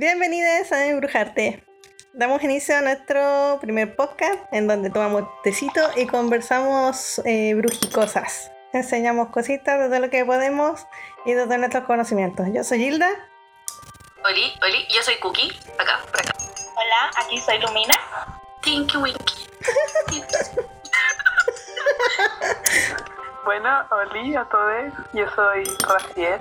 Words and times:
Bienvenidos 0.00 0.72
a 0.72 0.86
Embrujarte. 0.86 1.62
Damos 2.14 2.42
inicio 2.42 2.74
a 2.74 2.80
nuestro 2.80 3.58
primer 3.60 3.96
podcast 3.96 4.50
en 4.50 4.66
donde 4.66 4.88
tomamos 4.88 5.24
tecito 5.42 5.78
y 5.94 6.06
conversamos 6.06 7.20
eh, 7.26 7.52
brujicosas. 7.52 8.50
Enseñamos 8.72 9.28
cositas 9.28 9.78
de 9.78 9.88
todo 9.88 9.98
lo 9.98 10.08
que 10.08 10.24
podemos 10.24 10.86
y 11.26 11.34
de 11.34 11.44
todos 11.44 11.58
nuestros 11.58 11.84
conocimientos. 11.84 12.46
Yo 12.50 12.64
soy 12.64 12.82
Hilda. 12.82 13.10
Oli, 14.24 14.54
Oli, 14.62 14.86
yo 14.88 15.02
soy 15.02 15.16
Cookie. 15.16 15.52
Acá, 15.78 16.00
por 16.10 16.18
acá. 16.18 16.32
Hola, 16.76 17.10
aquí 17.22 17.38
soy 17.38 17.58
Lumina. 17.58 17.94
Tinky 18.62 18.96
Winky. 18.96 19.46
Bueno, 23.44 23.84
Oli 23.90 24.36
a 24.36 24.44
todos, 24.44 24.92
yo 25.12 25.28
soy 25.34 25.64
Raciel. 25.88 26.40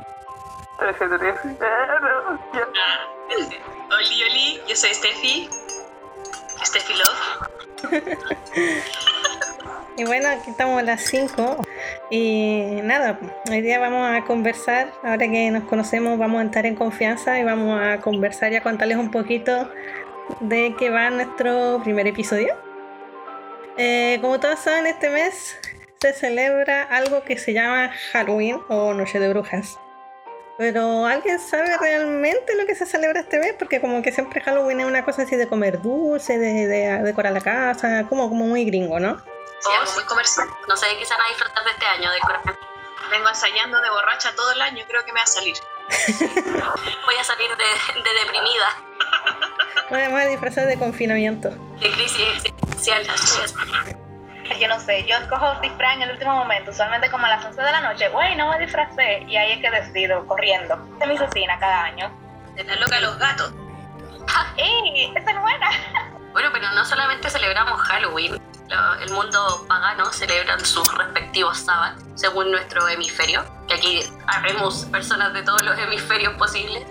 Oli, 3.92 4.24
Oli, 4.24 4.62
yo 4.68 4.76
soy 4.76 4.94
Steffi. 4.94 5.50
Steffi 6.64 6.94
Love. 6.94 7.20
Y 9.98 10.06
bueno, 10.06 10.30
aquí 10.30 10.52
estamos 10.52 10.80
a 10.80 10.84
las 10.84 11.02
5. 11.02 11.66
Y 12.10 12.80
nada, 12.84 13.20
hoy 13.50 13.62
día 13.62 13.80
vamos 13.80 14.10
a 14.10 14.24
conversar. 14.24 14.94
Ahora 15.04 15.28
que 15.28 15.52
nos 15.52 15.66
conocemos, 15.66 16.18
vamos 16.18 16.40
a 16.40 16.44
entrar 16.44 16.66
en 16.66 16.76
confianza 16.76 17.38
y 17.38 17.44
vamos 17.44 17.78
a 17.82 18.00
conversar 18.00 18.54
y 18.54 18.56
a 18.56 18.64
contarles 18.64 18.98
un 18.98 19.12
poquito 19.12 19.70
de 20.40 20.74
qué 20.80 20.90
va 20.90 21.10
nuestro 21.10 21.82
primer 21.84 22.08
episodio. 22.08 22.56
Eh, 23.78 24.20
como 24.22 24.40
todos 24.40 24.60
saben, 24.60 24.88
este 24.88 25.10
mes 25.10 25.60
se 26.00 26.14
celebra 26.14 26.84
algo 26.84 27.24
que 27.26 27.38
se 27.38 27.52
llama 27.52 27.92
Halloween 28.14 28.62
o 28.70 28.94
Noche 28.94 29.20
de 29.20 29.28
Brujas. 29.28 29.78
Pero 30.60 31.06
¿alguien 31.06 31.40
sabe 31.40 31.78
realmente 31.78 32.54
lo 32.58 32.66
que 32.66 32.76
se 32.76 32.86
celebra 32.86 33.22
este 33.22 33.40
mes? 33.40 33.56
Porque 33.58 33.80
como 33.80 34.02
que 34.02 34.12
siempre 34.12 34.42
Halloween 34.42 34.82
es 34.82 34.88
una 34.88 35.06
cosa 35.06 35.22
así 35.22 35.38
de 35.38 35.48
comer 35.48 35.82
dulce, 35.82 36.38
de, 36.38 36.68
de 36.68 37.02
decorar 37.02 37.32
la 37.32 37.40
casa, 37.40 38.06
como, 38.10 38.28
como 38.28 38.46
muy 38.46 38.66
gringo, 38.66 39.00
¿no? 39.00 39.18
Sí, 39.62 39.70
algo 39.80 39.94
muy 39.94 40.04
comercial. 40.04 40.50
No 40.68 40.76
sé 40.76 40.88
de 40.88 40.98
qué 40.98 41.06
se 41.06 41.14
van 41.14 41.26
a 41.26 41.30
disfrutar 41.30 41.64
de 41.64 41.72
este 41.72 41.86
año. 41.86 42.12
De 42.12 42.20
corazón. 42.20 42.60
Vengo 43.10 43.30
ensayando 43.30 43.80
de 43.80 43.90
borracha 43.90 44.36
todo 44.36 44.52
el 44.52 44.62
año, 44.62 44.84
creo 44.86 45.06
que 45.06 45.14
me 45.14 45.22
va 45.22 45.24
a 45.24 45.28
salir. 45.28 45.56
Voy 47.06 47.16
a 47.16 47.24
salir 47.24 47.50
de, 47.56 48.02
de 48.04 48.20
deprimida. 48.20 48.84
Vamos 49.90 50.20
a 50.20 50.26
disfrazar 50.26 50.68
de 50.68 50.78
confinamiento. 50.78 51.52
De 51.80 51.90
crisis 51.90 52.28
existencial. 52.36 53.08
Yo 54.60 54.68
no 54.68 54.80
sé, 54.80 55.06
yo 55.06 55.16
escojo 55.18 55.60
disfraz 55.62 55.96
en 55.96 56.04
el 56.04 56.12
último 56.12 56.34
momento, 56.36 56.72
usualmente 56.72 57.10
como 57.12 57.26
a 57.26 57.30
las 57.30 57.46
11 57.46 57.62
de 57.62 57.72
la 57.72 57.82
noche. 57.82 58.10
Güey, 58.10 58.36
no 58.36 58.50
me 58.50 58.60
disfracé. 58.60 59.24
Y 59.28 59.36
ahí 59.38 59.52
es 59.54 59.60
que 59.62 59.70
decido, 59.72 60.26
corriendo. 60.28 60.76
Esta 60.94 61.06
es 61.06 61.10
mi 61.10 61.16
asesina 61.16 61.60
cada 61.60 61.84
año. 61.84 62.12
Tener 62.56 62.80
loca 62.80 62.98
a 62.98 63.00
los 63.02 63.18
gatos. 63.20 63.54
¡Ey! 64.58 65.12
¡Esta 65.16 65.32
es 65.32 65.40
buena! 65.40 65.70
Bueno, 66.34 66.50
pero 66.54 66.70
no 66.76 66.86
solamente 66.86 67.30
celebramos 67.30 67.82
Halloween, 67.82 68.40
lo- 68.68 68.94
el 69.02 69.12
mundo 69.12 69.66
pagano 69.68 70.06
celebran 70.14 70.64
sus 70.64 70.96
respectivos 70.96 71.58
sábados 71.60 72.04
según 72.16 72.52
nuestro 72.52 72.88
hemisferio, 72.88 73.44
que 73.68 73.74
aquí 73.74 74.04
habemos 74.28 74.86
personas 74.86 75.34
de 75.34 75.42
todos 75.42 75.64
los 75.64 75.78
hemisferios 75.80 76.34
posibles. 76.36 76.84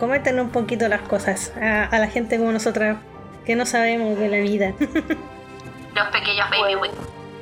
Coméntenos 0.00 0.46
un 0.46 0.50
poquito 0.52 0.88
las 0.88 1.02
cosas 1.02 1.52
a, 1.60 1.84
a 1.84 1.98
la 1.98 2.06
gente 2.08 2.38
como 2.38 2.50
nosotras 2.52 2.96
que 3.44 3.56
no 3.56 3.66
sabemos 3.66 4.18
de 4.18 4.28
la 4.28 4.38
vida. 4.38 4.72
Los 5.94 6.08
pequeños 6.08 6.48
baby 6.50 6.74
Bueno. 6.76 6.94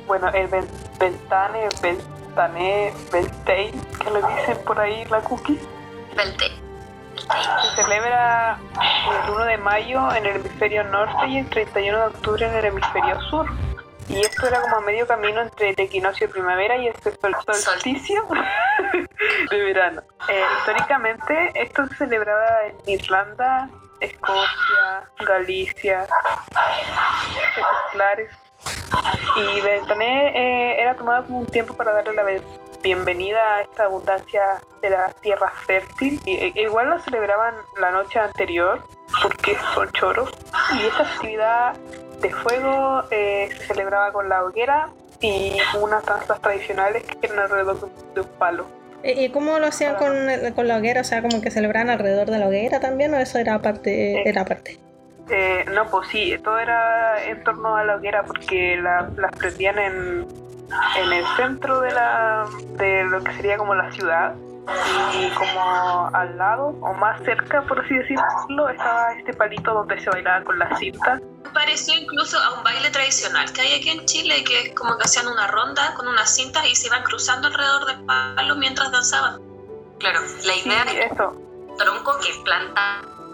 Bueno, 0.07 0.27
el 0.29 0.47
ven- 0.47 0.69
Ventane, 0.99 1.69
Ventané, 1.81 2.93
Beltane, 3.11 3.71
que 4.03 4.11
le 4.11 4.21
dicen 4.35 4.57
por 4.65 4.79
ahí 4.79 5.05
la 5.05 5.21
cookie, 5.21 5.59
Belte. 6.15 6.51
se 7.75 7.83
celebra 7.83 8.57
el 9.25 9.31
1 9.31 9.45
de 9.45 9.57
mayo 9.57 10.11
en 10.13 10.25
el 10.25 10.35
hemisferio 10.37 10.83
norte 10.85 11.27
y 11.27 11.37
el 11.39 11.49
31 11.49 11.97
de 11.99 12.05
octubre 12.07 12.45
en 12.45 12.55
el 12.55 12.65
hemisferio 12.65 13.21
sur. 13.29 13.45
Y 14.09 14.19
esto 14.19 14.47
era 14.47 14.59
como 14.61 14.77
a 14.77 14.81
medio 14.81 15.07
camino 15.07 15.39
entre 15.41 15.69
el 15.69 15.79
equinoccio 15.79 16.27
de 16.27 16.33
primavera 16.33 16.75
y 16.75 16.87
este 16.87 17.11
sol- 17.15 17.35
solsticio 17.53 18.27
de 19.51 19.57
verano. 19.63 20.01
Eh, 20.27 20.43
históricamente 20.59 21.51
esto 21.55 21.87
se 21.87 21.95
celebraba 21.95 22.45
en 22.65 22.75
Irlanda, 22.99 23.69
Escocia, 24.01 25.03
Galicia, 25.19 26.05
esos 27.57 27.95
lares. 27.95 28.29
Y 29.35 29.61
Beltané 29.61 30.27
eh, 30.35 30.81
era 30.81 30.95
tomado 30.95 31.25
como 31.25 31.39
un 31.39 31.45
tiempo 31.47 31.73
para 31.75 31.93
darle 31.93 32.13
la 32.13 32.23
bienvenida 32.83 33.39
a 33.57 33.61
esta 33.61 33.85
abundancia 33.85 34.41
de 34.81 34.89
la 34.89 35.09
tierra 35.21 35.51
fértil. 35.65 36.19
Y, 36.25 36.35
e- 36.35 36.53
igual 36.55 36.89
lo 36.89 36.99
celebraban 36.99 37.55
la 37.79 37.91
noche 37.91 38.19
anterior 38.19 38.83
porque 39.21 39.55
son 39.73 39.91
choros. 39.93 40.31
Y 40.73 40.85
esta 40.87 41.05
festividad 41.05 41.73
de 42.21 42.29
fuego 42.29 43.03
eh, 43.11 43.49
se 43.57 43.65
celebraba 43.67 44.11
con 44.11 44.29
la 44.29 44.43
hoguera 44.43 44.89
y 45.21 45.57
unas 45.79 46.03
danzas 46.05 46.39
tradicionales 46.41 47.03
que 47.03 47.27
eran 47.27 47.39
alrededor 47.39 47.79
de 48.13 48.21
un- 48.21 48.27
palo. 48.37 48.65
¿Y 49.03 49.29
cómo 49.29 49.57
lo 49.57 49.65
hacían 49.65 49.95
con, 49.95 50.13
con 50.53 50.67
la 50.67 50.77
hoguera? 50.77 51.01
O 51.01 51.03
sea, 51.03 51.21
como 51.23 51.41
que 51.41 51.49
celebraban 51.49 51.89
alrededor 51.89 52.29
de 52.29 52.37
la 52.37 52.47
hoguera 52.47 52.79
también, 52.79 53.11
o 53.15 53.17
eso 53.17 53.39
era 53.39 53.55
aparte. 53.55 54.27
Era 54.29 54.41
aparte? 54.41 54.79
Eh, 55.29 55.65
no, 55.71 55.89
pues 55.89 56.07
sí, 56.09 56.35
todo 56.43 56.57
era 56.59 57.23
en 57.25 57.43
torno 57.43 57.75
a 57.75 57.83
la 57.83 57.95
hoguera 57.95 58.23
porque 58.23 58.77
la- 58.81 59.09
las 59.17 59.31
prendían 59.37 59.77
en, 59.79 60.27
en 60.97 61.13
el 61.13 61.25
centro 61.37 61.79
de, 61.81 61.91
la, 61.91 62.45
de 62.77 63.03
lo 63.05 63.23
que 63.23 63.33
sería 63.33 63.57
como 63.57 63.73
la 63.75 63.91
ciudad 63.93 64.35
y 65.19 65.29
como 65.31 66.09
al 66.13 66.37
lado 66.37 66.67
o 66.81 66.93
más 66.93 67.21
cerca, 67.23 67.61
por 67.63 67.79
así 67.83 67.93
decirlo, 67.95 68.69
estaba 68.69 69.13
este 69.13 69.33
palito 69.33 69.73
donde 69.73 69.99
se 69.99 70.09
bailaba 70.09 70.43
con 70.43 70.59
la 70.59 70.75
cinta. 70.77 71.19
Pareció 71.53 71.93
incluso 71.99 72.37
a 72.39 72.57
un 72.57 72.63
baile 72.63 72.89
tradicional 72.91 73.51
que 73.51 73.61
hay 73.61 73.73
aquí 73.79 73.89
en 73.89 74.05
Chile, 74.05 74.43
que 74.45 74.67
es 74.67 74.75
como 74.75 74.97
que 74.97 75.03
hacían 75.03 75.27
una 75.27 75.47
ronda 75.47 75.93
con 75.95 76.07
unas 76.07 76.33
cintas 76.33 76.65
y 76.65 76.75
se 76.75 76.87
iban 76.87 77.03
cruzando 77.03 77.47
alrededor 77.47 77.85
del 77.85 78.05
palo 78.05 78.55
mientras 78.55 78.91
danzaban. 78.91 79.41
Claro, 79.99 80.21
la 80.21 80.53
Sí, 80.53 80.67
idea 80.69 80.83
es 80.83 81.11
eso. 81.11 81.33
tronco 81.77 82.17
que 82.19 82.29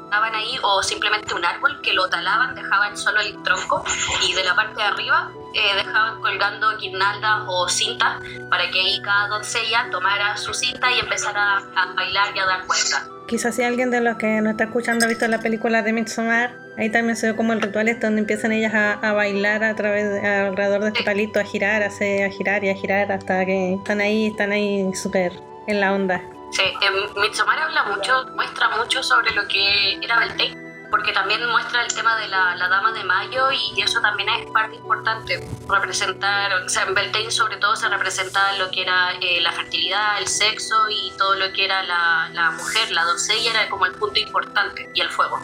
plantaban 0.07 0.35
ahí 0.35 0.57
o 0.63 0.81
simplemente 0.83 1.33
un 1.33 1.43
árbol 1.43 1.79
que 1.81 1.93
lo 1.93 2.07
talaban, 2.09 2.55
dejaban 2.55 2.97
solo 2.97 3.19
el 3.19 3.41
tronco 3.43 3.83
y 4.27 4.33
de 4.33 4.43
la 4.43 4.55
parte 4.55 4.75
de 4.75 4.83
arriba 4.83 5.31
eh, 5.53 5.75
dejaban 5.75 6.21
colgando 6.21 6.77
guirnaldas 6.77 7.41
o 7.47 7.67
cintas 7.67 8.21
para 8.49 8.69
que 8.71 8.79
ahí 8.79 9.01
cada 9.01 9.27
doncella 9.27 9.87
tomara 9.91 10.37
su 10.37 10.53
cinta 10.53 10.91
y 10.91 10.99
empezara 10.99 11.57
a 11.75 11.93
bailar 11.93 12.35
y 12.35 12.39
a 12.39 12.45
dar 12.45 12.65
vueltas. 12.67 13.09
Quizás 13.27 13.55
si 13.55 13.63
alguien 13.63 13.91
de 13.91 13.99
los 13.99 14.15
que 14.17 14.39
nos 14.39 14.51
está 14.51 14.65
escuchando 14.65 15.05
ha 15.05 15.09
visto 15.09 15.27
la 15.27 15.39
película 15.39 15.81
de 15.81 15.91
Midsommar, 15.91 16.55
ahí 16.77 16.89
también 16.89 17.17
se 17.17 17.31
ve 17.31 17.35
como 17.35 17.51
el 17.51 17.61
ritual 17.61 17.89
este 17.89 18.05
donde 18.05 18.21
empiezan 18.21 18.53
ellas 18.53 18.73
a, 18.73 18.93
a 18.93 19.11
bailar 19.11 19.65
a 19.65 19.75
través 19.75 20.09
de- 20.09 20.25
alrededor 20.25 20.81
de 20.83 20.87
este 20.89 21.03
palito, 21.03 21.39
a 21.39 21.43
girar, 21.43 21.83
a, 21.83 21.87
hacer- 21.87 22.25
a 22.25 22.29
girar 22.29 22.63
y 22.63 22.69
a 22.69 22.75
girar 22.75 23.11
hasta 23.11 23.45
que 23.45 23.73
están 23.73 23.99
ahí, 23.99 24.27
están 24.27 24.53
ahí 24.53 24.89
súper 24.95 25.33
en 25.67 25.81
la 25.81 25.91
onda. 25.91 26.21
Sí, 26.51 26.63
en 26.81 27.21
Midsommar 27.21 27.59
habla 27.59 27.83
mucho, 27.83 28.25
muestra 28.35 28.69
mucho 28.77 29.03
sobre 29.03 29.31
lo 29.31 29.47
que 29.47 29.99
era 30.01 30.17
Beltane, 30.19 30.57
porque 30.89 31.11
también 31.11 31.45
muestra 31.49 31.83
el 31.83 31.93
tema 31.93 32.17
de 32.17 32.29
la, 32.29 32.55
la 32.55 32.69
Dama 32.69 32.93
de 32.93 33.03
Mayo 33.03 33.49
y 33.51 33.81
eso 33.81 33.99
también 34.01 34.29
es 34.29 34.49
parte 34.51 34.75
importante, 34.77 35.45
representar, 35.67 36.53
o 36.53 36.69
sea, 36.69 36.83
en 36.83 36.93
Beltane 36.93 37.29
sobre 37.31 37.57
todo 37.57 37.75
se 37.75 37.89
representaba 37.89 38.53
lo 38.53 38.71
que 38.71 38.83
era 38.83 39.11
eh, 39.21 39.41
la 39.41 39.51
fertilidad, 39.51 40.19
el 40.19 40.27
sexo 40.27 40.75
y 40.89 41.11
todo 41.17 41.35
lo 41.35 41.51
que 41.51 41.65
era 41.65 41.83
la, 41.83 42.29
la 42.33 42.51
mujer, 42.51 42.91
la 42.91 43.03
doncella 43.03 43.51
era 43.51 43.69
como 43.69 43.85
el 43.85 43.91
punto 43.93 44.19
importante 44.19 44.89
y 44.93 45.01
el 45.01 45.09
fuego. 45.09 45.39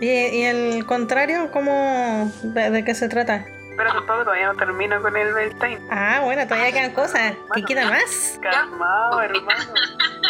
¿Y, 0.00 0.08
y 0.08 0.42
el 0.42 0.84
contrario, 0.84 1.50
cómo, 1.52 2.32
de, 2.42 2.70
de 2.70 2.84
qué 2.84 2.94
se 2.94 3.08
trata? 3.08 3.46
Pero 3.76 4.02
todo 4.04 4.22
todavía 4.24 4.46
no 4.52 4.54
termino 4.56 5.00
con 5.02 5.16
el 5.16 5.32
Beltane. 5.34 5.80
Ah, 5.90 6.20
bueno, 6.24 6.46
todavía 6.46 6.72
quedan 6.72 6.92
cosas. 6.92 7.34
¿Qué 7.54 7.62
queda 7.64 7.90
más? 7.90 8.38
Calmado, 8.40 9.20
hermano. 9.22 9.64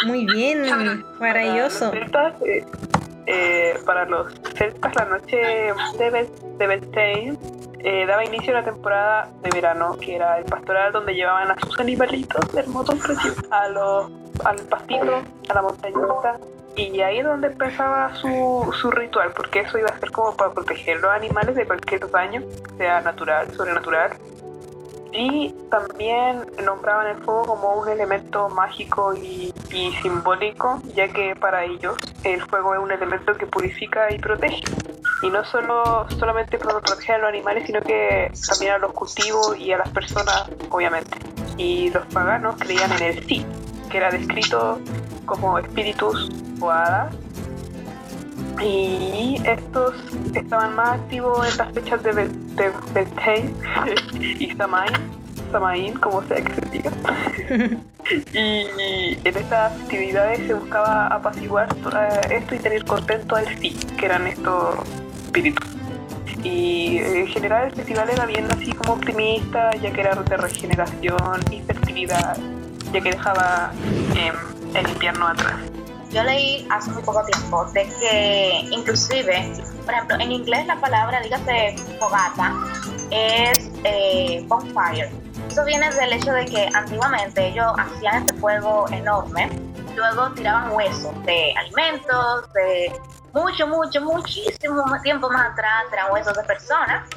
Muy 0.05 0.25
bien, 0.25 0.65
maravilloso. 1.19 1.91
Para 1.91 1.99
los 2.01 2.09
celtas, 2.11 2.41
eh, 2.43 2.65
eh, 3.27 3.79
para 3.85 4.05
los 4.05 4.33
celtas, 4.55 4.95
la 4.95 5.05
noche 5.05 5.37
de, 5.37 6.11
Bel- 6.11 6.57
de 6.57 6.67
Beltane 6.67 7.37
eh, 7.79 8.05
daba 8.07 8.25
inicio 8.25 8.51
a 8.57 8.61
la 8.61 8.65
temporada 8.65 9.29
de 9.43 9.49
verano, 9.51 9.95
que 9.99 10.15
era 10.15 10.37
el 10.39 10.45
pastoral 10.45 10.91
donde 10.91 11.13
llevaban 11.13 11.51
a 11.51 11.55
sus 11.59 11.79
animalitos 11.79 12.53
hermosos 12.55 12.95
preciosos 12.99 13.45
a 13.51 13.67
los, 13.69 14.11
al 14.43 14.57
pastito, 14.67 15.21
a 15.49 15.53
la 15.53 15.61
montañita. 15.61 16.39
Y 16.75 16.99
ahí 17.01 17.19
es 17.19 17.25
donde 17.25 17.47
empezaba 17.47 18.13
su, 18.15 18.73
su 18.81 18.91
ritual, 18.91 19.31
porque 19.33 19.61
eso 19.61 19.77
iba 19.77 19.89
a 19.89 19.99
ser 19.99 20.11
como 20.11 20.35
para 20.35 20.53
proteger 20.53 20.99
los 20.99 21.11
animales 21.11 21.55
de 21.55 21.65
cualquier 21.65 22.09
daño, 22.09 22.41
sea 22.77 23.01
natural, 23.01 23.53
sobrenatural. 23.55 24.11
Y 25.13 25.55
también 25.71 26.45
nombraban 26.65 27.07
el 27.07 27.23
fuego 27.23 27.45
como 27.45 27.75
un 27.75 27.87
elemento 27.87 28.49
mágico 28.49 29.13
y, 29.15 29.53
y 29.71 29.91
simbólico, 30.01 30.81
ya 30.93 31.07
que 31.07 31.33
para 31.37 31.63
ellos 31.63 31.95
el 32.25 32.41
fuego 32.41 32.73
es 32.73 32.81
un 32.81 32.91
elemento 32.91 33.33
que 33.35 33.45
purifica 33.47 34.13
y 34.13 34.19
protege. 34.19 34.63
Y 35.21 35.29
no 35.29 35.45
solo 35.45 36.05
solamente 36.19 36.57
para 36.57 36.81
proteger 36.81 37.15
a 37.15 37.17
los 37.19 37.29
animales, 37.29 37.65
sino 37.65 37.79
que 37.81 38.29
también 38.49 38.73
a 38.73 38.77
los 38.79 38.91
cultivos 38.91 39.57
y 39.57 39.71
a 39.71 39.77
las 39.77 39.89
personas, 39.89 40.49
obviamente. 40.69 41.17
Y 41.55 41.89
los 41.91 42.05
paganos 42.07 42.57
creían 42.59 42.91
en 42.91 43.03
el 43.03 43.25
sí, 43.25 43.45
que 43.95 43.99
era 43.99 44.11
descrito 44.11 44.77
como 45.25 45.57
espíritus 45.57 46.29
o 46.59 46.69
hadas 46.69 47.15
Y 48.61 49.41
estos 49.45 49.93
estaban 50.33 50.75
más 50.75 50.99
activos 50.99 51.49
en 51.49 51.57
las 51.57 51.71
fechas 51.71 52.03
de, 52.03 52.11
Bel- 52.13 52.55
de 52.55 52.71
Beltane 52.93 53.53
y 54.19 54.53
Samain, 54.55 54.91
Samain, 55.49 55.93
como 55.99 56.21
sea 56.23 56.41
que 56.43 56.53
se 56.55 56.61
diga. 56.71 56.91
y 58.33 59.17
en 59.23 59.37
estas 59.37 59.71
actividades 59.81 60.45
se 60.45 60.53
buscaba 60.53 61.07
apaciguar 61.07 61.69
eh, 61.73 62.37
esto 62.39 62.55
y 62.55 62.59
tener 62.59 62.83
contento 62.83 63.37
al 63.37 63.47
sí, 63.59 63.71
que 63.97 64.05
eran 64.07 64.27
estos 64.27 64.75
espíritus. 65.23 65.69
Y 66.43 66.97
eh, 66.97 67.21
en 67.21 67.27
general 67.27 67.67
el 67.67 67.71
festival 67.71 68.09
era 68.09 68.25
bien 68.25 68.45
así 68.51 68.73
como 68.73 68.93
optimista, 68.93 69.71
ya 69.81 69.91
que 69.91 70.01
era 70.01 70.15
de 70.15 70.37
regeneración 70.37 71.39
y 71.49 71.61
fertilidad, 71.61 72.37
ya 72.91 73.01
que 73.01 73.11
dejaba 73.11 73.71
em, 74.15 74.35
el 74.75 74.89
invierno 74.89 75.27
atrás. 75.27 75.55
Yo 76.11 76.23
leí 76.23 76.65
hace 76.69 76.91
muy 76.91 77.03
poco 77.03 77.23
tiempo 77.25 77.65
de 77.73 77.87
que 77.99 78.67
inclusive, 78.71 79.51
por 79.83 79.93
ejemplo, 79.93 80.15
en 80.19 80.31
inglés 80.31 80.65
la 80.65 80.79
palabra, 80.79 81.19
dígase 81.21 81.75
fogata, 81.99 82.53
es 83.11 83.69
eh, 83.83 84.43
bonfire. 84.47 85.11
Eso 85.49 85.65
viene 85.65 85.89
del 85.91 86.13
hecho 86.13 86.31
de 86.31 86.45
que 86.45 86.69
antiguamente 86.73 87.47
ellos 87.47 87.73
hacían 87.77 88.23
este 88.23 88.33
fuego 88.35 88.85
enorme, 88.91 89.49
luego 89.95 90.31
tiraban 90.31 90.71
huesos 90.71 91.13
de 91.25 91.53
alimentos, 91.57 92.53
de 92.53 92.91
mucho, 93.33 93.67
mucho, 93.67 94.01
muchísimo 94.01 94.83
tiempo 95.03 95.29
más 95.29 95.51
atrás, 95.51 95.83
eran 95.91 96.11
huesos 96.11 96.33
de 96.35 96.43
personas, 96.43 97.09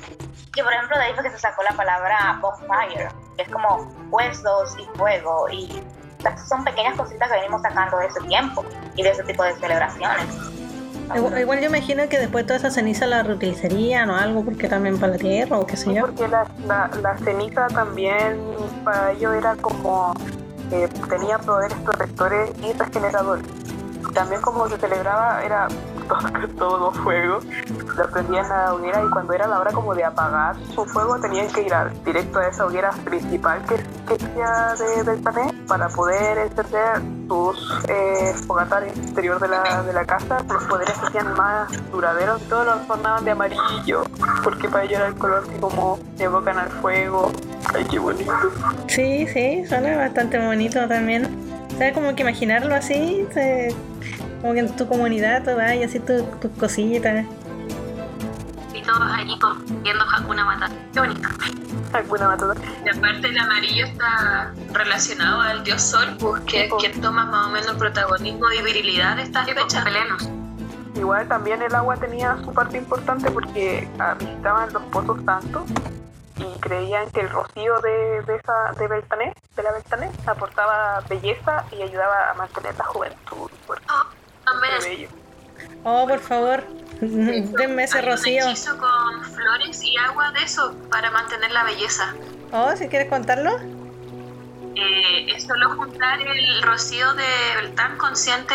que 0.53 0.63
por 0.63 0.73
ejemplo 0.73 0.97
de 0.99 1.05
ahí 1.05 1.15
fue 1.15 1.23
que 1.23 1.31
se 1.31 1.39
sacó 1.39 1.63
la 1.63 1.77
palabra 1.77 2.39
bonfire, 2.41 3.09
que 3.39 3.45
es 3.45 3.49
como 3.49 3.89
huesos 4.11 4.77
y 4.79 4.99
fuego 4.99 5.49
y 5.51 5.83
son 6.49 6.65
pequeñas 6.65 6.97
cositas 6.97 7.29
que 7.31 7.37
venimos 7.37 7.63
sacando 7.63 7.97
de 7.99 8.07
ese 8.07 8.21
tiempo 8.23 8.65
y 8.97 9.03
de 9.05 9.11
ese 9.11 9.23
tipo 9.23 9.45
de 9.45 9.55
celebraciones. 9.55 10.27
Igual, 11.15 11.39
igual 11.39 11.61
yo 11.61 11.67
imagino 11.69 12.07
que 12.09 12.19
después 12.19 12.45
toda 12.45 12.59
esa 12.59 12.71
ceniza 12.71 13.07
la 13.07 13.23
reutilizarían 13.23 14.11
o 14.11 14.17
algo 14.17 14.45
porque 14.45 14.69
también 14.69 14.99
para 14.99 15.13
la 15.13 15.19
tierra 15.19 15.57
o 15.59 15.65
qué 15.67 15.77
sé 15.77 15.85
Sí, 15.85 15.95
yo. 15.95 16.03
porque 16.03 16.29
la, 16.29 16.47
la, 16.67 16.91
la 17.01 17.17
ceniza 17.19 17.67
también 17.69 18.39
para 18.85 19.13
ellos 19.13 19.33
era 19.35 19.55
como 19.57 20.13
eh, 20.71 20.89
tenía 21.09 21.39
poderes 21.39 21.79
protectores 21.79 22.51
y 22.63 22.73
regeneradores. 22.75 23.47
También 24.13 24.43
como 24.43 24.69
se 24.69 24.77
celebraba 24.77 25.43
era 25.45 25.69
todo, 26.59 26.79
todo 26.79 26.93
fuego, 26.93 27.39
lo 27.97 28.11
prendían 28.11 28.47
a 28.47 28.65
la 28.67 28.75
hoguera 28.75 29.03
y 29.05 29.11
cuando 29.11 29.33
era 29.33 29.47
la 29.47 29.59
hora 29.61 29.73
como 29.73 29.95
de 29.95 30.05
apagar 30.05 30.57
su 30.75 30.85
fuego 30.87 31.19
tenían 31.21 31.49
que 31.49 31.63
ir 31.63 31.75
al- 31.75 31.93
directo 32.05 32.39
a 32.39 32.49
esa 32.49 32.67
hoguera 32.67 32.91
principal 33.05 33.63
que, 33.67 33.75
que 33.77 34.25
sea 34.35 34.75
de, 34.77 35.05
del 35.05 35.21
panel 35.23 35.55
para 35.67 35.89
poder 35.89 36.39
encender 36.39 37.03
sus 37.29 37.85
eh, 37.89 38.33
fogatares 38.47 38.97
exterior 38.99 39.39
de 39.41 39.49
la, 39.49 39.83
de 39.83 39.93
la 39.93 40.05
casa, 40.07 40.39
los 40.49 40.65
poderes 40.65 40.95
se 40.97 41.07
hacían 41.07 41.35
más 41.35 41.69
duraderos, 41.91 42.41
todos 42.49 42.65
los 42.67 42.81
formaban 42.87 43.25
de 43.25 43.33
amarillo, 43.33 44.03
porque 44.43 44.69
para 44.69 44.85
ellos 44.85 44.99
era 44.99 45.09
el 45.09 45.15
color 45.15 45.47
que 45.47 45.59
como 45.61 45.99
evocan 46.19 46.59
al 46.59 46.71
fuego. 46.71 47.31
Ay, 47.75 47.85
qué 47.91 47.99
bonito. 47.99 48.33
Sí, 48.87 49.27
sí, 49.29 49.65
suena 49.69 49.97
bastante 49.99 50.39
bonito 50.39 50.89
también. 50.89 51.27
O 51.75 51.77
sea, 51.79 51.93
como 51.93 52.15
que 52.15 52.23
imaginarlo 52.23 52.75
así, 52.75 53.27
se- 53.35 53.75
como 54.41 54.53
que 54.55 54.61
en 54.61 54.77
tu 54.77 54.87
comunidad 54.89 55.45
tú 55.45 55.57
vas 55.57 55.75
y 55.75 55.83
así 55.85 55.99
tus 56.01 56.23
tus 56.41 56.51
cositas. 56.53 57.25
Y 58.75 58.83
todos 58.83 59.03
allí 59.13 59.39
con- 59.39 59.83
viendo 59.83 60.05
Hakuna 60.05 60.45
Matata. 60.45 60.75
Qué 60.93 61.01
bonito. 61.01 61.29
Alguna 61.93 62.29
matata. 62.29 62.61
Y 62.85 62.89
aparte 62.97 63.29
el 63.29 63.39
amarillo 63.39 63.87
está 63.87 64.53
relacionado 64.73 65.41
al 65.41 65.65
dios 65.65 65.81
Sol, 65.83 66.17
pues, 66.19 66.43
que 66.45 66.67
es 66.67 66.73
quien 66.75 67.01
toma 67.01 67.25
más 67.25 67.47
o 67.47 67.51
menos 67.51 67.69
el 67.71 67.77
protagonismo 67.79 68.51
y 68.53 68.63
virilidad 68.63 69.17
de 69.17 69.23
estas 69.23 69.47
fechas. 69.47 69.85
Pelenos. 69.85 70.29
Igual 70.97 71.29
también 71.29 71.63
el 71.63 71.75
agua 71.75 71.97
tenía 71.97 72.37
su 72.45 72.53
parte 72.53 72.77
importante 72.79 73.31
porque 73.31 73.89
ah, 73.99 74.15
visitaban 74.19 74.73
los 74.73 74.83
pozos 74.85 75.19
santos 75.25 75.63
y 76.37 76.61
creían 76.61 77.09
que 77.11 77.21
el 77.21 77.31
rocío 77.31 77.79
de, 77.81 78.23
de 78.27 78.37
esa 78.37 78.73
de 78.79 78.87
Beltané, 78.89 79.35
de 79.57 79.63
la 79.63 79.73
Beltané, 79.73 80.11
aportaba 80.27 81.01
belleza 81.09 81.65
y 81.73 81.83
ayudaba 81.83 82.31
a 82.31 82.35
mantener 82.35 82.75
la 82.77 82.85
juventud. 82.85 83.51
Porque 83.67 83.85
es 83.85 84.18
bello. 84.83 85.09
Oh, 85.85 86.07
por 86.07 86.21
favor, 86.21 86.65
denme 87.01 87.85
ese 87.85 87.99
Hay 87.99 88.05
rocío. 88.07 88.45
un 88.45 88.51
hechizo 88.51 88.77
con 88.79 89.25
flores 89.25 89.83
y 89.83 89.97
agua 89.97 90.33
de 90.33 90.43
eso 90.43 90.75
para 90.91 91.11
mantener 91.11 91.51
la 91.53 91.65
belleza. 91.65 92.15
Oh, 92.53 92.75
si 92.77 92.89
quieres 92.89 93.09
contarlo. 93.09 93.59
Eh, 94.75 95.27
es 95.35 95.45
solo 95.45 95.71
juntar 95.75 96.21
el 96.21 96.63
rocío 96.63 97.13
de 97.15 97.25
Beltán 97.57 97.99
con 97.99 98.15
siete 98.17 98.55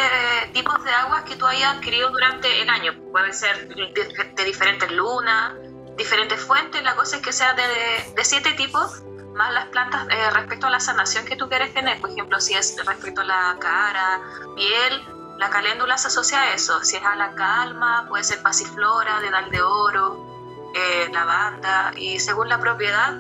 tipos 0.54 0.82
de 0.86 0.92
aguas 0.92 1.24
que 1.24 1.36
tú 1.36 1.46
hayas 1.46 1.76
adquirido 1.76 2.10
durante 2.12 2.62
el 2.62 2.70
año. 2.70 2.94
Puede 3.12 3.34
ser 3.34 3.68
de, 3.68 4.34
de 4.36 4.44
diferentes 4.46 4.90
lunas, 4.92 5.54
diferentes 5.98 6.40
fuentes. 6.40 6.82
La 6.84 6.96
cosa 6.96 7.18
es 7.18 7.22
que 7.22 7.34
sea 7.34 7.54
de, 7.54 8.14
de 8.16 8.24
siete 8.24 8.54
tipos, 8.54 9.04
más 9.34 9.52
las 9.54 9.66
plantas 9.68 10.08
eh, 10.12 10.30
respecto 10.32 10.68
a 10.68 10.70
la 10.70 10.80
sanación 10.80 11.26
que 11.26 11.36
tú 11.36 11.50
quieres 11.50 11.74
tener. 11.74 12.00
Por 12.00 12.12
ejemplo, 12.12 12.40
si 12.40 12.54
es 12.54 12.74
respecto 12.86 13.20
a 13.22 13.26
la 13.26 13.58
cara, 13.60 14.22
piel, 14.56 15.04
la 15.38 15.50
caléndula 15.50 15.98
se 15.98 16.08
asocia 16.08 16.42
a 16.42 16.54
eso. 16.54 16.84
Si 16.84 16.96
es 16.96 17.04
a 17.04 17.16
la 17.16 17.34
calma, 17.36 18.06
puede 18.08 18.24
ser 18.24 18.42
pasiflora, 18.42 19.20
dedal 19.20 19.50
de 19.50 19.62
oro, 19.62 20.72
eh, 20.76 21.10
lavanda. 21.12 21.92
Y 21.96 22.20
según 22.20 22.50
la 22.50 22.60
propiedad, 22.60 23.18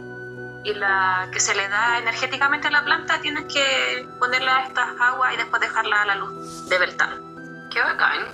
y 0.63 0.73
la 0.73 1.27
que 1.31 1.39
se 1.39 1.53
le 1.55 1.67
da 1.67 1.99
energéticamente 1.99 2.67
a 2.67 2.71
la 2.71 2.83
planta 2.83 3.19
tienes 3.21 3.45
que 3.53 4.07
ponerle 4.19 4.49
a 4.49 4.63
estas 4.63 4.89
aguas 4.99 5.33
y 5.33 5.37
después 5.37 5.61
dejarla 5.61 6.01
a 6.01 6.05
la 6.05 6.15
luz 6.15 6.69
de 6.69 6.77
Beltán. 6.77 7.69
Qué 7.69 7.81
bacán. 7.81 8.27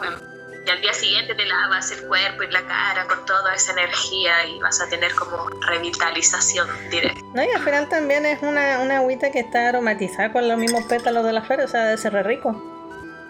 Y 0.66 0.70
al 0.70 0.82
día 0.82 0.94
siguiente 0.94 1.34
te 1.34 1.46
lavas 1.46 1.92
el 1.92 2.06
cuerpo 2.06 2.44
y 2.44 2.52
la 2.52 2.62
cara 2.68 3.08
con 3.08 3.26
toda 3.26 3.56
esa 3.56 3.72
energía 3.72 4.46
y 4.46 4.60
vas 4.60 4.80
a 4.82 4.90
tener 4.90 5.16
como 5.16 5.50
revitalización 5.62 6.68
directa. 6.92 7.20
No, 7.34 7.44
y 7.44 7.50
al 7.50 7.64
final 7.64 7.90
también 7.90 8.26
es 8.26 8.44
una, 8.44 8.80
una 8.80 8.98
agüita 8.98 9.32
que 9.32 9.40
está 9.40 9.70
aromatizada 9.70 10.32
con 10.32 10.48
los 10.48 10.58
mismos 10.58 10.84
pétalos 10.84 11.24
de 11.26 11.34
las 11.34 11.48
flores, 11.48 11.66
o 11.66 11.70
sea, 11.70 11.86
debe 11.86 11.98
ser 11.98 12.14
rico. 12.26 12.79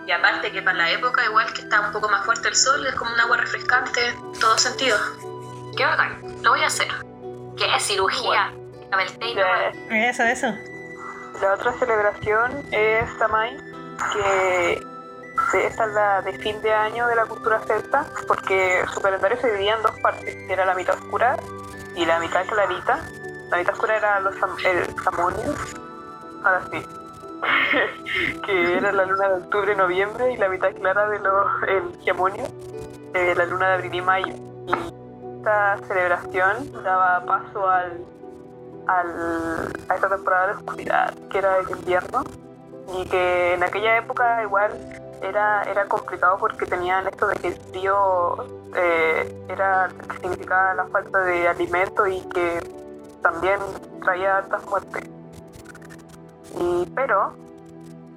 Y 0.10 0.12
aparte 0.12 0.52
que 0.52 0.64
para 0.64 0.76
la 0.76 0.90
época 0.90 1.24
igual 1.24 1.54
que 1.54 1.62
está 1.62 1.82
un 1.82 1.92
poco 1.92 2.10
más 2.10 2.26
fuerte 2.26 2.48
el 2.48 2.56
sol, 2.56 2.84
es 2.88 2.96
como 2.96 3.14
un 3.14 3.20
agua 3.20 3.38
refrescante, 3.38 4.02
todo 4.42 4.58
sentido. 4.58 4.98
Qué 5.78 5.86
bacán. 5.86 6.20
Lo 6.42 6.50
voy 6.50 6.64
a 6.64 6.66
hacer. 6.66 6.88
¿Qué 7.56 7.66
es 7.76 7.84
cirugía? 7.84 8.52
La, 8.90 10.08
Eso, 10.10 10.24
eso. 10.24 10.48
la 11.44 11.54
otra 11.54 11.74
celebración 11.74 12.66
es 12.72 13.08
Samhain, 13.20 13.56
que 14.14 14.84
esta 15.68 15.86
es 15.86 15.94
la 15.94 16.22
de 16.24 16.34
fin 16.40 16.60
de 16.64 16.74
año 16.74 17.06
de 17.06 17.16
la 17.16 17.28
cultura 17.28 17.60
celta, 17.68 18.04
porque 18.28 18.84
su 18.92 19.00
calendario 19.02 19.40
se 19.40 19.46
dividía 19.52 19.76
en 19.76 19.84
dos 19.84 19.94
partes, 20.02 20.34
que 20.34 20.52
era 20.52 20.66
la 20.66 20.74
mitad 20.74 20.96
oscura 20.96 21.38
y 21.96 22.04
la 22.08 22.18
mitad 22.20 22.48
clarita. 22.48 22.98
La 23.52 23.58
mitad 23.58 23.74
oscura 23.76 23.96
era 23.98 24.20
los 24.22 24.34
sam- 24.38 24.58
el 24.66 25.04
Samonio, 25.04 25.54
ahora 26.44 26.62
sí, 26.72 26.84
que 28.46 28.78
era 28.78 28.92
la 28.92 29.06
luna 29.06 29.30
de 29.30 29.36
octubre 29.36 29.76
noviembre, 29.76 30.34
y 30.34 30.38
la 30.38 30.50
mitad 30.50 30.74
clara 30.74 31.10
de 31.10 31.20
los, 31.20 31.64
el 31.68 32.00
Giamonio, 32.02 32.44
eh, 33.14 33.34
la 33.36 33.46
luna 33.46 33.70
de 33.70 33.74
abril 33.76 33.96
y 33.96 34.02
mayo. 34.02 34.34
Y 34.68 35.38
esta 35.38 35.78
celebración 35.88 36.84
daba 36.84 37.26
paso 37.26 37.70
al, 37.70 38.06
al, 38.88 39.74
a 39.88 39.96
esta 39.96 40.10
temporada 40.10 40.48
de 40.48 40.54
oscuridad, 40.54 41.14
que 41.30 41.38
era 41.38 41.58
el 41.60 41.70
invierno, 41.70 42.24
y 42.98 43.06
que 43.06 43.54
en 43.54 43.64
aquella 43.64 43.98
época 43.98 44.44
igual 44.44 44.72
era, 45.22 45.64
era 45.64 45.86
complicado 45.86 46.38
porque 46.38 46.66
tenían 46.66 47.08
esto 47.08 47.28
de 47.28 47.36
que 47.36 47.48
el 47.50 47.56
frío 47.56 48.46
eh, 48.76 49.46
era 49.48 49.90
significaba 50.22 50.74
la 50.74 50.86
falta 50.88 51.20
de 51.22 51.48
alimento 51.48 52.08
y 52.08 52.22
que 52.30 52.60
también 53.22 53.60
traía 54.04 54.38
altas 54.38 54.66
muertes. 54.66 55.04
Y, 56.58 56.86
pero 56.96 57.36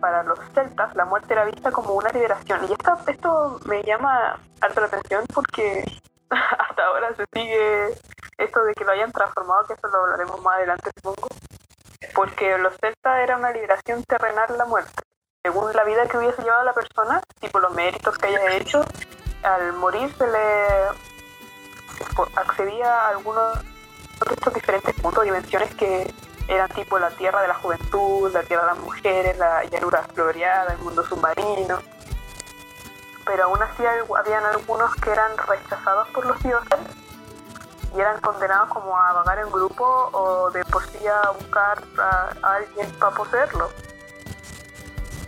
para 0.00 0.24
los 0.24 0.38
celtas 0.52 0.94
la 0.96 1.04
muerte 1.04 1.32
era 1.32 1.44
vista 1.44 1.70
como 1.70 1.94
una 1.94 2.10
liberación. 2.10 2.60
Y 2.68 2.72
esto, 2.72 2.98
esto 3.06 3.60
me 3.66 3.82
llama 3.82 4.38
harto 4.60 4.80
la 4.80 4.86
atención 4.88 5.24
porque 5.32 5.84
hasta 6.30 6.84
ahora 6.86 7.14
se 7.14 7.24
sigue 7.32 7.94
esto 8.38 8.64
de 8.64 8.74
que 8.74 8.84
lo 8.84 8.92
hayan 8.92 9.12
transformado, 9.12 9.64
que 9.66 9.74
eso 9.74 9.86
lo 9.88 9.98
hablaremos 9.98 10.42
más 10.42 10.56
adelante 10.56 10.90
supongo. 10.96 11.28
Porque 12.14 12.58
los 12.58 12.74
celtas 12.78 13.20
era 13.22 13.36
una 13.36 13.52
liberación 13.52 14.02
terrenal 14.04 14.58
la 14.58 14.64
muerte. 14.64 15.02
Según 15.44 15.72
la 15.72 15.84
vida 15.84 16.06
que 16.06 16.18
hubiese 16.18 16.42
llevado 16.42 16.64
la 16.64 16.72
persona, 16.72 17.22
tipo 17.40 17.60
los 17.60 17.72
méritos 17.72 18.18
que 18.18 18.26
haya 18.26 18.56
hecho, 18.56 18.84
al 19.42 19.72
morir 19.74 20.12
se 20.16 20.26
le 20.26 20.66
accedía 22.36 22.92
a 22.92 23.08
algunos 23.10 23.58
estos 24.30 24.54
diferentes 24.54 24.94
puntos, 25.00 25.24
dimensiones 25.24 25.74
que 25.74 26.12
eran 26.48 26.68
tipo 26.70 26.98
la 26.98 27.10
tierra 27.10 27.40
de 27.42 27.48
la 27.48 27.54
juventud, 27.54 28.30
la 28.32 28.42
tierra 28.42 28.62
de 28.64 28.74
las 28.74 28.78
mujeres, 28.78 29.38
la 29.38 29.64
llanura 29.64 30.02
floreada, 30.14 30.72
el 30.72 30.78
mundo 30.78 31.04
submarino. 31.04 31.78
Pero 33.24 33.44
aún 33.44 33.62
así 33.62 33.84
hay- 33.86 34.00
habían 34.18 34.44
algunos 34.44 34.94
que 34.96 35.10
eran 35.10 35.36
rechazados 35.38 36.08
por 36.08 36.26
los 36.26 36.42
dioses 36.42 36.78
y 37.94 38.00
eran 38.00 38.20
condenados 38.20 38.68
como 38.70 38.96
a 38.96 39.12
vagar 39.12 39.38
en 39.38 39.50
grupo 39.50 39.84
o 40.12 40.50
de 40.50 40.64
por 40.64 40.82
sí 40.88 41.06
a 41.06 41.30
buscar 41.30 41.82
a, 41.98 42.32
alguien 42.42 42.90
para 42.92 43.14
poseerlo. 43.14 43.70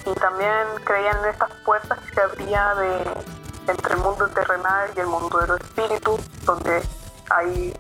Y 0.07 0.15
también 0.15 0.67
creían 0.85 1.19
en 1.19 1.31
estas 1.31 1.51
puertas 1.65 1.99
que 2.01 2.15
se 2.15 2.21
abría 2.21 2.75
de, 2.75 3.25
entre 3.69 3.95
el 3.95 4.01
mundo 4.01 4.29
terrenal 4.29 4.91
y 4.95 5.01
el 5.01 5.07
mundo 5.07 5.39
de 5.39 5.47
los 5.47 5.61
espíritus, 5.61 6.21
donde 6.45 6.83
ahí 7.31 7.73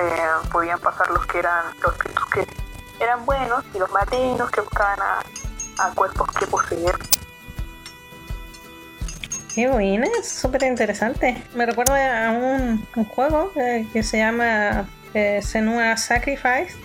eh, 0.00 0.48
podían 0.50 0.78
pasar 0.80 1.10
los 1.10 1.26
que 1.26 1.38
eran 1.38 1.66
los 1.82 1.92
espíritus 1.92 2.26
que 2.26 2.46
eran 3.00 3.24
buenos 3.24 3.64
y 3.74 3.78
los 3.78 3.90
malignos 3.90 4.50
que 4.50 4.60
buscaban 4.60 4.98
a, 5.00 5.20
a 5.84 5.90
cuerpos 5.94 6.28
que 6.38 6.46
poseer. 6.46 6.94
Qué 9.54 9.68
buena, 9.68 10.06
es 10.20 10.30
súper 10.30 10.62
interesante. 10.62 11.42
Me 11.54 11.66
recuerda 11.66 12.28
a 12.28 12.32
un, 12.32 12.86
un 12.94 13.04
juego 13.04 13.50
eh, 13.56 13.86
que 13.92 14.02
se 14.02 14.18
llama 14.18 14.86
eh, 15.12 15.40
Senua 15.42 15.96
Sacrifice. 15.96 16.76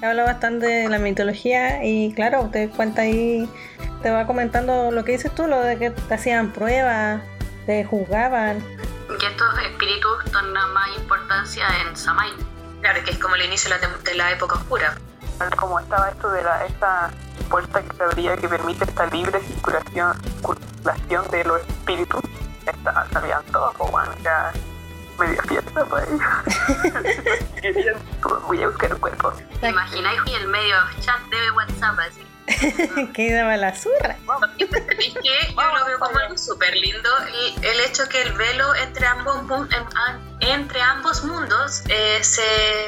que 0.00 0.06
Habla 0.06 0.24
bastante 0.24 0.66
de 0.66 0.88
la 0.88 0.98
mitología 0.98 1.84
y 1.84 2.12
claro, 2.14 2.50
te 2.50 2.68
cuenta 2.70 3.02
ahí, 3.02 3.48
te 4.02 4.10
va 4.10 4.26
comentando 4.26 4.90
lo 4.90 5.04
que 5.04 5.12
dices 5.12 5.32
tú, 5.34 5.46
lo 5.46 5.60
de 5.60 5.78
que 5.78 5.90
te 5.90 6.14
hacían 6.14 6.52
pruebas, 6.52 7.22
te 7.66 7.84
juzgaban. 7.84 8.58
Y 9.08 9.24
estos 9.24 9.58
espíritus 9.70 10.24
toman 10.32 10.72
más 10.72 10.88
importancia 10.96 11.66
en 11.86 11.96
Samhain. 11.96 12.57
Claro, 12.80 13.04
que 13.04 13.10
es 13.10 13.18
como 13.18 13.34
el 13.34 13.42
inicio 13.42 13.70
de 13.70 13.76
la, 13.78 13.82
tem- 13.86 14.02
de 14.02 14.14
la 14.14 14.30
época 14.32 14.56
oscura. 14.56 14.94
Como 15.56 15.78
estaba 15.80 16.08
esto 16.10 16.30
de 16.30 16.42
la, 16.42 16.64
esta 16.66 17.10
puerta 17.48 17.82
que 17.82 17.96
se 17.96 18.02
abría 18.02 18.36
que 18.36 18.48
permite 18.48 18.84
esta 18.84 19.06
libre 19.06 19.40
circulación, 19.40 20.20
circulación 20.22 21.28
de 21.30 21.44
los 21.44 21.60
espíritus, 21.62 22.20
está, 22.66 23.06
sabían 23.12 23.42
todos, 23.52 23.74
pues 23.76 23.90
bueno, 23.90 24.12
ya 24.22 24.52
media 25.18 25.42
fiesta 25.42 25.84
para 25.84 26.04
ellos. 26.04 27.96
Voy 28.46 28.62
a 28.62 28.68
buscar 28.68 28.96
cuerpos. 28.98 29.34
¿Te 29.60 29.68
imagináis 29.68 30.20
y 30.26 30.34
el 30.34 30.48
medio 30.48 30.76
chat 31.00 31.20
de 31.30 31.50
WhatsApp 31.52 31.98
así? 32.00 32.24
que 33.14 33.32
daba 33.32 33.56
la 33.56 33.74
zurra. 33.74 34.16
Es 34.58 34.68
que 34.68 35.22
yo 35.22 35.62
lo 35.62 35.84
veo 35.84 35.98
como 35.98 36.18
algo 36.18 36.38
súper 36.38 36.74
lindo 36.76 37.10
el, 37.26 37.64
el 37.64 37.80
hecho 37.80 38.08
que 38.08 38.22
el 38.22 38.32
velo 38.32 38.74
entre 38.76 39.06
ambos, 39.06 39.36
entre 40.40 40.80
ambos 40.80 41.24
mundos 41.24 41.82
eh, 41.88 42.18
se 42.22 42.42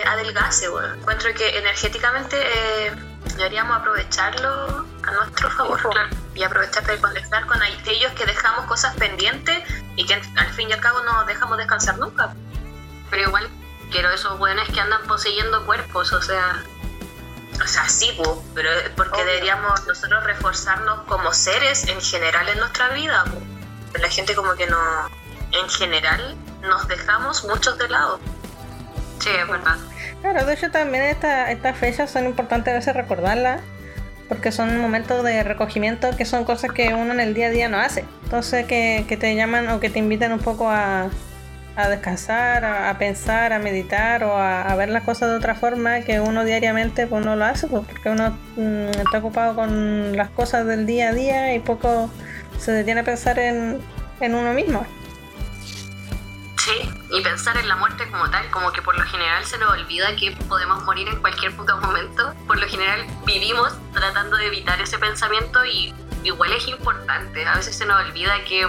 adelgase. 0.06 0.68
Bueno. 0.68 0.94
Encuentro 0.94 1.32
que 1.34 1.58
energéticamente 1.58 2.36
eh, 2.36 2.92
deberíamos 3.36 3.76
aprovecharlo 3.78 4.86
a 5.02 5.10
nuestro 5.12 5.50
favor 5.50 5.80
claro, 5.80 6.08
y 6.34 6.42
aprovechar 6.42 6.84
de 6.86 6.98
conectar 6.98 7.46
con 7.46 7.62
aquellos 7.62 8.12
que 8.12 8.24
dejamos 8.24 8.66
cosas 8.66 8.94
pendientes 8.96 9.58
y 9.96 10.06
que 10.06 10.14
al 10.14 10.52
fin 10.54 10.70
y 10.70 10.72
al 10.72 10.80
cabo 10.80 11.00
no 11.02 11.24
dejamos 11.24 11.58
descansar 11.58 11.98
nunca. 11.98 12.34
Pero 13.10 13.28
igual 13.28 13.48
quiero 13.90 14.10
esos 14.10 14.38
buenos 14.38 14.68
que 14.68 14.80
andan 14.80 15.02
poseyendo 15.06 15.66
cuerpos, 15.66 16.12
o 16.12 16.22
sea, 16.22 16.62
O 17.62 17.66
sea, 17.66 17.88
sí, 17.88 18.12
po, 18.16 18.42
pero 18.54 18.70
es 18.72 18.88
porque 18.96 19.20
Obvio. 19.20 19.26
deberíamos 19.26 19.86
nosotros 19.86 20.24
reforzarnos 20.24 21.02
como 21.06 21.32
seres 21.32 21.86
en 21.88 22.00
general 22.00 22.48
en 22.48 22.58
nuestra 22.58 22.88
vida. 22.90 23.24
po. 23.24 23.38
La 23.98 24.08
gente 24.08 24.34
como 24.34 24.54
que 24.54 24.66
no, 24.66 24.78
en 25.52 25.68
general, 25.68 26.36
nos 26.62 26.88
dejamos 26.88 27.44
muchos 27.44 27.76
de 27.78 27.88
lado. 27.88 28.18
sí, 29.18 29.28
es 29.28 29.46
verdad. 29.48 29.76
Claro, 30.22 30.44
de 30.46 30.54
hecho 30.54 30.70
también 30.70 31.04
esta- 31.04 31.50
estas 31.50 31.76
fechas 31.76 32.10
son 32.10 32.24
importantes 32.26 32.72
a 32.72 32.76
veces 32.76 32.94
recordarlas 32.94 33.60
porque 34.28 34.52
son 34.52 34.78
momentos 34.78 35.24
de 35.24 35.42
recogimiento 35.42 36.14
que 36.16 36.24
son 36.24 36.44
cosas 36.44 36.70
que 36.72 36.94
uno 36.94 37.12
en 37.12 37.20
el 37.20 37.34
día 37.34 37.48
a 37.48 37.50
día 37.50 37.68
no 37.68 37.78
hace. 37.78 38.04
Entonces 38.24 38.64
que, 38.66 39.04
que 39.08 39.16
te 39.16 39.34
llaman 39.34 39.68
o 39.70 39.80
que 39.80 39.90
te 39.90 39.98
invitan 39.98 40.32
un 40.32 40.38
poco 40.38 40.70
a, 40.70 41.08
a 41.76 41.88
descansar, 41.88 42.64
a, 42.64 42.96
pensar, 42.98 43.52
a 43.52 43.58
meditar 43.58 44.24
o 44.24 44.36
a, 44.36 44.62
a 44.62 44.76
ver 44.76 44.88
las 44.88 45.04
cosas 45.04 45.30
de 45.30 45.36
otra 45.36 45.54
forma 45.54 46.00
que 46.00 46.20
uno 46.20 46.44
diariamente 46.44 47.06
pues 47.06 47.24
no 47.24 47.36
lo 47.36 47.44
hace 47.44 47.66
pues, 47.66 47.84
porque 47.86 48.10
uno 48.10 48.36
mm, 48.56 49.00
está 49.00 49.18
ocupado 49.18 49.54
con 49.54 50.16
las 50.16 50.30
cosas 50.30 50.66
del 50.66 50.86
día 50.86 51.10
a 51.10 51.12
día 51.12 51.54
y 51.54 51.60
poco 51.60 52.10
se 52.58 52.72
detiene 52.72 53.00
a 53.00 53.04
pensar 53.04 53.38
en, 53.38 53.80
en 54.20 54.34
uno 54.34 54.52
mismo. 54.52 54.86
Sí, 56.58 56.72
y 57.10 57.22
pensar 57.22 57.56
en 57.56 57.66
la 57.68 57.76
muerte 57.76 58.06
como 58.10 58.28
tal, 58.30 58.50
como 58.50 58.70
que 58.70 58.82
por 58.82 58.94
lo 58.98 59.04
general 59.04 59.42
se 59.46 59.56
nos 59.56 59.70
olvida 59.70 60.14
que 60.16 60.32
podemos 60.46 60.84
morir 60.84 61.08
en 61.08 61.16
cualquier 61.16 61.56
puto 61.56 61.78
momento. 61.78 62.34
Por 62.46 62.60
lo 62.60 62.68
general 62.68 63.06
vivimos 63.24 63.72
tratando 63.94 64.36
de 64.36 64.48
evitar 64.48 64.78
ese 64.78 64.98
pensamiento 64.98 65.64
y 65.64 65.94
igual 66.22 66.52
es 66.52 66.68
importante. 66.68 67.46
A 67.46 67.56
veces 67.56 67.76
se 67.76 67.86
nos 67.86 68.04
olvida 68.06 68.34
que 68.44 68.68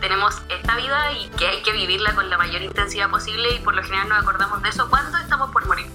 tenemos 0.00 0.40
esta 0.48 0.76
vida 0.76 1.12
y 1.12 1.28
que 1.30 1.46
hay 1.48 1.62
que 1.62 1.72
vivirla 1.72 2.14
con 2.14 2.28
la 2.30 2.36
mayor 2.38 2.62
intensidad 2.62 3.08
posible 3.10 3.50
y 3.54 3.58
por 3.60 3.74
lo 3.74 3.82
general 3.82 4.08
nos 4.08 4.22
acordamos 4.22 4.62
de 4.62 4.68
eso 4.68 4.88
cuando 4.90 5.16
estamos 5.18 5.50
por 5.50 5.66
morir. 5.66 5.86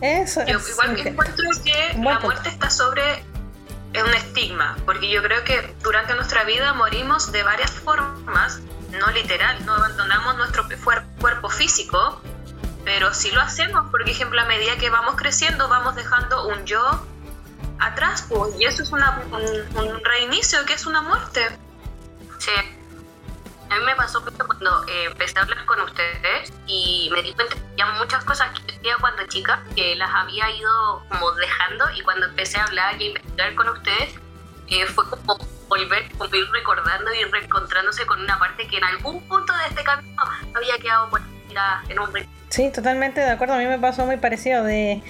Eso 0.00 0.44
Yo 0.46 0.58
es 0.58 0.68
igual 0.70 0.90
ok. 0.92 1.06
encuentro 1.06 1.44
que 1.64 1.94
la 1.98 2.18
muerte 2.20 2.48
está 2.48 2.70
sobre 2.70 3.24
es 3.92 4.02
un 4.02 4.12
estigma, 4.14 4.76
porque 4.84 5.08
yo 5.10 5.22
creo 5.22 5.42
que 5.44 5.74
durante 5.82 6.14
nuestra 6.14 6.44
vida 6.44 6.74
morimos 6.74 7.32
de 7.32 7.42
varias 7.42 7.70
formas, 7.70 8.60
no 8.90 9.10
literal, 9.12 9.64
no 9.64 9.74
abandonamos 9.74 10.36
nuestro 10.36 10.66
cuerpo 11.18 11.48
físico, 11.48 12.20
pero 12.84 13.14
sí 13.14 13.30
lo 13.30 13.40
hacemos, 13.40 13.90
porque 13.90 14.10
ejemplo 14.10 14.40
a 14.40 14.44
medida 14.44 14.76
que 14.76 14.90
vamos 14.90 15.14
creciendo 15.16 15.68
vamos 15.68 15.94
dejando 15.96 16.46
un 16.46 16.64
yo 16.66 16.82
atrás, 17.78 18.26
pues, 18.28 18.54
y 18.60 18.64
eso 18.66 18.82
es 18.82 18.90
una- 18.92 19.22
un, 19.30 19.78
un 19.78 20.04
reinicio, 20.04 20.64
que 20.66 20.74
es 20.74 20.84
una 20.84 21.00
muerte. 21.00 21.40
Sí. 22.38 22.50
A 23.70 23.78
mí 23.78 23.84
me 23.84 23.94
pasó 23.96 24.22
cuando 24.22 24.84
eh, 24.88 25.04
empecé 25.06 25.38
a 25.38 25.42
hablar 25.42 25.64
con 25.66 25.80
ustedes 25.80 26.52
y 26.66 27.08
me 27.12 27.22
di 27.22 27.32
cuenta 27.34 27.54
que 27.56 27.82
había 27.82 27.94
muchas 27.98 28.24
cosas 28.24 28.48
que 28.60 28.72
yo 28.72 28.78
hacía 28.78 28.96
cuando 29.00 29.26
chica 29.26 29.62
que 29.74 29.96
las 29.96 30.10
había 30.14 30.50
ido 30.50 31.02
como 31.08 31.32
dejando 31.32 31.84
y 31.96 32.00
cuando 32.02 32.26
empecé 32.26 32.58
a 32.58 32.64
hablar 32.64 33.00
y 33.00 33.04
a 33.04 33.08
investigar 33.08 33.54
con 33.54 33.68
ustedes 33.70 34.14
eh, 34.68 34.86
fue 34.86 35.08
como 35.10 35.36
volver, 35.68 36.10
como 36.16 36.34
ir 36.34 36.48
recordando 36.52 37.12
y 37.12 37.24
reencontrándose 37.24 38.06
con 38.06 38.20
una 38.20 38.38
parte 38.38 38.66
que 38.68 38.76
en 38.78 38.84
algún 38.84 39.20
punto 39.28 39.52
de 39.56 39.66
este 39.68 39.82
camino 39.82 40.22
había 40.54 40.78
quedado 40.78 41.10
por 41.10 41.20
en 41.88 41.98
un. 41.98 42.10
Sí, 42.50 42.70
totalmente 42.70 43.20
de 43.20 43.30
acuerdo. 43.30 43.54
A 43.54 43.58
mí 43.58 43.64
me 43.64 43.78
pasó 43.78 44.04
muy 44.04 44.18
parecido 44.18 44.62
de 44.62 45.02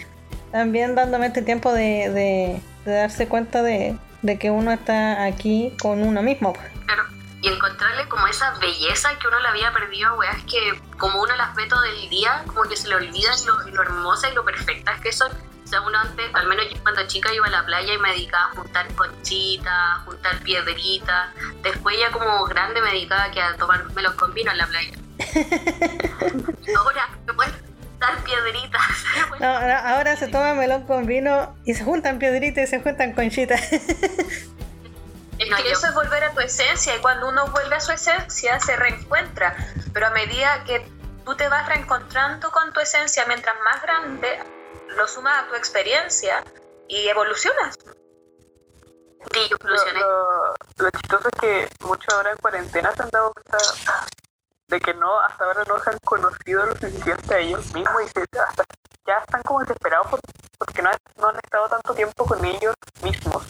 también 0.52 0.94
dándome 0.94 1.26
este 1.26 1.42
tiempo 1.42 1.72
de, 1.72 2.08
de- 2.10 2.62
de 2.84 2.92
darse 2.92 3.26
cuenta 3.26 3.62
de, 3.64 3.96
de 4.22 4.38
que 4.38 4.50
uno 4.52 4.70
está 4.70 5.24
aquí 5.24 5.74
con 5.82 6.02
uno 6.02 6.22
mismo. 6.22 6.52
Claro. 6.86 7.02
Y 7.46 7.48
encontrarle 7.48 8.08
como 8.08 8.26
esa 8.26 8.50
belleza 8.58 9.16
que 9.20 9.28
uno 9.28 9.38
le 9.38 9.46
había 9.46 9.72
perdido, 9.72 10.14
weas, 10.16 10.42
que 10.50 10.80
como 10.98 11.22
uno 11.22 11.36
las 11.36 11.54
ve 11.54 11.66
todo 11.68 11.84
el 11.84 12.10
día, 12.10 12.42
como 12.48 12.64
que 12.64 12.76
se 12.76 12.88
le 12.88 12.96
olvida 12.96 13.30
lo, 13.46 13.70
lo 13.70 13.82
hermosas 13.82 14.32
y 14.32 14.34
lo 14.34 14.44
perfectas 14.44 15.00
que 15.00 15.12
son. 15.12 15.30
O 15.30 15.68
sea, 15.68 15.80
uno 15.80 15.96
antes, 15.96 16.26
al 16.34 16.48
menos 16.48 16.66
yo 16.68 16.82
cuando 16.82 17.06
chica 17.06 17.32
iba 17.32 17.46
a 17.46 17.50
la 17.50 17.64
playa 17.64 17.94
y 17.94 17.98
me 17.98 18.10
dedicaba 18.10 18.46
a 18.46 18.56
juntar 18.56 18.92
conchitas, 18.96 19.72
a 19.72 20.02
juntar 20.04 20.38
piedritas. 20.40 21.28
Después 21.62 21.96
ya 22.00 22.10
como 22.10 22.44
grande 22.46 22.80
me 22.80 22.90
dedicaba 22.90 23.30
que 23.30 23.40
a 23.40 23.56
tomármelos 23.56 24.14
con 24.14 24.34
vino 24.34 24.50
en 24.50 24.58
la 24.58 24.66
playa. 24.66 24.98
Ahora 26.76 27.08
me 27.26 27.32
pueden 27.32 27.54
dar 28.00 28.16
piedritas. 28.24 28.82
No, 29.38 29.60
no, 29.60 29.76
ahora 29.76 30.16
se 30.16 30.26
toma 30.26 30.54
melón 30.54 30.82
con 30.82 31.06
vino 31.06 31.56
y 31.64 31.74
se 31.74 31.84
juntan 31.84 32.18
piedritas 32.18 32.64
y 32.64 32.66
se 32.66 32.80
juntan 32.80 33.12
conchitas. 33.12 33.60
Es 35.38 35.50
No, 35.50 35.56
que 35.56 35.64
yo- 35.64 35.70
eso 35.72 35.86
es 35.86 35.94
volver 35.94 36.24
a 36.24 36.32
tu 36.32 36.40
esencia 36.40 36.96
y 36.96 37.00
cuando 37.00 37.28
uno 37.28 37.46
vuelve 37.48 37.76
a 37.76 37.80
su 37.80 37.92
esencia 37.92 38.58
se 38.60 38.74
reencuentra, 38.76 39.54
pero 39.92 40.06
a 40.06 40.10
medida 40.10 40.64
que 40.64 40.80
tú 41.24 41.36
te 41.36 41.48
vas 41.48 41.68
reencontrando 41.68 42.50
con 42.50 42.72
tu 42.72 42.80
esencia, 42.80 43.24
mientras 43.26 43.54
más 43.60 43.82
grande, 43.82 44.42
lo 44.88 45.06
sumas 45.06 45.44
a 45.44 45.48
tu 45.48 45.54
experiencia 45.54 46.42
y 46.88 47.08
evolucionas. 47.08 47.74
Sí, 49.32 49.48
yo 49.50 49.56
evolucioné. 49.60 50.00
lo- 50.00 50.54
lo 50.78 50.90
chistoso 50.90 51.28
es 51.28 51.40
que 51.40 51.68
muchos 51.80 52.14
ahora 52.14 52.30
en 52.30 52.36
cuarentena 52.38 52.92
se 52.94 53.02
han 53.02 53.10
dado 53.10 53.32
cuenta 53.32 53.58
de 54.68 54.80
que 54.80 54.94
no, 54.94 55.20
hasta 55.20 55.44
ahora 55.44 55.64
no 55.66 55.82
se 55.82 55.90
han 55.90 55.98
conocido 55.98 56.64
lo 56.64 56.76
suficiente 56.76 57.34
a 57.34 57.38
ellos 57.38 57.74
mismos 57.74 58.02
y 58.04 58.08
se- 58.08 58.40
hasta 58.40 58.64
ya 59.06 59.18
están 59.18 59.42
como 59.42 59.60
desesperados 59.60 60.06
por- 60.08 60.20
porque 60.58 60.82
no 60.82 60.90
han 61.28 61.36
estado 61.42 61.68
tanto 61.68 61.94
tiempo 61.94 62.24
con 62.24 62.44
ellos 62.44 62.74
mismos. 63.02 63.44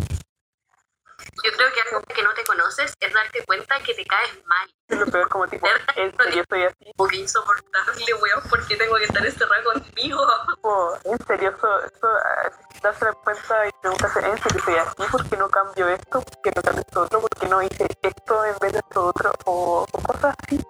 Yo 1.46 1.52
creo 1.52 1.72
que 1.72 1.80
algo 1.80 2.02
que 2.02 2.22
no 2.24 2.34
te 2.34 2.44
conoces 2.44 2.92
es 2.98 3.12
darte 3.12 3.44
cuenta 3.44 3.78
que 3.78 3.94
te 3.94 4.04
caes 4.04 4.44
mal. 4.46 4.68
Es 4.88 4.98
lo 4.98 5.06
peor, 5.06 5.28
como 5.28 5.46
tipo, 5.46 5.68
en 5.94 6.16
serio 6.16 6.44
soy 6.48 6.64
así, 6.64 6.92
Como 6.96 7.08
que 7.08 7.16
insoportable, 7.18 8.14
weón, 8.14 8.42
¿por 8.50 8.66
qué 8.66 8.76
tengo 8.76 8.96
que 8.96 9.04
estar 9.04 9.24
encerrada 9.24 9.62
contigo? 9.62 10.26
tipo, 10.48 10.98
en 11.04 11.18
serio, 11.24 11.54
eso, 11.56 11.84
eso 11.84 12.08
ah, 12.08 12.50
darse 12.82 13.06
cuenta 13.22 13.68
y 13.68 13.70
preguntarse, 13.80 14.26
en 14.26 14.42
serio 14.42 14.62
soy 14.64 14.74
así, 14.74 15.02
¿por 15.12 15.28
qué 15.28 15.36
no 15.36 15.48
cambio 15.48 15.88
esto? 15.88 16.20
¿Por 16.20 16.42
qué 16.42 16.50
no 16.56 16.62
cambio 16.62 16.80
esto 16.84 17.02
otro? 17.02 17.20
¿Por 17.20 17.30
qué 17.30 17.48
no 17.48 17.62
hice 17.62 17.86
esto 18.02 18.44
en 18.44 18.58
vez 18.58 18.72
de 18.72 18.78
esto 18.80 19.06
otro? 19.06 19.32
O, 19.44 19.86
o 19.92 20.02
cosas 20.02 20.34
así. 20.42 20.60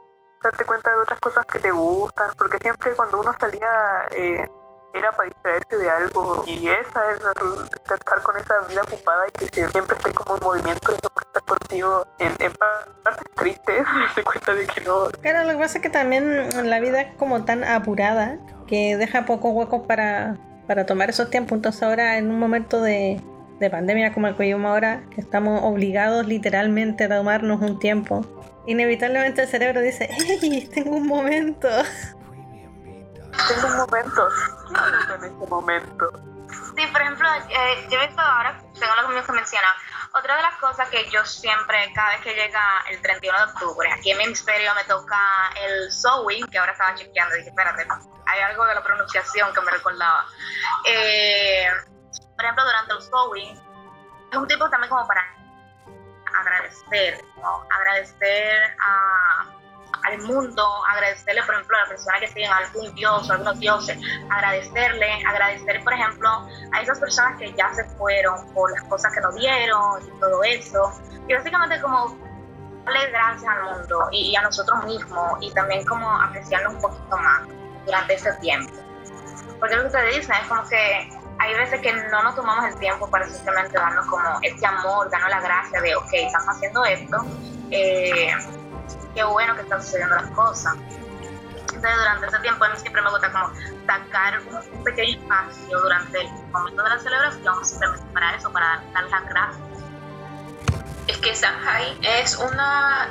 Darte 0.43 0.65
cuenta 0.67 0.91
de 0.91 1.01
otras 1.01 1.21
cosas 1.21 1.47
que 1.47 1.59
te 1.59 1.71
gustan, 1.71 2.35
porque 2.37 2.59
siempre 2.59 2.95
cuando 2.95 3.21
uno 3.21 3.35
salía 3.41 4.09
eh, 4.11 4.47
era 4.99 5.13
para 5.13 5.29
distraerse 5.29 5.77
de 5.77 5.91
algo 5.91 6.45
y 6.47 6.69
esa 6.69 7.11
es 7.13 7.21
estar 7.95 8.23
con 8.23 8.37
esa 8.37 8.61
vida 8.69 8.83
ocupada 8.83 9.25
y 9.29 9.33
que 9.33 9.47
se- 9.47 9.69
siempre 9.69 9.97
esté 9.97 10.13
como 10.13 10.37
en 10.37 10.43
movimiento 10.45 10.93
y 10.93 10.95
no 11.03 11.11
estar 11.23 11.43
contigo 11.45 12.07
en, 12.19 12.33
en 12.39 12.53
pa- 12.53 12.87
partes 13.05 13.35
tristes, 13.35 13.85
darse 14.01 14.23
cuenta 14.23 14.55
de 14.55 14.67
que 14.67 14.81
no, 14.83 15.05
Claro, 15.23 15.45
lo 15.45 15.53
que 15.53 15.59
pasa 15.59 15.79
es 15.79 15.83
que 15.83 15.91
también 15.91 16.69
la 16.71 16.81
vida 16.81 17.01
es 17.03 17.15
como 17.17 17.45
tan 17.45 17.65
apurada 17.65 18.39
que 18.67 18.97
deja 18.97 19.25
pocos 19.27 19.53
huecos 19.53 19.83
para, 19.87 20.37
para 20.67 20.87
tomar 20.87 21.11
esos 21.11 21.31
tiempos. 21.31 21.57
Entonces 21.57 21.83
ahora 21.83 22.19
en 22.19 22.31
un 22.31 22.39
momento 22.39 22.81
de, 22.83 23.21
de 23.61 23.71
pandemia 23.71 24.13
como 24.13 24.27
el 24.27 24.37
que 24.37 24.45
vivimos 24.45 24.71
ahora, 24.71 25.03
que 25.15 25.21
estamos 25.21 25.61
obligados 25.63 26.27
literalmente 26.27 27.05
a 27.05 27.09
tomarnos 27.09 27.61
un 27.61 27.79
tiempo 27.79 28.25
inevitablemente 28.69 29.43
el 29.43 29.49
cerebro 29.49 29.81
dice, 29.81 30.09
¡Ey! 30.43 30.69
Tengo 30.75 30.97
un 30.97 31.07
momento. 31.07 31.69
Tengo 33.49 33.67
un 33.69 33.77
momento. 33.77 34.29
en 35.15 35.25
este 35.25 35.47
momento. 35.47 36.11
Sí, 36.77 36.87
por 36.93 37.01
ejemplo, 37.01 37.29
eh, 37.49 37.89
yo 37.91 37.99
he 37.99 38.07
visto 38.07 38.21
ahora, 38.21 38.61
según 38.75 39.15
lo 39.15 39.25
que 39.25 39.33
menciona, 39.33 39.69
otra 40.13 40.37
de 40.37 40.43
las 40.43 40.57
cosas 40.57 40.89
que 40.89 41.09
yo 41.11 41.25
siempre, 41.25 41.93
cada 41.95 42.11
vez 42.11 42.21
que 42.21 42.35
llega 42.35 42.85
el 42.91 43.01
31 43.03 43.39
de 43.39 43.45
octubre, 43.53 43.93
aquí 43.93 44.11
en 44.11 44.19
mi 44.19 44.25
hemisferio 44.25 44.75
me 44.75 44.85
toca 44.85 45.19
el 45.57 45.93
sewing, 45.93 46.47
que 46.49 46.59
ahora 46.59 46.73
estaba 46.73 46.95
chequeando, 46.95 47.35
dije, 47.35 47.49
espérate, 47.49 47.87
hay 48.27 48.41
algo 48.41 48.65
de 48.67 48.75
la 48.75 48.83
pronunciación 48.83 49.53
que 49.53 49.61
me 49.61 49.71
recordaba. 49.71 50.27
Eh, 50.87 51.67
por 52.35 52.45
ejemplo, 52.45 52.65
durante 52.65 52.93
el 52.95 53.03
sewing, 53.03 53.63
es 54.33 54.39
un 54.39 54.47
tipo 54.47 54.69
también 54.71 54.91
como 54.91 55.07
para 55.07 55.25
agradecer, 56.41 57.25
¿no? 57.37 57.67
Agradecer 57.71 58.77
a 58.81 59.56
al 60.05 60.19
mundo, 60.23 60.65
agradecerle, 60.91 61.43
por 61.43 61.55
ejemplo, 61.55 61.77
a 61.77 61.81
la 61.83 61.89
persona 61.89 62.21
que 62.21 62.29
siguen 62.29 62.51
algún 62.53 62.95
dios 62.95 63.29
o 63.29 63.33
algunos 63.33 63.59
dioses, 63.59 63.99
agradecerle, 64.31 65.25
agradecer, 65.27 65.83
por 65.83 65.93
ejemplo, 65.93 66.29
a 66.73 66.83
esas 66.83 66.99
personas 66.99 67.39
que 67.39 67.53
ya 67.53 67.73
se 67.75 67.85
fueron 67.97 68.53
por 68.53 68.71
las 68.73 68.83
cosas 68.85 69.13
que 69.13 69.21
nos 69.21 69.35
dieron 69.35 70.07
y 70.07 70.21
todo 70.21 70.43
eso. 70.45 70.93
Y 71.29 71.35
básicamente 71.35 71.81
como 71.81 72.17
darle 72.85 73.11
gracias 73.11 73.53
al 73.53 73.79
mundo 73.79 74.09
y, 74.13 74.35
a 74.37 74.43
nosotros 74.43 74.85
mismos 74.85 75.39
y 75.41 75.53
también 75.53 75.85
como 75.85 76.09
apreciarnos 76.23 76.75
un 76.75 76.81
poquito 76.81 77.17
más 77.19 77.43
durante 77.85 78.15
ese 78.15 78.33
tiempo. 78.35 78.73
Porque 79.59 79.75
lo 79.75 79.83
que 79.83 79.87
ustedes 79.89 80.17
dicen 80.17 80.35
es 80.41 80.49
como 80.49 80.69
que 80.69 81.11
hay 81.39 81.55
veces 81.55 81.81
que 81.81 81.93
no 81.93 82.23
nos 82.23 82.35
tomamos 82.35 82.65
el 82.67 82.79
tiempo 82.79 83.09
para 83.11 83.27
simplemente 83.27 83.77
darnos 83.77 84.07
como 84.07 84.39
este 84.43 84.67
amor, 84.67 85.11
darnos 85.11 85.31
la 85.31 85.41
gracia 85.41 85.81
de, 85.81 85.97
ok, 85.97 86.09
estamos 86.13 86.49
haciendo 86.49 86.85
esto. 86.85 87.17
Eh, 87.71 88.33
qué 89.15 89.25
bueno 89.25 89.55
que 89.55 89.63
están 89.63 89.83
sucediendo 89.83 90.17
las 90.17 90.31
cosas. 90.31 90.75
Entonces, 91.77 91.97
durante 91.99 92.27
ese 92.27 92.39
tiempo, 92.39 92.65
a 92.65 92.69
mí 92.69 92.79
siempre 92.79 93.03
me 93.03 93.11
gusta 93.11 93.31
como 93.33 93.53
sacar 93.87 94.41
un, 94.41 94.85
pequeño 94.85 95.21
espacio 95.21 95.81
durante 95.81 96.21
el 96.21 96.29
momento 96.51 96.83
de 96.83 96.89
la 96.89 96.99
celebración, 96.99 97.65
simplemente 97.65 98.07
para 98.13 98.35
eso, 98.37 98.53
para 98.53 98.83
dar 98.95 99.05
las 99.05 99.29
gracias. 99.29 99.67
Es 101.07 101.19
que 101.19 101.35
Shanghai 101.35 101.99
es 102.03 102.37
una, 102.37 103.09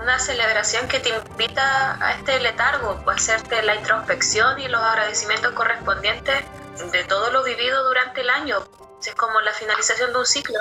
una 0.00 0.18
celebración 0.18 0.88
que 0.88 1.00
te 1.00 1.10
invita 1.10 1.96
a 2.04 2.12
este 2.12 2.40
letargo, 2.40 3.02
a 3.06 3.12
hacerte 3.12 3.62
la 3.62 3.76
introspección 3.76 4.58
y 4.60 4.68
los 4.68 4.80
agradecimientos 4.80 5.52
correspondientes 5.52 6.44
de 6.90 7.04
todo 7.04 7.30
lo 7.30 7.42
vivido 7.44 7.84
durante 7.84 8.22
el 8.22 8.30
año. 8.30 8.58
Es 9.04 9.14
como 9.14 9.40
la 9.42 9.52
finalización 9.52 10.12
de 10.12 10.18
un 10.18 10.26
ciclo. 10.26 10.58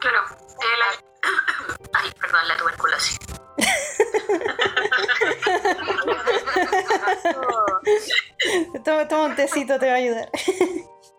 Claro, 0.00 0.43
Ay, 1.92 2.10
perdón, 2.20 2.48
la 2.48 2.56
tuberculosis. 2.56 3.18
toma, 8.84 9.08
toma 9.08 9.24
un 9.24 9.34
tecito, 9.36 9.78
te 9.78 9.86
va 9.86 9.92
a 9.92 9.96
ayudar. 9.96 10.28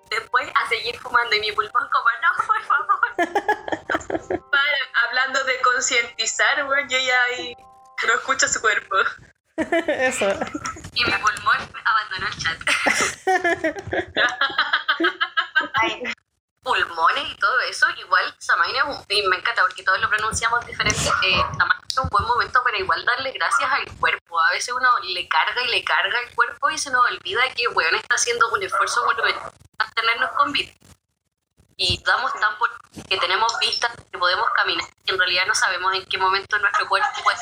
Después 0.09 0.49
a 0.53 0.67
seguir 0.69 0.97
fumando 0.99 1.35
y 1.35 1.39
mi 1.39 1.51
pulmón 1.51 1.89
como, 1.91 2.05
no, 2.21 2.27
por 2.45 2.63
favor. 2.63 3.15
Para, 4.51 4.77
hablando 5.07 5.43
de 5.43 5.59
concientizar, 5.61 6.63
bueno, 6.65 6.87
yo 6.89 6.99
ya 6.99 7.23
ahí 7.23 7.57
no 8.07 8.13
escucho 8.13 8.47
su 8.47 8.61
cuerpo. 8.61 8.95
Eso. 9.57 10.29
Y 10.93 11.03
mi 11.03 11.11
pulmón 11.11 11.57
abandonó 11.83 12.27
el 12.27 12.37
chat. 12.37 12.59
Ay 15.73 16.13
pulmones 16.65 17.31
y 17.31 17.35
todo 17.35 17.59
eso, 17.69 17.85
igual 17.91 18.35
Samaina 18.39 18.83
y 19.07 19.21
me 19.27 19.37
encanta 19.37 19.61
porque 19.61 19.83
todos 19.83 20.01
lo 20.01 20.09
pronunciamos 20.09 20.65
diferente. 20.65 20.99
Eh, 21.23 21.43
es 21.87 21.97
un 21.97 22.09
buen 22.09 22.25
momento 22.25 22.61
para 22.63 22.77
igual 22.77 23.05
darle 23.05 23.31
gracias 23.31 23.71
al 23.71 23.85
cuerpo. 23.97 24.41
A 24.41 24.49
veces 24.49 24.73
uno 24.73 24.89
le 25.03 25.27
carga 25.29 25.61
y 25.63 25.67
le 25.67 25.83
carga 25.83 26.19
el 26.21 26.33
cuerpo 26.33 26.71
y 26.71 26.77
se 26.77 26.89
nos 26.89 27.05
olvida 27.05 27.41
que 27.55 27.67
weón 27.67 27.95
está 27.95 28.15
haciendo 28.15 28.49
un 28.51 28.63
esfuerzo 28.63 29.05
monumental 29.05 29.51
para 29.77 29.91
tenernos 29.91 30.31
con 30.31 30.51
vida. 30.51 30.73
Y 31.77 32.01
damos 32.03 32.33
tan 32.33 32.57
por 32.57 32.69
que 33.09 33.17
tenemos 33.17 33.57
vistas 33.59 33.91
que 34.11 34.17
podemos 34.17 34.47
caminar. 34.55 34.87
Y 35.05 35.11
en 35.11 35.19
realidad 35.19 35.45
no 35.45 35.53
sabemos 35.53 35.93
en 35.93 36.05
qué 36.05 36.17
momento 36.17 36.57
nuestro 36.57 36.87
cuerpo 36.87 37.09
puede 37.23 37.37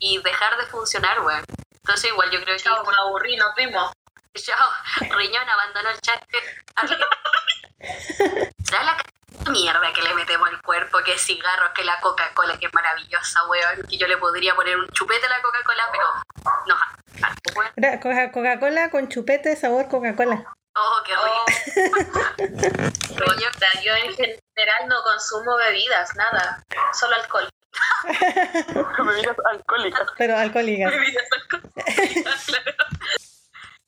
y 0.00 0.20
dejar 0.22 0.56
de 0.56 0.66
funcionar, 0.66 1.20
weón. 1.20 1.44
Entonces 1.72 2.10
igual 2.10 2.30
yo 2.30 2.40
creo 2.42 2.56
que... 2.56 2.62
Chao, 2.62 2.84
me 2.84 2.96
aburrí, 2.96 3.36
nos 3.36 3.54
vimos. 3.54 3.92
Chao, 4.38 4.70
riñón 5.00 5.48
abandonó 5.48 5.90
el 5.90 6.00
chat. 6.00 6.22
¿Sabes 8.64 8.86
la 8.86 9.50
mierda 9.50 9.92
que 9.92 10.02
le 10.02 10.14
metemos 10.14 10.48
al 10.48 10.62
cuerpo? 10.62 10.98
Que 11.04 11.18
cigarros, 11.18 11.70
que 11.74 11.84
la 11.84 12.00
Coca-Cola, 12.00 12.58
que 12.58 12.66
es 12.66 12.74
maravillosa, 12.74 13.44
weón. 13.48 13.86
Que 13.88 13.98
yo 13.98 14.06
le 14.06 14.16
podría 14.16 14.54
poner 14.54 14.78
un 14.78 14.88
chupete 14.90 15.26
a 15.26 15.30
la 15.30 15.42
Coca-Cola, 15.42 15.88
pero 15.92 16.04
no. 16.66 16.76
Coca-Cola 18.32 18.90
con 18.90 19.08
chupete 19.08 19.56
sabor 19.56 19.88
Coca-Cola. 19.88 20.44
Oh, 20.76 21.02
qué 21.04 21.12
rico. 21.16 21.44
Oh. 22.36 23.34
yo 23.82 23.94
en 23.94 24.14
general 24.14 24.88
no 24.88 25.02
consumo 25.02 25.56
bebidas, 25.56 26.14
nada. 26.14 26.62
Solo 26.92 27.16
alcohol. 27.16 27.48
bebidas 28.04 29.36
alcohólicas. 29.50 30.08
Pero 30.16 30.36
alcohólicas. 30.36 30.90
Bebidas 30.92 31.24
alcohólicas, 31.32 32.44
claro. 32.46 32.72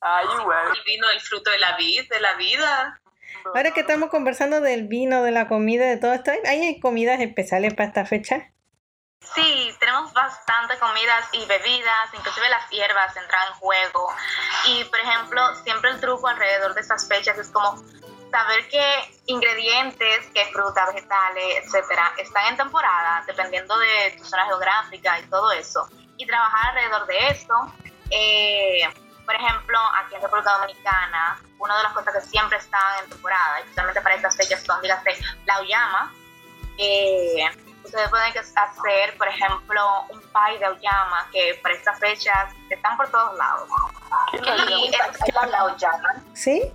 Ay, 0.01 0.25
igual. 0.39 0.67
El 0.75 0.83
vino, 0.83 1.09
el 1.09 1.21
fruto 1.21 1.49
de 1.51 1.59
la 1.59 1.77
vida, 1.77 2.03
de 2.09 2.19
la 2.19 2.33
vida. 2.35 3.01
Ahora 3.45 3.71
que 3.71 3.81
estamos 3.81 4.09
conversando 4.09 4.61
del 4.61 4.87
vino, 4.87 5.23
de 5.23 5.31
la 5.31 5.47
comida, 5.47 5.85
de 5.85 5.97
todo 5.97 6.13
esto, 6.13 6.31
¿hay 6.45 6.79
comidas 6.79 7.19
especiales 7.21 7.73
para 7.73 7.87
esta 7.87 8.05
fecha? 8.05 8.51
Sí, 9.35 9.71
tenemos 9.79 10.11
bastantes 10.13 10.79
comidas 10.79 11.29
y 11.31 11.45
bebidas, 11.45 12.13
inclusive 12.13 12.49
las 12.49 12.67
hierbas 12.69 13.15
entran 13.15 13.47
en 13.47 13.53
juego. 13.53 14.13
Y, 14.67 14.83
por 14.85 14.99
ejemplo, 14.99 15.55
siempre 15.63 15.91
el 15.91 16.01
truco 16.01 16.27
alrededor 16.27 16.73
de 16.73 16.81
estas 16.81 17.07
fechas 17.07 17.37
es 17.37 17.49
como 17.49 17.77
saber 18.31 18.67
qué 18.69 18.83
ingredientes, 19.27 20.27
qué 20.33 20.45
frutas, 20.51 20.93
vegetales, 20.93 21.63
etcétera, 21.63 22.13
están 22.17 22.47
en 22.47 22.57
temporada, 22.57 23.23
dependiendo 23.27 23.77
de 23.77 24.15
tu 24.17 24.25
zona 24.25 24.45
geográfica 24.45 25.19
y 25.19 25.23
todo 25.29 25.51
eso. 25.51 25.87
Y 26.17 26.25
trabajar 26.25 26.69
alrededor 26.69 27.05
de 27.07 27.27
esto. 27.27 27.53
Eh, 28.09 28.89
por 29.25 29.35
ejemplo, 29.35 29.79
aquí 29.95 30.15
en 30.15 30.21
República 30.21 30.57
Dominicana, 30.57 31.39
una 31.59 31.77
de 31.77 31.83
las 31.83 31.93
cosas 31.93 32.13
que 32.13 32.21
siempre 32.21 32.57
están 32.57 33.03
en 33.03 33.09
temporada, 33.09 33.59
especialmente 33.59 34.01
para 34.01 34.15
estas 34.15 34.35
fechas, 34.35 34.63
son, 34.63 34.81
dígase, 34.81 35.17
la 35.45 35.61
uyama. 35.61 36.13
Eh, 36.77 37.45
ustedes 37.83 38.09
pueden 38.09 38.33
hacer, 38.37 39.17
por 39.17 39.27
ejemplo, 39.27 40.05
un 40.09 40.19
pie 40.19 40.59
de 40.59 40.69
uyama, 40.69 41.27
que 41.31 41.59
para 41.61 41.75
estas 41.75 41.99
fechas 41.99 42.53
están 42.69 42.97
por 42.97 43.09
todos 43.09 43.37
lados. 43.37 43.69
¿Qué 44.31 44.37
y 44.37 44.89
es 44.89 45.49
la 45.49 45.65
uyama. 45.65 46.15
¿Sí? 46.33 46.73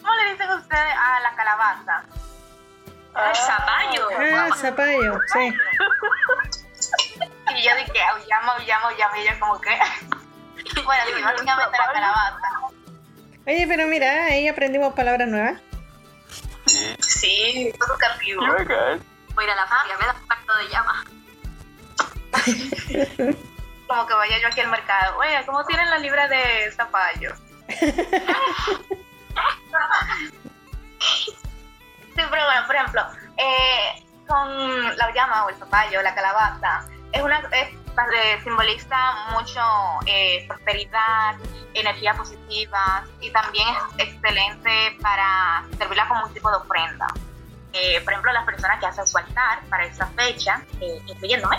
¿Cómo 0.00 0.14
le 0.14 0.32
dicen 0.32 0.50
ustedes 0.50 0.94
a 0.96 1.20
la 1.20 1.34
calabaza? 1.34 2.04
Ah, 3.14 3.30
el 3.30 3.36
zapallo. 3.36 4.08
Ah, 4.36 4.48
zapallo, 4.56 5.20
sí. 5.32 5.52
Y 7.56 7.62
yo 7.62 7.74
dije, 7.76 8.00
uyama, 8.24 8.56
uyama, 8.58 8.88
uyama, 8.88 9.18
y 9.18 9.26
yo 9.26 9.40
como 9.40 9.60
que... 9.60 9.78
Bueno, 10.84 11.02
sí, 11.06 11.22
básicamente 11.22 11.78
la 11.78 11.92
calabaza. 11.92 12.38
Oye, 13.46 13.66
pero 13.66 13.86
mira, 13.86 14.26
ahí 14.26 14.48
aprendimos 14.48 14.94
palabras 14.94 15.28
nuevas. 15.28 15.60
Sí, 16.98 17.72
todo 17.78 17.94
educativo. 17.94 18.42
Voy 19.34 19.44
a 19.44 19.44
ir 19.44 19.50
a 19.50 19.56
la 19.56 19.66
feria, 19.66 19.98
me 19.98 20.06
da 20.06 20.14
pacto 20.28 20.54
de 20.56 20.68
llama. 20.68 21.04
Como 23.88 24.06
que 24.06 24.14
vaya 24.14 24.38
yo 24.38 24.48
aquí 24.48 24.60
al 24.60 24.68
mercado. 24.68 25.18
Oye, 25.18 25.44
¿cómo 25.46 25.64
tienen 25.64 25.88
la 25.88 25.98
libra 25.98 26.28
de 26.28 26.70
zapallo? 26.72 27.34
sí, 27.68 27.86
pero 32.14 32.44
bueno, 32.44 32.66
por 32.66 32.76
ejemplo, 32.76 33.06
eh, 33.36 34.04
con 34.26 34.96
la 34.96 35.14
llama 35.14 35.46
o 35.46 35.48
el 35.48 35.56
zapallo, 35.56 36.02
la 36.02 36.14
calabaza, 36.14 36.84
es 37.12 37.22
una 37.22 37.38
es 37.52 37.77
simboliza 38.42 38.96
mucho 39.32 39.60
eh, 40.06 40.44
prosperidad, 40.46 41.36
energía 41.74 42.14
positiva 42.14 43.04
y 43.20 43.30
también 43.30 43.68
es 43.98 44.08
excelente 44.08 44.96
para 45.02 45.64
servirla 45.76 46.08
como 46.08 46.26
un 46.26 46.34
tipo 46.34 46.50
de 46.50 46.56
ofrenda. 46.56 47.06
Eh, 47.72 48.00
por 48.02 48.12
ejemplo, 48.12 48.32
las 48.32 48.44
personas 48.44 48.80
que 48.80 48.86
hacen 48.86 49.06
su 49.06 49.18
altar 49.18 49.60
para 49.68 49.84
esa 49.84 50.06
fecha, 50.08 50.62
incluyéndome, 51.06 51.58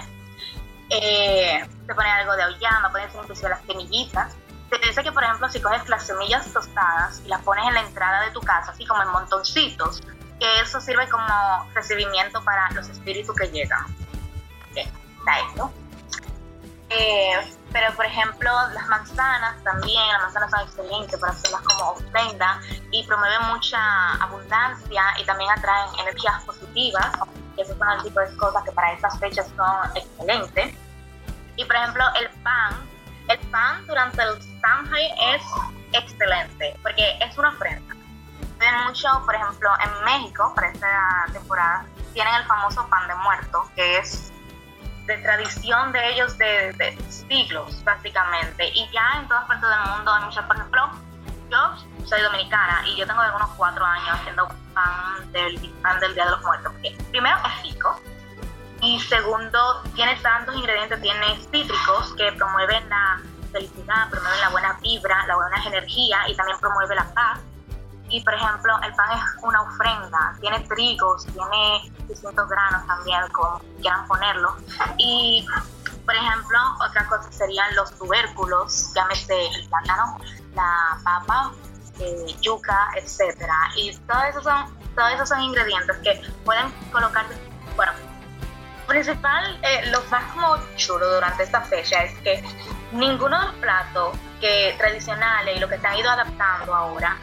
se 0.89 1.95
pone 1.95 2.10
algo 2.10 2.36
de 2.36 2.43
auyama, 2.43 2.89
pueden 2.91 3.12
ser 3.12 3.21
inclusive 3.21 3.49
las 3.49 3.62
semillitas. 3.65 4.36
Se 4.69 4.78
dice 4.78 5.04
que, 5.04 5.12
por 5.12 5.23
ejemplo, 5.23 5.49
si 5.49 5.62
coges 5.62 5.88
las 5.89 6.06
semillas 6.06 6.52
tostadas 6.52 7.21
y 7.25 7.28
las 7.28 7.41
pones 7.41 7.67
en 7.67 7.73
la 7.73 7.82
entrada 7.82 8.21
de 8.21 8.32
tu 8.32 8.41
casa, 8.41 8.71
así 8.71 8.86
como 8.86 9.02
en 9.04 9.10
montoncitos, 9.10 10.02
que 10.39 10.62
eso 10.62 10.80
sirve 10.80 11.08
como 11.10 11.69
recibimiento 11.73 12.43
para 12.43 12.69
los 12.71 12.88
espíritus 12.88 13.36
que 13.36 13.47
llegan. 13.47 13.86
Está 14.75 15.39
esto. 15.47 15.71
Eh, 16.89 17.56
pero 17.71 17.93
por 17.93 18.06
ejemplo, 18.06 18.52
las 18.73 18.88
manzanas 18.88 19.63
también, 19.63 20.02
las 20.12 20.21
manzanas 20.23 20.52
son 20.52 20.62
excelentes 20.62 21.19
para 21.19 21.34
hacerlas 21.34 21.62
como 21.62 21.91
ofrenda 21.91 22.60
y 22.91 23.06
promueven 23.06 23.43
mucha 23.47 24.13
abundancia 24.15 25.04
y 25.19 25.25
también 25.25 25.52
atraen 25.52 25.88
energías 25.99 26.43
positivas. 26.45 27.12
esos 27.58 27.78
son 27.78 27.89
el 27.91 28.04
tipo 28.04 28.19
de 28.19 28.36
cosas 28.38 28.63
que 28.63 28.71
para 28.71 28.93
estas 28.93 29.19
fechas 29.19 29.47
son 29.56 29.95
excelentes. 29.95 30.75
Y 31.58 31.65
por 31.65 31.75
ejemplo, 31.75 32.04
el 32.19 32.30
pan, 32.41 32.73
el 33.28 33.38
pan 33.49 33.86
durante 33.86 34.23
el 34.23 34.41
Samhain 34.62 35.12
es 35.36 35.41
excelente, 35.93 36.75
porque 36.82 37.19
es 37.21 37.38
una 37.38 37.49
ofrenda. 37.49 37.95
Ven 38.58 38.75
mucho, 38.88 39.08
por 39.25 39.36
ejemplo, 39.36 39.69
en 39.84 40.06
México, 40.06 40.52
para 40.56 40.69
esta 40.69 41.25
temporada, 41.32 41.86
tienen 42.13 42.34
el 42.34 42.43
famoso 42.45 42.86
pan 42.89 43.08
de 43.08 43.15
muerto, 43.15 43.69
que 43.75 43.97
es 43.99 44.32
de 45.10 45.17
tradición 45.17 45.91
de 45.91 46.12
ellos 46.12 46.38
de, 46.38 46.98
siglos, 47.10 47.84
básicamente. 47.84 48.69
Y 48.76 48.88
ya 48.91 49.19
en 49.19 49.28
todas 49.28 49.45
partes 49.45 49.67
del 49.67 49.95
mundo 49.95 50.13
hay 50.13 50.24
muchas, 50.24 50.45
por 50.45 50.56
ejemplo, 50.56 50.89
yo 51.50 51.76
soy 52.06 52.22
dominicana 52.22 52.84
y 52.88 52.95
yo 52.95 53.08
tengo 53.08 53.19
algunos 53.19 53.50
cuatro 53.58 53.84
años 53.84 54.10
haciendo 54.12 54.48
pan 54.76 55.32
del, 55.32 55.60
pan 55.82 56.00
del 56.00 56.13
Día 56.13 56.26
de 56.26 56.32
los 56.32 56.41
Muertos. 56.43 56.72
Porque 56.74 56.95
primero 57.10 57.38
es 57.38 57.63
rico 57.63 58.00
y 58.82 59.00
segundo 59.00 59.82
tiene 59.95 60.15
tantos 60.17 60.56
ingredientes, 60.56 61.02
tiene 61.02 61.38
cítricos 61.52 62.13
que 62.15 62.32
promueven 62.34 62.88
la 62.88 63.19
felicidad, 63.52 64.10
promueven 64.12 64.41
la 64.41 64.50
buena 64.50 64.80
vibra, 64.80 65.26
la 65.26 65.36
buena 65.36 65.65
energía 65.65 66.19
y 66.30 66.36
también 66.36 66.60
promueve 66.60 66.95
la 66.95 67.12
paz. 67.15 67.39
Y 68.10 68.22
por 68.22 68.34
ejemplo, 68.34 68.80
el 68.84 68.93
pan 68.95 69.17
es 69.17 69.43
una 69.43 69.62
ofrenda, 69.62 70.36
tiene 70.41 70.60
trigos, 70.62 71.26
tiene 71.28 71.91
distintos 72.08 72.50
granos 72.50 72.86
también, 72.88 73.22
como 73.32 73.62
quieran 73.80 74.08
ponerlo. 74.08 74.56
Y 74.98 75.45
por 76.06 76.15
ejemplo, 76.15 76.58
otra 76.84 77.06
cosa 77.06 77.32
serían 77.32 77.76
los 77.76 77.95
tubérculos, 77.98 78.91
llámese 78.95 79.48
el 79.48 79.69
plátano, 79.69 80.17
la 80.56 80.98
papa, 81.04 81.52
eh, 82.00 82.36
yuca, 82.41 82.89
etcétera. 82.95 83.56
Y 83.76 83.95
todos 83.95 84.24
esos 84.30 84.43
son, 84.43 84.76
todos 84.95 85.12
esos 85.13 85.30
son 85.30 85.41
ingredientes 85.41 85.98
que 85.98 86.22
pueden 86.43 86.72
colocar, 86.91 87.26
bueno, 87.76 87.91
principal, 88.88 89.60
eh, 89.62 89.86
lo 89.91 90.02
más 90.10 90.24
como 90.34 90.58
chulo 90.76 91.13
durante 91.13 91.43
esta 91.43 91.62
fecha 91.62 92.04
es 92.04 92.17
que 92.19 92.43
ninguno 92.91 93.39
de 93.39 93.45
los 93.45 93.56
platos 93.58 94.17
que 94.41 94.76
tradicionales 94.80 95.58
y 95.58 95.60
lo 95.60 95.69
que 95.69 95.78
se 95.78 95.86
han 95.86 95.98
ido 95.98 96.10
adaptando 96.10 96.74
ahora 96.74 97.17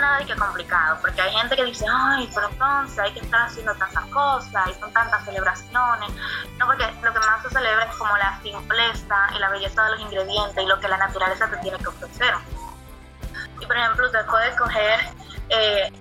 nada 0.00 0.18
de 0.18 0.26
que 0.26 0.36
complicado, 0.36 0.98
porque 1.00 1.20
hay 1.20 1.32
gente 1.32 1.56
que 1.56 1.64
dice, 1.64 1.84
ay, 1.90 2.30
pero 2.34 2.48
entonces 2.48 2.98
hay 2.98 3.12
que 3.12 3.20
estar 3.20 3.42
haciendo 3.42 3.74
tantas 3.74 4.04
cosas 4.06 4.68
y 4.68 4.74
son 4.80 4.92
tantas 4.92 5.24
celebraciones. 5.24 6.10
No, 6.58 6.66
porque 6.66 6.84
lo 7.02 7.12
que 7.12 7.18
más 7.18 7.42
se 7.42 7.50
celebra 7.50 7.84
es 7.84 7.94
como 7.96 8.16
la 8.16 8.40
simpleza 8.42 9.16
y 9.34 9.38
la 9.38 9.48
belleza 9.50 9.84
de 9.84 9.90
los 9.92 10.00
ingredientes 10.00 10.62
y 10.62 10.66
lo 10.66 10.78
que 10.80 10.88
la 10.88 10.96
naturaleza 10.96 11.48
te 11.48 11.56
tiene 11.58 11.78
que 11.78 11.88
ofrecer. 11.88 12.34
Y 13.60 13.66
por 13.66 13.76
ejemplo, 13.76 14.06
usted 14.06 14.26
puede 14.26 14.48
escoger 14.48 15.00
eh, 15.48 15.92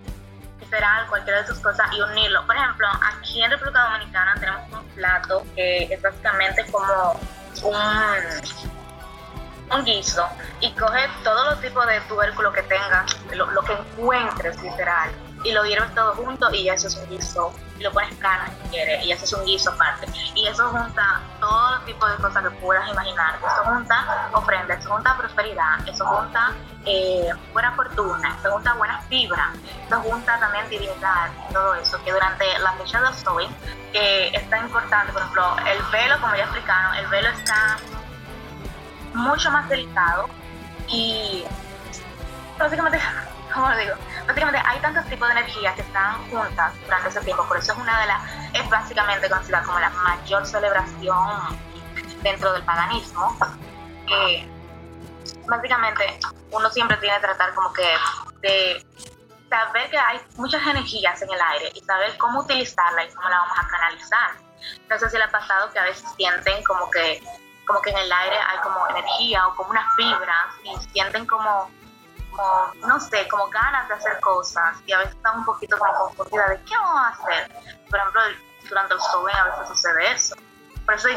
literal 0.60 1.08
cualquiera 1.08 1.42
de 1.42 1.48
sus 1.48 1.60
cosas 1.60 1.88
y 1.94 2.02
unirlo. 2.02 2.46
Por 2.46 2.56
ejemplo, 2.56 2.88
aquí 3.02 3.44
en 3.44 3.52
República 3.52 3.84
Dominicana 3.92 4.34
tenemos 4.40 4.72
un 4.72 4.86
plato 4.96 5.46
que 5.56 5.84
es 5.84 6.02
básicamente 6.02 6.66
como 6.72 7.20
un 7.64 8.83
un 9.76 9.86
guiso 9.86 10.28
y 10.60 10.72
coges 10.74 11.10
todos 11.24 11.46
los 11.52 11.62
tipos 11.62 11.86
de 11.88 12.00
tubérculos 12.02 12.54
que 12.54 12.64
tengas, 12.64 13.18
lo, 13.34 13.62
que 13.62 13.74
encuentres 13.74 14.62
literal, 14.62 15.12
y 15.44 15.52
lo 15.52 15.64
hierves 15.66 15.94
todo 15.94 16.16
junto 16.16 16.54
y 16.54 16.70
eso 16.70 16.88
es 16.88 16.96
un 16.96 17.10
guiso. 17.10 17.54
Y 17.78 17.84
lo 17.84 17.92
pones 17.92 18.16
carne 18.18 18.54
si 18.64 18.70
quieres 18.70 19.04
y 19.04 19.12
eso 19.12 19.26
es 19.26 19.34
un 19.34 19.46
guiso 19.46 19.72
aparte. 19.72 20.08
Y 20.36 20.48
eso 20.48 20.70
junta 20.70 21.22
todos 21.40 21.72
los 21.72 21.86
tipos 21.86 22.10
de 22.10 22.24
cosas 22.24 22.44
que 22.44 22.52
puedas 22.58 22.90
imaginar. 22.90 23.36
Eso 23.40 23.64
junta 23.66 24.30
ofrenda, 24.32 24.76
eso 24.76 24.90
junta 24.90 25.18
prosperidad, 25.18 25.88
eso 25.88 26.06
junta 26.06 26.54
eh, 26.86 27.30
buena 27.52 27.74
fortuna, 27.74 28.38
eso 28.40 28.52
junta 28.52 28.74
buena 28.74 29.02
fibra, 29.10 29.52
eso 29.86 30.00
junta 30.02 30.40
también 30.40 30.70
divinidad, 30.70 31.30
todo 31.52 31.76
eso. 31.76 32.02
Que 32.04 32.12
durante 32.14 32.46
la 32.60 32.74
fecha 32.74 33.02
de 33.02 33.08
Halloween 33.08 33.56
eh, 33.94 34.32
es 34.34 34.50
tan 34.50 34.66
importante, 34.66 35.12
por 35.12 35.22
ejemplo, 35.24 35.56
el 35.66 35.84
velo, 35.92 36.22
como 36.22 36.36
ya 36.36 36.44
explicaron, 36.44 36.96
el 36.96 37.08
velo 37.08 37.30
está 37.30 37.78
mucho 39.14 39.52
más 39.52 39.68
delicado 39.70 40.30
y 40.88 41.46
básicamente, 42.58 43.00
como 43.54 43.70
lo 43.70 43.78
digo, 43.78 43.96
básicamente 44.28 44.62
hay 44.66 44.80
tantos 44.80 45.06
tipos 45.06 45.28
de 45.28 45.40
energías 45.40 45.76
que 45.76 45.82
están 45.82 46.30
juntas 46.30 46.74
durante 46.84 47.10
ese 47.10 47.22
tiempo, 47.22 47.46
por 47.48 47.58
eso 47.58 47.74
es 47.74 47.78
una 47.78 48.02
de 48.02 48.08
las, 48.08 48.24
es 48.54 48.70
básicamente 48.70 49.30
considerada 49.30 49.66
como 49.66 49.80
la 49.80 49.90
mayor 49.90 50.46
celebración 50.46 51.60
dentro 52.22 52.54
del 52.54 52.64
paganismo, 52.64 53.38
que 54.08 54.48
básicamente 55.48 56.20
uno 56.52 56.70
siempre 56.70 56.98
tiene 56.98 57.16
que 57.16 57.22
tratar 57.22 57.54
como 57.54 57.74
que 57.74 57.88
de 58.42 58.86
saber 59.50 59.90
que 59.90 59.98
hay 59.98 60.20
muchas 60.36 60.66
energías 60.66 61.22
en 61.22 61.32
el 61.32 61.42
aire 61.42 61.72
y 61.76 61.82
saber 61.82 62.18
cómo 62.18 62.42
utilizarla 62.42 63.06
y 63.06 63.10
cómo 63.14 63.30
la 63.30 63.38
vamos 63.38 63.58
a 63.60 63.68
canalizar. 63.68 64.32
No 64.90 64.98
sé 64.98 65.10
si 65.10 65.18
le 65.18 65.24
ha 65.24 65.32
pasado 65.32 65.72
que 65.72 65.80
a 65.80 65.84
veces 65.84 66.10
sienten 66.16 66.64
como 66.64 66.90
que 66.90 67.22
como 67.66 67.82
que 67.82 67.92
en 67.92 67.98
el 67.98 68.12
aire 68.12 68.36
hay 68.36 68.58
como 68.60 68.88
energía 68.90 69.48
o 69.48 69.56
como 69.56 69.70
unas 69.70 69.86
fibras 69.96 70.48
y 70.64 70.76
sienten 70.92 71.26
como, 71.26 71.70
como, 72.32 72.74
no 72.88 73.00
sé, 73.00 73.28
como 73.28 73.48
ganas 73.48 73.88
de 73.88 73.96
hacer 73.96 74.20
cosas 74.20 74.78
y 74.86 74.94
a 74.94 75.00
veces 75.00 75.16
están 75.16 75.40
un 75.40 75.46
poquito 75.46 75.78
como 75.78 75.94
confundidas 75.94 76.50
de 76.50 76.64
qué 76.64 76.76
vamos 76.76 77.02
a 77.02 77.08
hacer. 77.10 77.52
Por 77.90 78.00
ejemplo, 78.00 78.22
durante 78.70 78.94
el 78.94 79.00
joven 79.00 79.36
a 79.36 79.44
veces 79.46 79.68
sucede 79.70 80.12
eso. 80.12 80.36
Por 80.86 80.96
eso 80.96 81.08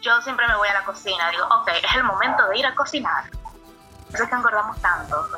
yo 0.00 0.20
siempre 0.22 0.46
me 0.48 0.56
voy 0.56 0.68
a 0.68 0.74
la 0.74 0.84
cocina, 0.84 1.30
digo, 1.30 1.44
ok, 1.44 1.68
es 1.68 1.96
el 1.96 2.04
momento 2.04 2.48
de 2.48 2.58
ir 2.58 2.66
a 2.66 2.74
cocinar. 2.74 3.24
Eso 4.12 4.24
es 4.24 4.28
que 4.28 4.34
engordamos 4.34 4.80
tanto. 4.80 5.28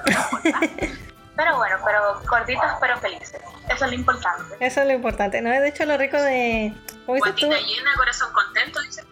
Pero 1.37 1.57
bueno, 1.57 1.77
pero 1.85 2.23
cortitos 2.27 2.71
pero 2.81 2.97
felices. 2.99 3.41
Eso 3.69 3.85
es 3.85 3.91
lo 3.91 3.97
importante. 3.97 4.57
Eso 4.61 4.81
es 4.81 4.87
lo 4.87 4.93
importante. 4.93 5.41
No, 5.41 5.51
de 5.51 5.69
hecho 5.69 5.85
lo 5.85 5.97
rico 5.97 6.17
de... 6.17 6.75
¿Cómo 7.07 7.17
dices 7.17 7.35
tú? 7.37 7.49
llena, 7.49 7.95
corazón 7.97 8.33
contento, 8.33 8.81
dice 8.81 9.05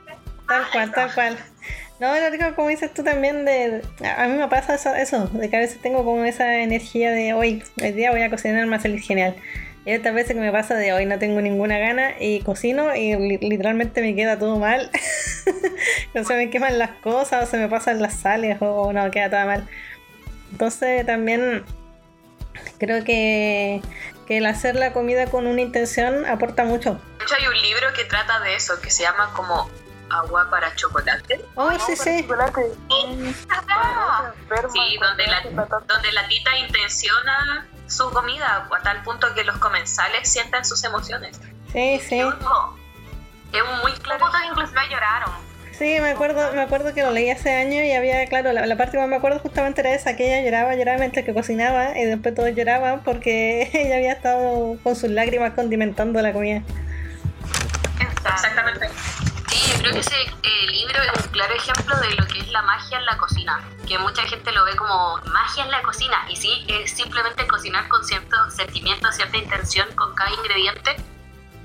Tal 0.53 0.71
cual, 0.71 0.93
tal 0.93 1.15
cual. 1.15 1.39
No, 1.99 2.15
lo 2.19 2.31
rico, 2.31 2.45
como 2.57 2.69
dices 2.69 2.93
tú 2.93 3.03
también, 3.03 3.45
de 3.45 3.81
a 4.05 4.27
mí 4.27 4.37
me 4.37 4.49
pasa 4.49 4.75
eso, 4.75 4.95
eso, 4.95 5.29
de 5.29 5.49
que 5.49 5.57
a 5.57 5.61
veces 5.61 5.81
tengo 5.81 6.05
como 6.05 6.25
esa 6.25 6.61
energía 6.61 7.11
de 7.11 7.33
hoy, 7.33 7.63
el 7.77 7.95
día 7.95 8.11
voy 8.11 8.23
a 8.23 8.29
cocinar 8.29 8.67
más 8.67 8.85
el 8.85 9.01
genial. 9.01 9.37
Y 9.85 9.95
otras 9.95 10.15
veces 10.15 10.35
que 10.35 10.41
me 10.41 10.53
pasa 10.53 10.75
de 10.75 10.93
hoy 10.93 11.07
no 11.07 11.19
tengo 11.19 11.41
ninguna 11.41 11.79
gana 11.79 12.13
y 12.21 12.41
cocino 12.41 12.95
y 12.95 13.39
literalmente 13.39 14.03
me 14.03 14.15
queda 14.15 14.39
todo 14.39 14.59
mal. 14.59 14.91
no 16.15 16.25
se 16.25 16.35
me 16.35 16.51
queman 16.51 16.79
las 16.79 16.91
cosas 16.91 17.45
o 17.45 17.51
se 17.51 17.57
me 17.57 17.69
pasan 17.69 18.03
las 18.03 18.15
sales 18.15 18.59
o 18.61 18.93
no, 18.93 19.11
queda 19.11 19.31
todo 19.31 19.47
mal. 19.47 19.69
Entonces 20.53 21.07
también 21.07 21.65
creo 22.79 23.03
que, 23.05 23.81
que 24.27 24.39
el 24.39 24.47
hacer 24.47 24.77
la 24.77 24.93
comida 24.93 25.27
con 25.27 25.47
una 25.47 25.63
intención 25.63 26.27
aporta 26.27 26.65
mucho. 26.65 27.01
De 27.19 27.25
hecho 27.25 27.35
hay 27.37 27.47
un 27.47 27.63
libro 27.63 27.93
que 27.97 28.05
trata 28.05 28.39
de 28.41 28.55
eso, 28.55 28.81
que 28.81 28.91
se 28.91 29.03
llama 29.03 29.33
como 29.35 29.69
agua 30.13 30.49
para 30.51 30.75
chocolate. 30.77 31.45
Oh, 31.55 31.71
sí, 31.79 31.97
sí. 31.97 32.27
Sí, 34.73 34.99
donde 35.01 35.27
la, 35.27 35.43
donde 35.87 36.13
la 36.13 36.29
tita 36.29 36.57
intenciona 36.59 37.67
su 37.87 38.11
comida 38.11 38.69
a 38.71 38.83
tal 38.83 39.03
punto 39.03 39.33
que 39.35 39.45
los 39.45 39.59
comensales 39.59 40.29
sientan 40.29 40.65
sus 40.65 40.85
emociones. 40.85 41.39
Sí, 41.73 42.01
sí. 42.01 42.21
Es 42.21 43.65
muy 43.83 43.93
claro. 44.01 44.27
que 44.31 44.47
inclusive 44.49 44.81
lloraron. 44.91 45.53
Sí, 45.73 45.99
me 46.01 46.11
acuerdo, 46.11 46.53
me 46.53 46.61
acuerdo 46.61 46.95
que 46.95 47.03
lo 47.03 47.11
leí 47.11 47.31
hace 47.31 47.51
años 47.51 47.85
y 47.85 47.93
había, 47.93 48.25
claro, 48.27 48.53
la, 48.53 48.77
parte 48.77 48.93
que 48.93 48.99
más 48.99 49.09
me 49.09 49.17
acuerdo 49.17 49.41
justamente 49.41 49.81
era 49.81 49.95
esa, 49.95 50.17
que 50.17 50.27
ella 50.27 50.45
lloraba, 50.45 50.75
lloraba 50.75 50.99
mientras 50.99 51.25
que 51.25 51.35
cocinaba 51.35 51.99
y 51.99 52.05
después 52.05 52.35
todos 52.35 52.55
lloraban 52.55 53.03
porque 53.03 53.71
ella 53.73 53.97
había 53.97 54.13
estado 54.13 54.77
con 54.83 54.95
sus 54.95 55.11
lágrimas 55.11 55.55
condimentando 55.55 56.21
la 56.23 56.33
comida. 56.33 56.63
Ese 59.97 60.23
eh, 60.23 60.67
libro 60.69 61.03
es 61.03 61.27
un 61.27 61.33
claro 61.33 61.55
ejemplo 61.55 61.97
de 61.99 62.15
lo 62.15 62.27
que 62.27 62.41
es 62.41 62.49
la 62.49 62.63
magia 62.63 62.99
en 62.99 63.05
la 63.05 63.17
cocina, 63.17 63.61
que 63.87 63.99
mucha 63.99 64.23
gente 64.23 64.53
lo 64.53 64.65
ve 64.65 64.77
como 64.77 65.19
magia 65.27 65.65
en 65.65 65.71
la 65.71 65.83
cocina, 65.83 66.25
y 66.29 66.37
sí, 66.37 66.65
es 66.69 66.93
simplemente 66.93 67.47
cocinar 67.47 67.89
con 67.89 68.05
cierto 68.05 68.37
sentimiento, 68.51 69.11
cierta 69.13 69.37
intención 69.37 69.91
con 69.95 70.15
cada 70.15 70.31
ingrediente, 70.31 70.97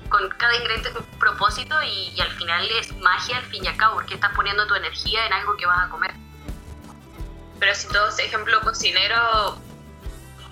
con 0.08 0.28
cada 0.30 0.54
ingrediente 0.56 0.90
un 0.98 1.18
propósito, 1.18 1.82
y, 1.82 2.20
al 2.20 2.30
final 2.32 2.68
es 2.72 2.94
magia 2.98 3.38
al 3.38 3.44
fin 3.44 3.64
y 3.64 3.68
al 3.68 3.76
cabo, 3.76 3.94
porque 3.94 4.14
estás 4.14 4.34
poniendo 4.34 4.66
tu 4.66 4.74
energía 4.74 5.26
en 5.26 5.32
algo 5.32 5.56
que 5.56 5.66
vas 5.66 5.86
a 5.86 5.90
comer. 5.90 6.12
Pero 7.58 7.74
si 7.74 7.88
todos, 7.88 8.18
ejemplo, 8.18 8.60
cocinero, 8.60 9.58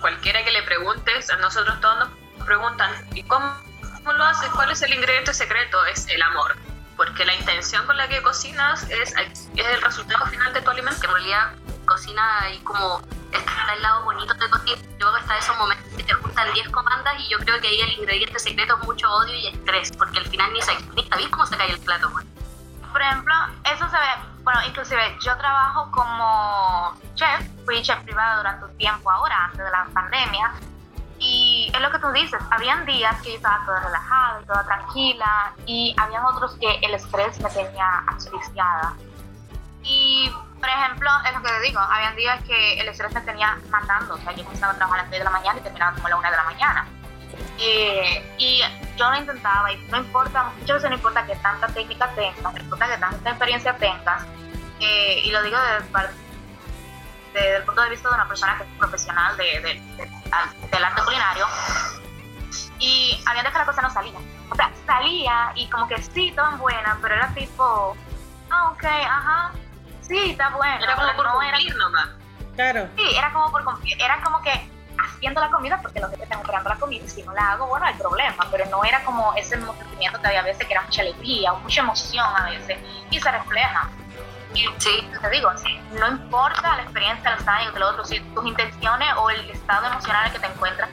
cualquiera 0.01 0.43
que 0.43 0.51
le 0.51 0.63
preguntes, 0.63 1.29
a 1.29 1.37
nosotros 1.37 1.79
todos 1.79 1.99
nos 1.99 2.45
preguntan, 2.45 2.91
¿y 3.13 3.23
cómo, 3.23 3.53
cómo 3.81 4.13
lo 4.13 4.23
haces? 4.23 4.49
¿Cuál 4.49 4.71
es 4.71 4.81
el 4.81 4.93
ingrediente 4.93 5.33
secreto? 5.33 5.85
Es 5.85 6.07
el 6.07 6.21
amor 6.21 6.55
porque 6.97 7.23
la 7.23 7.35
intención 7.35 7.85
con 7.85 7.95
la 7.95 8.07
que 8.09 8.21
cocinas 8.21 8.83
es, 8.89 9.13
es 9.15 9.49
el 9.55 9.81
resultado 9.81 10.25
final 10.25 10.51
de 10.51 10.61
tu 10.61 10.71
alimento. 10.71 11.05
En 11.05 11.13
realidad, 11.13 11.53
cocina 11.85 12.49
y 12.53 12.57
como 12.59 13.01
está 13.31 13.73
el 13.75 13.81
lado 13.81 14.03
bonito 14.03 14.33
de 14.33 14.49
cocinar. 14.49 14.79
Luego 14.99 15.17
está 15.17 15.37
esos 15.37 15.57
momentos 15.57 15.85
que 15.95 16.03
te 16.03 16.13
juntan 16.13 16.53
10 16.53 16.69
comandas 16.69 17.13
y 17.19 17.29
yo 17.29 17.37
creo 17.37 17.61
que 17.61 17.67
ahí 17.67 17.81
el 17.81 17.93
ingrediente 17.93 18.39
secreto 18.39 18.77
es 18.79 18.85
mucho 18.85 19.09
odio 19.11 19.35
y 19.35 19.47
estrés, 19.47 19.91
porque 19.95 20.19
al 20.19 20.25
final 20.25 20.51
ni, 20.51 20.59
ni 20.95 21.07
sabes 21.07 21.27
cómo 21.29 21.45
se 21.45 21.55
cae 21.55 21.71
el 21.71 21.79
plato. 21.79 22.09
Pues. 22.11 22.25
Por 22.91 23.01
ejemplo, 23.01 23.33
eso 23.63 23.87
se 23.89 23.97
ve, 23.97 24.07
bueno, 24.43 24.59
inclusive 24.67 25.17
yo 25.21 25.37
trabajo 25.37 25.91
como 25.91 26.99
chef, 27.15 27.45
fui 27.65 27.81
chef 27.83 27.99
privada 28.03 28.37
durante 28.37 28.65
un 28.65 28.77
tiempo 28.77 29.11
ahora, 29.11 29.45
antes 29.45 29.63
de 29.63 29.71
la 29.71 29.85
pandemia, 29.93 30.53
y 31.29 31.69
es 31.73 31.81
lo 31.81 31.91
que 31.91 31.99
tú 31.99 32.09
dices, 32.13 32.39
habían 32.51 32.85
días 32.85 33.21
que 33.21 33.31
yo 33.31 33.35
estaba 33.35 33.65
toda 33.65 33.81
relajada 33.81 34.41
y 34.41 34.45
toda 34.45 34.63
tranquila 34.63 35.53
y 35.65 35.93
habían 35.97 36.23
otros 36.23 36.55
que 36.55 36.79
el 36.81 36.93
estrés 36.93 37.37
me 37.41 37.49
tenía 37.49 37.99
asfixiada. 38.07 38.93
Y, 39.83 40.31
por 40.57 40.69
ejemplo, 40.69 41.09
es 41.27 41.33
lo 41.33 41.41
que 41.41 41.49
te 41.49 41.59
digo, 41.67 41.81
habían 41.81 42.15
días 42.15 42.41
que 42.43 42.79
el 42.79 42.87
estrés 42.87 43.13
me 43.13 43.19
tenía 43.21 43.57
matando, 43.69 44.13
o 44.13 44.17
sea, 44.19 44.33
yo 44.33 44.45
comenzaba 44.45 44.71
a 44.71 44.75
trabajar 44.77 44.99
a 44.99 45.03
las 45.03 45.11
3 45.11 45.19
de 45.19 45.25
la 45.25 45.31
mañana 45.31 45.59
y 45.59 45.63
terminaba 45.63 45.95
como 45.95 46.07
a 46.07 46.09
la 46.11 46.15
1 46.15 46.31
de 46.31 46.37
la 46.37 46.43
mañana. 46.43 46.87
Eh, 47.59 48.35
y 48.37 48.61
yo 48.95 49.09
lo 49.09 49.17
intentaba 49.17 49.73
y 49.73 49.77
no 49.89 49.97
importa, 49.97 50.51
muchas 50.59 50.77
veces 50.77 50.89
no 50.89 50.95
importa 50.95 51.25
que 51.25 51.35
tanta 51.35 51.67
técnica 51.67 52.09
tengas, 52.15 52.41
no 52.41 52.57
importa 52.57 52.87
que 52.87 52.97
tanta 52.99 53.29
experiencia 53.29 53.75
tengas, 53.75 54.25
eh, 54.79 55.23
y 55.25 55.31
lo 55.31 55.43
digo 55.43 55.57
desde, 55.59 56.26
desde, 57.37 57.57
el 57.57 57.63
punto 57.63 57.81
de 57.81 57.89
vista 57.89 58.09
de 58.09 58.15
una 58.15 58.27
persona 58.27 58.57
que 58.57 58.63
es 58.63 58.69
profesional 58.77 59.37
de, 59.37 59.43
de, 59.61 59.81
del 60.71 60.83
arte 60.83 61.01
culinario, 61.03 61.45
y 62.79 63.19
había 63.25 63.41
veces 63.41 63.53
que 63.53 63.59
la 63.59 63.65
cosa 63.65 63.81
no 63.81 63.89
salía. 63.89 64.19
O 64.49 64.55
sea, 64.55 64.71
salía 64.85 65.51
y 65.55 65.67
como 65.69 65.87
que 65.87 66.01
sí, 66.01 66.29
estaban 66.29 66.57
buenas, 66.59 66.97
pero 67.01 67.15
era 67.15 67.27
tipo, 67.33 67.95
ah, 68.49 68.69
ok, 68.71 68.83
ajá, 68.83 69.51
sí, 70.01 70.31
está 70.31 70.49
bueno. 70.49 70.83
Era 70.83 70.95
como 70.95 71.15
por 71.15 71.25
no 71.25 71.33
cumplir 71.33 71.67
era, 71.67 71.77
nomás. 71.77 72.09
Claro. 72.55 72.89
Sí, 72.95 73.15
era 73.15 73.33
como 73.33 73.51
por 73.51 73.63
cumplir, 73.63 74.01
era 74.01 74.21
como 74.21 74.41
que 74.41 74.69
haciendo 74.97 75.41
la 75.41 75.49
comida 75.51 75.79
porque 75.81 75.99
los 75.99 76.09
que 76.11 76.23
están 76.23 76.39
esperando 76.39 76.69
la 76.69 76.75
comida 76.75 77.03
y 77.03 77.09
si 77.09 77.23
no 77.23 77.33
la 77.33 77.53
hago, 77.53 77.67
bueno, 77.67 77.85
hay 77.85 77.93
problema, 77.95 78.47
pero 78.49 78.65
no 78.65 78.83
era 78.83 79.03
como 79.03 79.33
ese 79.35 79.59
sentimiento 79.61 80.19
que 80.21 80.27
había 80.27 80.41
veces 80.41 80.65
que 80.65 80.73
era 80.73 80.81
mucha 80.81 81.01
alegría 81.01 81.53
o 81.53 81.59
mucha 81.59 81.81
emoción 81.81 82.25
a 82.35 82.49
veces 82.49 82.77
y 83.09 83.19
se 83.19 83.31
refleja. 83.31 83.89
Y 84.53 84.65
sí, 84.77 85.09
te 85.21 85.29
digo, 85.29 85.51
no 85.91 86.07
importa 86.07 86.75
la 86.77 86.83
experiencia, 86.83 87.35
los 87.35 87.47
años, 87.47 87.73
que 87.73 87.79
lo 87.79 87.89
otro, 87.89 88.05
si 88.05 88.19
tus 88.19 88.45
intenciones 88.45 89.07
o 89.17 89.29
el 89.29 89.49
estado 89.49 89.87
emocional 89.87 90.27
en 90.27 90.33
que 90.33 90.39
te 90.39 90.47
encuentras 90.47 90.89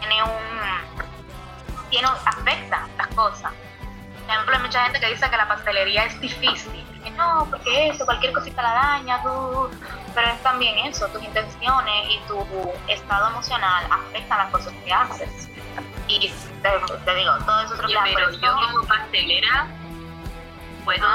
tiene 0.00 0.22
un, 0.22 1.90
tiene, 1.90 2.08
afecta 2.24 2.88
las 2.96 3.08
cosas. 3.08 3.52
Por 4.24 4.32
ejemplo, 4.32 4.56
hay 4.56 4.62
mucha 4.62 4.84
gente 4.84 5.00
que 5.00 5.08
dice 5.10 5.28
que 5.28 5.36
la 5.36 5.46
pastelería 5.46 6.04
es 6.06 6.18
difícil. 6.20 6.84
Que 7.02 7.10
no, 7.10 7.46
porque 7.50 7.88
eso, 7.88 8.06
cualquier 8.06 8.32
cosita 8.32 8.62
la 8.62 8.72
daña, 8.72 9.22
tú, 9.22 9.68
pero 10.14 10.28
es 10.28 10.42
también 10.42 10.78
eso, 10.86 11.06
tus 11.08 11.22
intenciones 11.22 12.06
y 12.08 12.18
tu 12.26 12.38
estado 12.88 13.28
emocional 13.28 13.84
afectan 13.90 14.38
las 14.38 14.50
cosas 14.50 14.72
que 14.84 14.92
haces. 14.92 15.48
Y 16.08 16.32
te, 16.62 16.70
te 17.04 17.14
digo, 17.14 17.32
todo 17.44 17.60
eso 17.60 17.74
Oye, 17.84 17.96
pero 18.14 18.30
yo 18.30 18.56
como 18.72 18.86
pastelera 18.86 19.66
puedo 20.84 21.06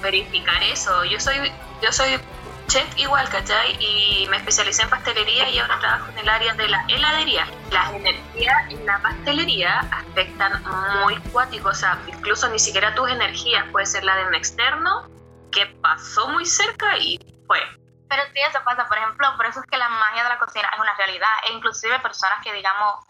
verificar 0.00 0.62
eso. 0.62 1.04
Yo 1.04 1.18
soy, 1.20 1.52
yo 1.82 1.92
soy 1.92 2.20
chef 2.68 2.86
igual, 2.98 3.28
¿cachai? 3.30 3.76
Y 3.80 4.26
me 4.28 4.36
especialicé 4.36 4.82
en 4.82 4.90
pastelería 4.90 5.48
y 5.48 5.58
ahora 5.58 5.78
trabajo 5.78 6.10
en 6.12 6.18
el 6.18 6.28
área 6.28 6.54
de 6.54 6.68
la 6.68 6.84
heladería. 6.88 7.46
Las 7.70 7.92
energías 7.92 8.70
en 8.70 8.86
la 8.86 8.98
pastelería 9.00 9.80
afectan 9.90 10.62
muy 11.02 11.16
cuático, 11.32 11.70
o 11.70 11.74
sea, 11.74 11.98
incluso 12.06 12.48
ni 12.48 12.58
siquiera 12.58 12.94
tus 12.94 13.10
energías, 13.10 13.64
puede 13.72 13.86
ser 13.86 14.04
la 14.04 14.16
de 14.16 14.26
un 14.26 14.34
externo 14.34 15.08
que 15.50 15.66
pasó 15.82 16.28
muy 16.28 16.44
cerca 16.44 16.98
y 16.98 17.18
fue. 17.46 17.60
Pero 18.08 18.22
sí, 18.32 18.40
eso 18.40 18.58
pasa, 18.64 18.86
por 18.86 18.98
ejemplo, 18.98 19.26
por 19.36 19.46
eso 19.46 19.60
es 19.60 19.66
que 19.66 19.76
la 19.76 19.88
magia 19.88 20.22
de 20.22 20.28
la 20.28 20.38
cocina 20.38 20.68
es 20.72 20.80
una 20.80 20.94
realidad, 20.96 21.28
e 21.48 21.52
inclusive 21.52 21.98
personas 22.00 22.42
que 22.42 22.52
digamos, 22.52 23.04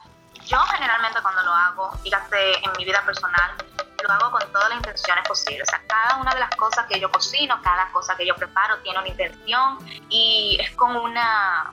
yo 0.46 0.59
generalmente 0.61 1.20
cuando 1.20 1.42
lo 1.42 1.53
hago, 1.53 1.96
dígase 2.03 2.64
en 2.64 2.72
mi 2.77 2.85
vida 2.85 3.03
personal, 3.05 3.53
lo 4.03 4.13
hago 4.13 4.31
con 4.31 4.53
todas 4.53 4.69
las 4.69 4.79
intenciones 4.79 5.27
posibles. 5.27 5.67
O 5.69 5.71
sea, 5.71 5.83
cada 5.87 6.21
una 6.21 6.33
de 6.33 6.41
las 6.41 6.55
cosas 6.57 6.87
que 6.87 7.01
yo 7.01 7.11
cocino, 7.11 7.61
cada 7.63 7.91
cosa 7.91 8.17
que 8.17 8.27
yo 8.27 8.35
preparo 8.37 8.79
tiene 8.79 8.99
una 8.99 9.09
intención 9.09 9.79
y 10.09 10.59
es 10.61 10.71
con 10.77 10.97
una, 10.97 11.73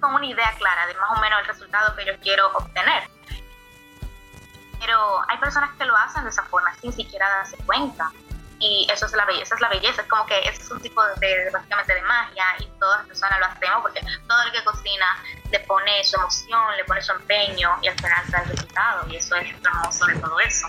con 0.00 0.14
una 0.14 0.26
idea 0.26 0.52
clara 0.58 0.86
de 0.86 0.94
más 0.94 1.10
o 1.16 1.20
menos 1.20 1.40
el 1.40 1.46
resultado 1.46 1.94
que 1.96 2.04
yo 2.06 2.12
quiero 2.20 2.48
obtener. 2.54 3.08
Pero 4.80 5.20
hay 5.28 5.38
personas 5.38 5.70
que 5.76 5.84
lo 5.84 5.96
hacen 5.96 6.24
de 6.24 6.30
esa 6.30 6.42
forma 6.44 6.74
sin 6.74 6.92
siquiera 6.92 7.28
darse 7.28 7.56
cuenta 7.64 8.10
y 8.58 8.86
eso 8.90 9.06
es 9.06 9.12
la 9.12 9.24
belleza, 9.24 9.54
es 9.54 9.60
la 9.60 9.68
belleza, 9.68 10.02
es 10.02 10.08
como 10.08 10.24
que 10.26 10.38
es 10.48 10.70
un 10.70 10.80
tipo 10.80 11.02
de, 11.20 11.50
básicamente 11.50 11.94
de 11.94 12.02
magia 12.02 12.44
y 12.58 12.66
todas 12.78 12.98
las 12.98 13.08
personas 13.08 13.38
lo 13.38 13.46
hacemos 13.46 13.82
porque 13.82 14.00
todo 14.26 14.42
el 14.42 14.52
que 14.52 14.64
cocina 14.64 15.06
le 15.50 15.60
pone 15.60 16.02
su 16.04 16.16
emoción, 16.16 16.76
le 16.76 16.84
pone 16.84 17.02
su 17.02 17.12
empeño 17.12 17.76
y 17.82 17.88
al 17.88 17.94
final 17.96 18.24
da 18.30 18.38
el 18.42 18.48
resultado 18.50 19.06
y 19.08 19.16
eso 19.16 19.36
es 19.36 19.50
hermoso 19.50 20.06
de 20.06 20.16
todo 20.16 20.40
eso. 20.40 20.68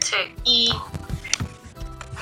Sí. 0.00 0.34
Y, 0.44 0.74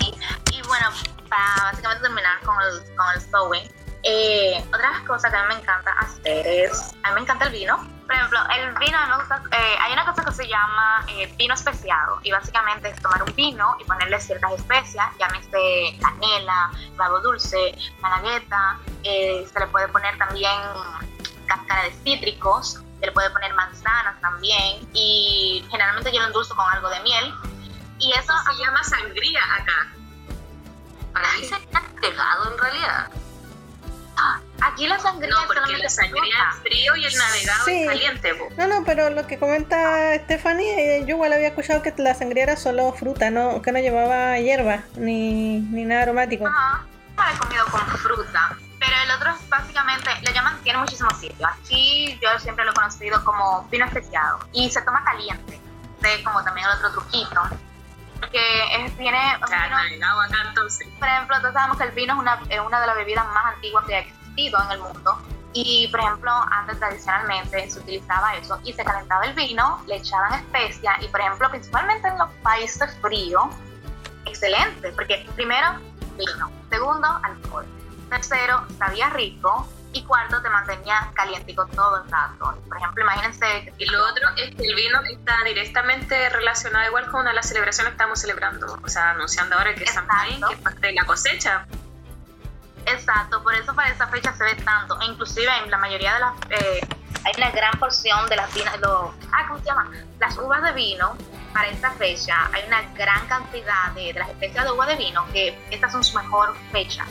y, 0.01 0.15
y 0.53 0.63
bueno, 0.63 0.91
para 1.29 1.71
básicamente 1.71 2.03
terminar 2.03 2.41
con 2.43 2.57
el, 2.61 2.97
con 2.97 3.07
el 3.15 3.21
sewing, 3.21 3.84
eh, 4.05 4.63
otra 4.69 5.03
cosa 5.07 5.31
que 5.31 5.37
a 5.37 5.43
mí 5.45 5.55
me 5.55 5.61
encanta 5.63 5.91
hacer 5.93 6.47
es, 6.47 6.95
a 7.03 7.09
mí 7.09 7.15
me 7.15 7.21
encanta 7.23 7.47
el 7.47 7.53
vino. 7.53 7.77
Por 8.05 8.15
ejemplo, 8.15 8.39
el 8.55 8.75
vino, 8.79 8.99
a 8.99 9.07
mí 9.07 9.11
me 9.13 9.17
gusta, 9.17 9.43
eh, 9.51 9.77
hay 9.81 9.93
una 9.95 10.05
cosa 10.05 10.23
que 10.23 10.33
se 10.33 10.47
llama 10.47 11.07
eh, 11.09 11.33
vino 11.39 11.55
especiado 11.55 12.21
y 12.23 12.31
básicamente 12.31 12.91
es 12.91 13.01
tomar 13.01 13.23
un 13.23 13.35
vino 13.35 13.77
y 13.81 13.85
ponerle 13.85 14.21
ciertas 14.21 14.53
especias, 14.53 15.07
llámese 15.19 15.99
canela, 16.03 16.71
clavo 16.97 17.21
dulce, 17.21 17.75
malagueta, 18.03 18.79
eh, 19.05 19.49
se 19.51 19.59
le 19.59 19.67
puede 19.69 19.89
poner 19.89 20.19
también 20.19 20.53
cáscara 21.47 21.85
de 21.85 21.93
cítricos, 22.05 22.83
se 23.01 23.07
le 23.07 23.13
puede 23.13 23.31
poner 23.31 23.55
manzanas 23.55 24.21
también 24.21 24.87
y 24.93 25.67
generalmente 25.71 26.13
yo 26.13 26.21
lo 26.21 26.27
endulzo 26.27 26.55
con 26.55 26.71
algo 26.71 26.91
de 26.91 27.01
miel 27.01 27.35
y 27.99 28.13
eso 28.13 28.35
se 28.51 28.63
llama 28.63 28.85
sangría 28.85 29.41
acá. 29.57 29.93
Para 31.15 31.33
mí 31.33 31.45
se 31.45 31.55
está 31.55 31.81
pegado 32.03 32.53
en 32.53 32.59
realidad. 32.59 33.11
Aquí 34.73 34.87
la 34.87 34.99
sangría 34.99 35.31
no, 35.31 35.47
porque 35.47 35.77
la 35.77 35.89
sangría 35.89 36.35
es 36.53 36.61
frío 36.63 36.97
y 36.97 37.05
el 37.05 37.15
navegado 37.17 37.65
Sí. 37.65 37.83
es 37.83 37.89
caliente. 37.89 38.35
po. 38.35 38.49
No, 38.57 38.67
no, 38.67 38.85
pero 38.85 39.11
lo 39.11 39.27
que 39.27 39.39
comenta 39.39 40.15
Stephanie, 40.17 40.99
eh, 40.99 41.01
yo 41.07 41.17
igual 41.17 41.33
había 41.33 41.49
escuchado 41.49 41.83
que 41.83 41.93
la 41.99 42.15
sangría 42.15 42.45
era 42.45 42.57
solo 42.57 42.93
fruta, 42.93 43.31
no, 43.31 43.61
que 43.63 43.73
no 43.73 43.79
llevaba 43.79 44.39
hierba 44.39 44.81
ni, 44.97 45.59
ni 45.61 45.85
nada 45.85 46.03
aromático. 46.03 46.47
Ajá, 46.47 46.85
no 47.17 47.25
lo 47.25 47.31
he 47.35 47.39
comido 47.39 47.65
con 47.67 47.81
fruta. 47.99 48.57
Pero 48.81 48.93
el 49.05 49.11
otro 49.13 49.31
es 49.31 49.49
básicamente, 49.49 50.11
le 50.23 50.33
llaman, 50.33 50.59
tiene 50.63 50.79
muchísimos 50.79 51.19
sitios. 51.19 51.51
Aquí 51.59 52.19
yo 52.23 52.39
siempre 52.39 52.65
lo 52.65 52.73
he 52.73 52.75
conocido 52.75 53.25
como 53.25 53.63
vino 53.71 53.87
especiado. 53.87 54.39
Y 54.53 54.71
se 54.71 54.83
toma 54.83 55.03
caliente. 55.05 55.61
De 56.01 56.23
como 56.23 56.43
también 56.45 56.67
el 56.69 56.77
otro 56.77 56.93
truquito. 57.01 57.41
Porque 58.21 58.41
es, 58.85 58.97
tiene. 58.97 59.19
O 59.43 59.47
sea, 59.47 59.65
vino- 59.65 59.77
navegado 59.77 60.21
acá 60.23 60.37
entonces. 60.49 60.87
por 60.99 61.09
ejemplo, 61.09 61.41
todos 61.41 61.55
sabemos 61.55 61.79
que 61.79 61.85
el 61.85 61.91
vino 61.93 62.13
es 62.15 62.19
una, 62.19 62.41
es 62.49 62.61
una 62.61 62.81
de 62.81 62.87
las 62.87 62.97
bebidas 62.97 63.27
más 63.27 63.55
antiguas 63.55 63.85
que 63.87 63.97
ha 63.97 64.01
en 64.37 64.71
el 64.73 64.81
mundo. 64.81 65.19
Y, 65.53 65.87
por 65.89 66.01
ejemplo, 66.01 66.33
antes 66.51 66.79
tradicionalmente 66.81 67.71
se 67.71 67.79
utilizaba 67.79 68.35
eso 68.35 68.59
y 68.65 68.73
se 68.73 68.85
calentaba 68.85 69.25
el 69.25 69.35
vino, 69.35 69.83
le 69.87 69.97
echaban 69.97 70.35
especias 70.35 70.97
y, 71.01 71.07
por 71.09 71.21
ejemplo, 71.21 71.49
principalmente 71.49 72.09
en 72.09 72.19
los 72.19 72.29
países 72.43 72.97
fríos, 73.01 73.45
excelente, 74.27 74.91
porque 74.93 75.25
primero, 75.37 75.79
vino, 76.19 76.51
segundo, 76.71 77.07
alcohol, 77.23 77.67
tercero, 78.11 78.67
sabía 78.79 79.11
rico 79.11 79.69
y 79.93 80.03
cuarto, 80.03 80.43
te 80.43 80.51
mantenía 80.51 81.09
calientico 81.15 81.67
todo 81.67 82.03
el 82.03 82.11
rato. 82.11 82.59
Por 82.67 82.77
ejemplo, 82.77 83.05
imagínense... 83.05 83.73
Y 83.79 83.87
lo 83.87 84.05
otro 84.05 84.29
es 84.37 84.55
que 84.57 84.67
el 84.67 84.75
vino 84.75 85.01
está 85.03 85.37
directamente 85.45 86.29
relacionado 86.31 86.85
igual 86.89 87.07
con 87.07 87.21
una 87.21 87.31
de 87.31 87.37
las 87.37 87.47
celebraciones 87.47 87.93
que 87.93 87.95
estamos 87.95 88.21
celebrando. 88.21 88.77
O 88.83 88.89
sea, 88.89 89.11
anunciando 89.11 89.57
ahora 89.57 89.73
que 89.77 89.85
es 89.85 89.93
San. 89.93 90.05
Paín, 90.09 90.41
que 90.49 90.55
es 90.55 90.61
parte 90.61 90.89
de 90.89 90.95
la 90.95 91.05
cosecha. 91.05 91.67
Exacto, 92.87 93.43
por 93.43 93.55
eso 93.55 93.75
para 93.75 93.91
esa 93.91 94.07
fecha 94.09 94.33
se 94.35 94.45
ve 94.45 94.55
tanto. 94.57 95.01
E 95.01 95.07
inclusive 95.07 95.51
en 95.65 95.71
la 95.71 95.79
mayoría 95.79 96.15
de 96.15 96.21
las... 96.21 96.33
eh, 96.51 96.81
hay 97.25 97.33
una 97.39 97.51
gran 97.51 97.73
porción 97.79 98.29
de 98.29 98.37
las 98.37 98.53
vinas, 98.53 98.79
los, 98.81 99.11
ah, 99.33 99.47
¿cómo 99.49 99.59
se 99.61 99.65
llama? 99.65 99.91
Las 100.21 100.37
uvas 100.37 100.63
de 100.63 100.73
vino 100.73 101.17
para 101.55 101.69
esta 101.69 101.91
fecha. 101.93 102.51
Hay 102.53 102.65
una 102.67 102.83
gran 102.93 103.27
cantidad 103.27 103.93
de, 103.95 104.13
de 104.13 104.19
las 104.19 104.29
especies 104.29 104.63
de 104.63 104.71
uva 104.71 104.87
de 104.87 104.97
vino 104.97 105.25
que 105.33 105.59
estas 105.71 105.93
son 105.93 106.05
su 106.05 106.19
mejor 106.19 106.55
fecha 106.71 107.07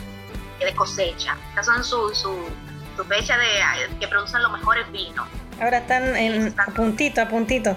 de 0.60 0.72
cosecha. 0.74 1.36
Estas 1.48 1.66
son 1.66 1.82
su, 1.84 2.14
su, 2.14 2.48
su 2.96 3.04
fecha 3.06 3.36
de 3.36 3.96
que 3.98 4.06
producen 4.06 4.42
los 4.42 4.52
mejores 4.52 4.90
vinos. 4.92 5.26
Ahora 5.60 5.78
están 5.78 6.14
en 6.16 6.54
a 6.60 6.66
puntito, 6.66 7.20
a 7.20 7.28
puntito. 7.28 7.76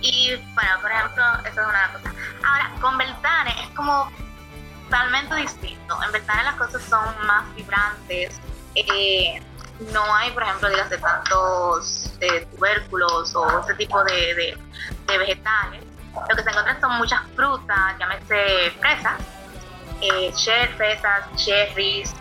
Y 0.00 0.34
bueno, 0.54 0.70
por 0.80 0.90
ejemplo, 0.90 1.24
eso 1.44 1.60
es 1.60 1.66
una 1.68 1.92
cosa. 1.92 2.12
Ahora, 2.44 2.70
con 2.80 2.98
Beltane 2.98 3.54
es 3.62 3.68
como 3.76 4.10
totalmente 4.92 5.34
distinto. 5.36 5.96
En 6.04 6.12
Beltane 6.12 6.44
las 6.44 6.54
cosas 6.56 6.82
son 6.82 7.26
más 7.26 7.54
vibrantes. 7.54 8.38
Eh, 8.74 9.42
no 9.92 10.14
hay, 10.14 10.30
por 10.32 10.42
ejemplo, 10.42 10.68
dígase 10.68 10.98
tantos 10.98 12.12
eh, 12.20 12.46
tubérculos 12.54 13.34
o 13.34 13.60
ese 13.60 13.74
tipo 13.74 14.04
de, 14.04 14.34
de, 14.34 14.58
de 15.06 15.18
vegetales. 15.18 15.82
Lo 16.28 16.36
que 16.36 16.42
se 16.42 16.50
encuentran 16.50 16.78
son 16.80 16.98
muchas 16.98 17.20
frutas, 17.34 17.98
llámese 17.98 18.70
fresas, 18.80 19.18
eh, 20.02 20.30
cher- 20.34 20.74
fresas, 20.76 21.24
cherries, 21.36 22.14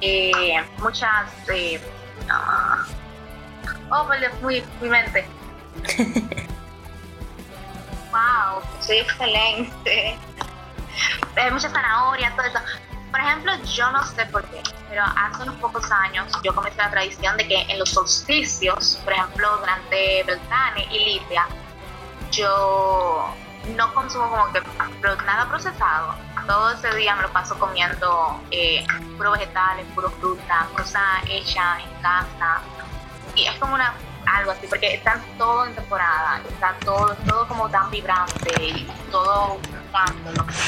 eh, 0.00 0.64
muchas. 0.78 1.28
Eh, 1.48 1.80
ah, 2.30 2.84
oh, 3.90 4.08
muy, 4.40 4.62
mi 4.80 4.88
mente. 4.88 5.26
Wow, 8.12 8.60
soy 8.82 8.98
excelente. 8.98 10.18
Hay 11.36 11.50
mucha 11.50 11.70
zanahoria, 11.70 12.30
todo 12.36 12.46
eso. 12.46 12.58
Por 13.10 13.20
ejemplo, 13.20 13.52
yo 13.64 13.90
no 13.90 14.04
sé 14.06 14.24
por 14.26 14.42
qué, 14.46 14.62
pero 14.88 15.02
hace 15.04 15.42
unos 15.42 15.56
pocos 15.56 15.90
años 15.90 16.32
yo 16.42 16.54
comencé 16.54 16.78
la 16.78 16.90
tradición 16.90 17.36
de 17.36 17.46
que 17.46 17.60
en 17.68 17.78
los 17.78 17.90
solsticios, 17.90 18.98
por 19.04 19.12
ejemplo, 19.12 19.58
durante 19.58 20.22
Beltane 20.24 20.88
y 20.90 20.98
Lidia, 21.20 21.46
yo 22.30 23.34
no 23.76 23.94
consumo 23.94 24.30
como 24.30 24.52
que 24.52 24.62
nada 25.26 25.46
procesado. 25.48 26.14
Todo 26.46 26.70
ese 26.70 26.94
día 26.96 27.14
me 27.14 27.22
lo 27.22 27.32
paso 27.32 27.58
comiendo 27.58 28.40
eh, 28.50 28.84
puro 29.16 29.32
vegetales, 29.32 29.86
puro 29.94 30.10
fruta, 30.10 30.66
cosas 30.74 31.02
hechas 31.28 31.80
en 31.84 32.02
casa. 32.02 32.60
Y 33.34 33.44
es 33.44 33.54
como 33.58 33.74
una 33.74 33.94
algo 34.26 34.52
así, 34.52 34.66
porque 34.66 34.94
están 34.94 35.20
todo 35.38 35.66
en 35.66 35.74
temporada, 35.74 36.40
está 36.48 36.74
todo, 36.84 37.14
todo 37.26 37.48
como 37.48 37.68
tan 37.70 37.90
vibrante 37.90 38.62
y 38.62 38.86
todo. 39.10 39.58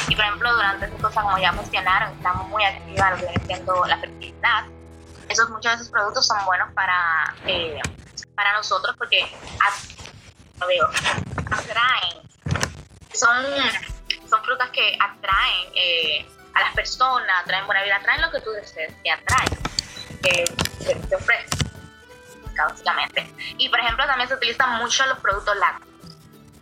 Y 0.09 0.17
por 0.17 0.25
ejemplo, 0.25 0.55
durante 0.55 0.87
esas 0.87 1.01
cosas, 1.01 1.25
como 1.25 1.39
ya 1.39 1.53
mencionaron, 1.53 2.13
estamos 2.13 2.49
muy 2.49 2.65
activas 2.65 3.23
lo 3.67 3.87
la 3.87 3.99
fertilidad. 3.99 4.65
Esos, 5.29 5.49
muchos 5.49 5.73
de 5.73 5.77
esos 5.77 5.89
productos 5.89 6.27
son 6.27 6.45
buenos 6.45 6.71
para, 6.75 7.35
eh, 7.47 7.81
para 8.35 8.53
nosotros 8.55 8.95
porque 8.99 9.27
veo, 10.67 10.89
atraen, 11.51 12.23
son, 13.13 13.45
son 14.29 14.45
frutas 14.45 14.71
que 14.71 14.97
atraen 15.01 15.69
eh, 15.75 16.27
a 16.55 16.61
las 16.61 16.75
personas, 16.75 17.43
atraen 17.43 17.67
buena 17.67 17.83
vida, 17.83 17.97
atraen 17.97 18.23
lo 18.23 18.31
que 18.31 18.41
tú 18.41 18.51
desees, 18.51 18.93
que 19.03 19.11
atraen, 19.11 19.59
que 20.23 20.45
te 21.09 21.17
ofrecen 21.17 21.74
básicamente. 22.63 23.33
Y 23.59 23.69
por 23.69 23.81
ejemplo, 23.81 24.07
también 24.07 24.29
se 24.29 24.35
utilizan 24.35 24.79
mucho 24.79 25.05
los 25.07 25.19
productos 25.19 25.57
lácteos. 25.57 25.95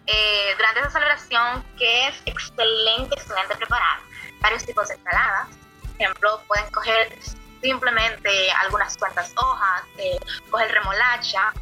Eh, 0.06 0.54
durante 0.56 0.80
esa 0.80 0.90
celebración, 0.90 1.64
que 1.78 2.08
es 2.08 2.22
excelente, 2.26 3.14
excelente 3.14 3.56
preparar 3.56 4.00
varios 4.40 4.64
tipos 4.64 4.88
de 4.88 4.94
ensaladas. 4.94 5.48
Por 5.80 5.90
ejemplo, 6.00 6.42
pueden 6.48 6.68
coger 6.70 7.16
simplemente 7.62 8.50
algunas 8.62 8.96
cuantas 8.96 9.32
hojas, 9.36 9.82
eh, 9.98 10.18
coger 10.50 10.72
remolacha, 10.72 11.52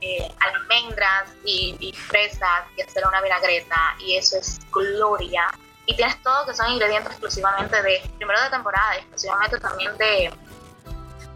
eh, 0.00 0.28
almendras 0.40 1.30
y, 1.44 1.76
y, 1.78 1.92
fresas 1.92 2.64
y 2.76 2.82
hacer 2.82 3.06
una 3.06 3.20
vinagreta 3.22 3.94
y 4.00 4.16
eso 4.16 4.36
es 4.36 4.60
gloria. 4.70 5.46
Y 5.86 5.94
tienes 5.94 6.20
todo 6.22 6.44
que 6.46 6.54
son 6.54 6.70
ingredientes 6.72 7.12
exclusivamente 7.12 7.80
de, 7.80 8.02
primero 8.16 8.42
de 8.42 8.50
temporada 8.50 8.96
exclusivamente 8.96 9.58
también 9.60 9.96
de, 9.96 10.32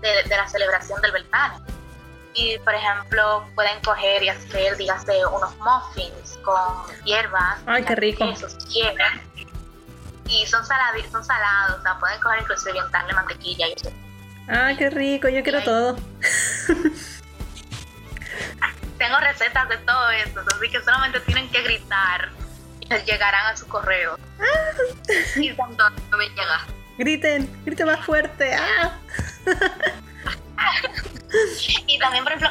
de, 0.00 0.22
de 0.24 0.36
la 0.36 0.48
celebración 0.48 1.00
del 1.00 1.12
Beltane. 1.12 1.77
Y, 2.38 2.56
por 2.60 2.72
ejemplo, 2.72 3.48
pueden 3.56 3.80
coger 3.82 4.22
y 4.22 4.28
hacer, 4.28 4.76
dígase, 4.76 5.26
unos 5.26 5.56
muffins 5.56 6.38
con 6.44 6.86
hierbas. 7.04 7.58
Ay, 7.66 7.82
qué 7.82 7.96
rico. 7.96 8.24
Quesos, 8.30 8.56
y 10.28 10.46
son, 10.46 10.64
salados, 10.64 11.02
son 11.10 11.24
salados, 11.24 11.80
o 11.80 11.82
sea, 11.82 11.98
pueden 11.98 12.20
coger 12.20 12.42
inclusive 12.42 12.76
y 12.76 12.80
untarle 12.80 13.12
mantequilla 13.14 13.66
y 13.66 13.72
eso. 13.72 13.90
Ay, 14.46 14.76
qué 14.76 14.90
rico, 14.90 15.28
yo 15.28 15.42
quiero 15.42 15.62
todo. 15.62 15.96
Tengo 18.98 19.18
recetas 19.20 19.68
de 19.68 19.78
todo 19.78 20.10
eso, 20.10 20.40
así 20.40 20.70
que 20.70 20.80
solamente 20.82 21.18
tienen 21.20 21.48
que 21.50 21.62
gritar 21.62 22.28
y 22.80 22.88
llegarán 23.04 23.46
a 23.46 23.56
su 23.56 23.66
correo. 23.66 24.18
y 25.36 25.50
cuando 25.54 25.90
me 26.16 26.28
llega. 26.28 26.66
Griten, 26.98 27.50
griten 27.64 27.86
más 27.86 28.04
fuerte. 28.04 28.54
¡Ah! 28.54 28.98
y 31.86 31.98
también, 31.98 32.24
por 32.24 32.32
ejemplo, 32.32 32.50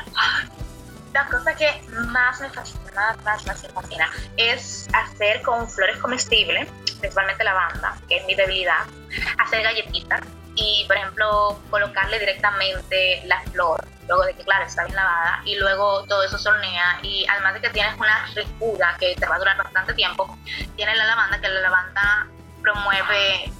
la 1.14 1.26
cosa 1.26 1.56
que 1.56 1.82
más 2.10 2.40
me 2.42 2.50
fascina, 2.50 3.16
más, 3.24 3.46
más, 3.46 3.64
me 3.64 3.70
fascina, 3.70 4.10
es 4.38 4.88
hacer 4.94 5.42
con 5.42 5.70
flores 5.70 5.98
comestibles, 5.98 6.70
principalmente 7.00 7.44
lavanda, 7.44 7.98
que 8.08 8.18
es 8.18 8.26
mi 8.26 8.36
debilidad, 8.36 8.86
hacer 9.40 9.64
galletitas 9.64 10.22
y, 10.56 10.86
por 10.88 10.98
ejemplo, 10.98 11.60
colocarle 11.70 12.20
directamente 12.20 13.22
la 13.26 13.42
flor, 13.52 13.84
luego 14.08 14.26
de 14.26 14.36
que, 14.36 14.44
claro, 14.44 14.66
está 14.66 14.84
bien 14.86 14.96
lavada, 14.96 15.42
y 15.46 15.56
luego 15.56 16.04
todo 16.06 16.24
eso 16.24 16.38
se 16.38 16.50
hornea, 16.50 17.00
y 17.04 17.26
además 17.30 17.54
de 17.56 17.62
que 17.62 17.70
tienes 17.70 17.96
una 17.98 18.26
ricura 18.36 18.96
que 19.00 19.16
te 19.16 19.26
va 19.26 19.36
a 19.36 19.40
durar 19.40 19.58
bastante 19.58 19.94
tiempo, 19.94 20.38
tienes 20.76 20.98
la 20.98 21.06
lavanda, 21.06 21.40
que 21.40 21.48
la 21.48 21.62
lavanda 21.62 22.28
promueve, 22.62 23.52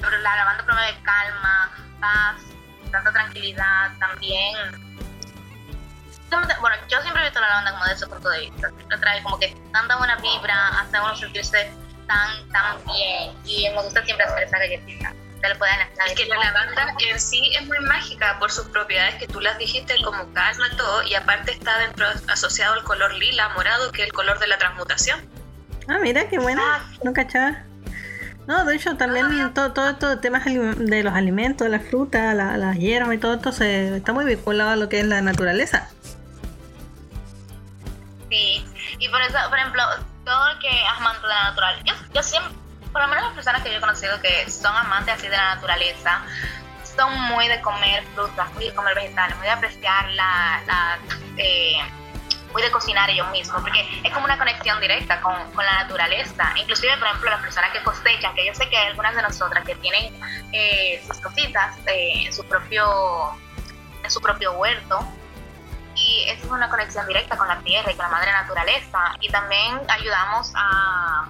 la 0.00 0.36
lavanda 0.36 0.64
promueve 0.64 0.98
calma, 1.02 1.70
paz, 2.00 2.42
tanta 2.90 3.12
tranquilidad, 3.12 3.92
también. 3.98 4.54
Bueno, 6.60 6.76
yo 6.88 7.00
siempre 7.02 7.22
he 7.22 7.24
visto 7.24 7.40
la 7.40 7.48
lavanda 7.48 7.72
como 7.72 7.84
de 7.86 7.92
ese 7.92 8.06
punto 8.06 8.28
de 8.28 8.40
vista. 8.40 8.70
trae 9.00 9.22
como 9.22 9.38
que 9.38 9.56
tanta 9.72 9.96
buena 9.96 10.16
vibra, 10.16 10.68
hace 10.80 11.00
uno 11.00 11.16
sentirse 11.16 11.72
tan, 12.06 12.48
tan 12.50 12.76
bien. 12.86 13.36
Y 13.44 13.68
me 13.70 13.82
gusta 13.82 14.04
siempre 14.04 14.24
hacer 14.26 14.44
esa 14.44 14.58
galletita. 14.58 15.12
Le 15.42 15.54
pueden 15.56 15.80
es 16.06 16.14
que 16.14 16.26
la 16.26 16.36
lavanda 16.36 16.94
en 16.98 17.18
sí 17.18 17.50
es 17.58 17.66
muy 17.66 17.78
mágica 17.80 18.38
por 18.38 18.52
sus 18.52 18.66
propiedades 18.68 19.14
que 19.14 19.26
tú 19.26 19.40
las 19.40 19.56
dijiste, 19.56 19.96
como 20.04 20.30
calma 20.34 20.68
todo, 20.76 21.02
y 21.02 21.14
aparte 21.14 21.52
está 21.52 21.78
dentro 21.78 22.06
asociado 22.28 22.74
al 22.74 22.84
color 22.84 23.14
lila, 23.14 23.48
morado, 23.50 23.90
que 23.90 24.02
es 24.02 24.08
el 24.08 24.12
color 24.12 24.38
de 24.38 24.48
la 24.48 24.58
transmutación. 24.58 25.18
Ah, 25.88 25.98
mira, 26.00 26.28
qué 26.28 26.38
bueno. 26.38 26.62
Ah, 26.62 26.84
no 27.02 27.14
cachaba. 27.14 27.64
No, 28.50 28.64
de 28.64 28.74
hecho 28.74 28.96
también 28.96 29.26
ah. 29.30 29.52
todo, 29.54 29.72
todo 29.72 29.90
esto 29.90 30.18
temas 30.18 30.44
de 30.44 31.02
los 31.04 31.14
alimentos, 31.14 31.64
de 31.64 31.70
la 31.70 31.78
fruta, 31.78 32.34
las 32.34 32.58
la 32.58 32.74
hierbas 32.74 33.14
y 33.14 33.18
todo 33.18 33.34
esto 33.34 33.52
se, 33.52 33.98
está 33.98 34.12
muy 34.12 34.24
vinculado 34.24 34.70
a 34.70 34.76
lo 34.76 34.88
que 34.88 34.98
es 34.98 35.06
la 35.06 35.22
naturaleza. 35.22 35.88
Sí, 38.28 38.66
y 38.98 39.08
por 39.08 39.22
eso, 39.22 39.38
por 39.48 39.56
ejemplo, 39.56 39.84
todo 40.24 40.48
el 40.48 40.58
que 40.58 40.66
es 40.66 40.88
amante 40.96 41.22
de 41.22 41.28
la 41.28 41.44
naturaleza, 41.44 41.94
yo, 42.12 42.22
siempre, 42.24 42.52
por 42.90 43.02
lo 43.02 43.06
menos 43.06 43.22
las 43.26 43.34
personas 43.34 43.62
que 43.62 43.70
yo 43.70 43.76
he 43.76 43.80
conocido 43.80 44.20
que 44.20 44.50
son 44.50 44.74
amantes 44.74 45.14
así 45.14 45.28
de 45.28 45.36
la 45.36 45.54
naturaleza, 45.54 46.22
son 46.96 47.20
muy 47.28 47.46
de 47.46 47.60
comer 47.60 48.02
frutas, 48.16 48.52
muy 48.54 48.64
de 48.64 48.74
comer 48.74 48.96
vegetales, 48.96 49.36
muy 49.36 49.46
de 49.46 49.52
apreciar 49.52 50.10
la, 50.10 50.60
la 50.66 50.98
eh, 51.36 51.78
muy 52.52 52.62
de 52.62 52.70
cocinar 52.70 53.08
ellos 53.10 53.30
mismos, 53.30 53.60
porque 53.62 54.00
es 54.02 54.12
como 54.12 54.24
una 54.24 54.38
conexión 54.38 54.80
directa 54.80 55.20
con, 55.20 55.34
con, 55.52 55.64
la 55.64 55.82
naturaleza. 55.82 56.52
Inclusive, 56.56 56.96
por 56.98 57.08
ejemplo, 57.08 57.30
las 57.30 57.40
personas 57.40 57.70
que 57.70 57.82
cosechan, 57.82 58.34
que 58.34 58.46
yo 58.46 58.54
sé 58.54 58.68
que 58.68 58.76
hay 58.76 58.88
algunas 58.88 59.14
de 59.14 59.22
nosotras 59.22 59.64
que 59.64 59.74
tienen 59.76 60.14
eh, 60.52 61.02
sus 61.06 61.20
cositas 61.20 61.76
eh, 61.86 62.26
en, 62.26 62.32
su 62.32 62.44
propio, 62.44 63.38
en 64.02 64.10
su 64.10 64.20
propio 64.20 64.52
huerto, 64.52 65.00
y 65.94 66.24
esa 66.28 66.46
es 66.46 66.50
una 66.50 66.68
conexión 66.68 67.06
directa 67.06 67.36
con 67.36 67.46
la 67.48 67.58
tierra 67.60 67.92
y 67.92 67.94
con 67.94 68.04
la 68.04 68.10
madre 68.10 68.32
naturaleza. 68.32 69.16
Y 69.20 69.28
también 69.28 69.80
ayudamos 69.88 70.52
a, 70.54 71.28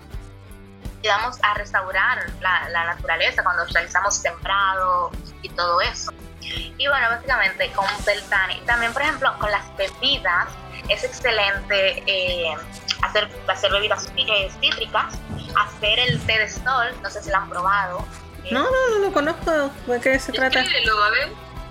ayudamos 1.00 1.38
a 1.42 1.54
restaurar 1.54 2.30
la, 2.40 2.68
la 2.68 2.84
naturaleza 2.84 3.42
cuando 3.42 3.64
realizamos 3.72 4.16
sembrado 4.16 5.10
y 5.42 5.48
todo 5.50 5.80
eso. 5.80 6.12
Y 6.42 6.88
bueno, 6.88 7.08
básicamente 7.10 7.70
con 7.72 7.86
Beltane. 8.04 8.62
También, 8.66 8.92
por 8.92 9.02
ejemplo, 9.02 9.34
con 9.38 9.50
las 9.50 9.76
bebidas, 9.76 10.48
es 10.88 11.04
excelente 11.04 12.02
eh, 12.06 12.54
hacer, 13.02 13.28
hacer 13.48 13.72
bebidas 13.72 14.12
eh, 14.16 14.50
cítricas, 14.60 15.18
hacer 15.56 15.98
el 15.98 16.20
té 16.22 16.38
de 16.38 16.48
sol, 16.48 16.88
no 17.02 17.10
sé 17.10 17.22
si 17.22 17.30
lo 17.30 17.36
han 17.36 17.48
probado. 17.48 18.06
No, 18.50 18.64
no, 18.64 18.88
no 18.90 18.98
lo 18.98 19.12
conozco. 19.12 19.70
¿De 19.86 20.00
qué 20.00 20.18
se 20.18 20.32
trata? 20.32 20.60
Descríbelo, 20.60 21.02
a 21.02 21.10
ver. 21.10 21.28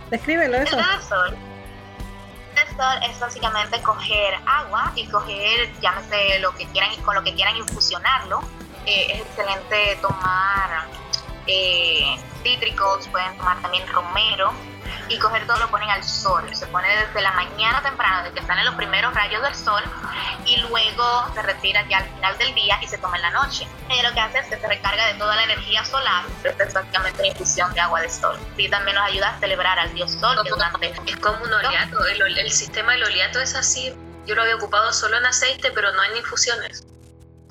Descríbelo, 0.10 0.58
eso. 0.58 0.78
El 0.78 0.86
té 0.86 0.98
de 0.98 1.04
sol. 1.04 1.38
El 2.50 2.56
té 2.56 2.72
de 2.72 2.78
sol 2.78 3.10
es 3.10 3.20
básicamente 3.20 3.82
coger 3.82 4.36
agua 4.46 4.92
y 4.96 5.08
coger, 5.08 5.72
llámese 5.82 6.40
lo 6.40 6.54
que 6.56 6.66
quieran, 6.68 6.96
con 7.02 7.16
lo 7.16 7.24
que 7.24 7.34
quieran 7.34 7.56
infusionarlo. 7.58 8.42
Eh, 8.86 9.08
es 9.14 9.22
excelente 9.22 9.98
tomar 10.02 10.88
cítricos, 12.44 13.08
pueden 13.08 13.36
tomar 13.38 13.60
también 13.62 13.88
romero 13.88 14.54
y 15.10 15.18
coger 15.18 15.46
todo 15.48 15.58
lo 15.58 15.70
ponen 15.70 15.90
al 15.90 16.04
sol. 16.04 16.44
Se 16.56 16.68
pone 16.68 16.88
desde 16.96 17.22
la 17.22 17.32
mañana 17.34 17.82
temprano, 17.82 18.20
desde 18.20 18.36
que 18.36 18.40
están 18.42 18.60
en 18.60 18.66
los 18.66 18.76
primeros 18.76 19.14
rayos 19.14 19.42
del 19.42 19.56
sol, 19.56 19.84
y 20.46 20.58
luego 20.58 21.34
se 21.34 21.42
retira 21.42 21.86
ya 21.90 21.98
al 21.98 22.10
final 22.10 22.38
del 22.38 22.54
día 22.56 22.80
y 22.82 22.88
se 22.88 22.98
toma 22.98 23.18
en 23.18 23.24
la 23.24 23.32
noche. 23.32 23.68
Y 23.90 24.02
lo 24.02 24.14
que 24.14 24.20
hace 24.20 24.40
es 24.40 24.48
que 24.48 24.60
se 24.60 24.68
recarga 24.68 25.08
de 25.08 25.16
toda 25.16 25.36
la 25.36 25.44
energía 25.44 25.84
solar, 25.84 26.26
es 26.44 26.74
básicamente 26.74 27.20
una 27.20 27.28
infusión 27.28 27.74
de 27.74 27.82
agua 27.82 28.02
de 28.02 28.10
sol. 28.10 28.38
Y 28.58 28.70
también 28.70 28.96
nos 28.96 29.06
ayuda 29.06 29.30
a 29.30 29.40
celebrar 29.40 29.80
al 29.80 29.94
dios 29.94 30.12
sol. 30.14 30.38
es 31.06 31.18
como 31.18 31.44
un 31.44 31.54
oleato, 31.54 32.06
el, 32.06 32.38
el 32.38 32.52
sistema 32.52 32.94
del 32.94 33.04
oleato 33.04 33.40
es 33.40 33.56
así. 33.56 33.94
Yo 34.26 34.36
lo 34.36 34.44
había 34.44 34.56
ocupado 34.56 34.94
solo 34.94 35.18
en 35.18 35.26
aceite, 35.26 35.72
pero 35.72 35.92
no 35.94 36.04
en 36.04 36.18
infusiones 36.18 36.86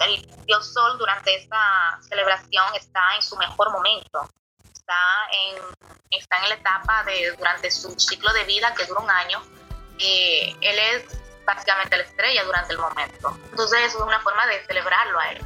el 0.06 0.44
dios 0.46 0.72
sol 0.72 0.96
durante 0.96 1.34
esta 1.34 1.98
celebración 2.08 2.64
está 2.76 3.00
en 3.16 3.22
su 3.22 3.36
mejor 3.36 3.72
momento 3.72 4.28
está 4.88 5.04
en, 5.32 6.18
está 6.18 6.36
en 6.42 6.48
la 6.48 6.54
etapa 6.54 7.04
de 7.04 7.32
durante 7.36 7.70
su 7.70 7.90
ciclo 7.98 8.32
de 8.32 8.44
vida 8.44 8.74
que 8.74 8.86
dura 8.86 9.00
un 9.00 9.10
año. 9.10 9.42
Eh, 9.98 10.54
él 10.60 10.78
es 10.78 11.20
básicamente 11.44 11.96
la 11.96 12.04
estrella 12.04 12.44
durante 12.44 12.72
el 12.72 12.78
momento. 12.78 13.38
Entonces 13.50 13.80
eso 13.86 13.98
es 13.98 14.04
una 14.04 14.20
forma 14.20 14.46
de 14.46 14.64
celebrarlo 14.66 15.18
a 15.18 15.30
él. 15.32 15.44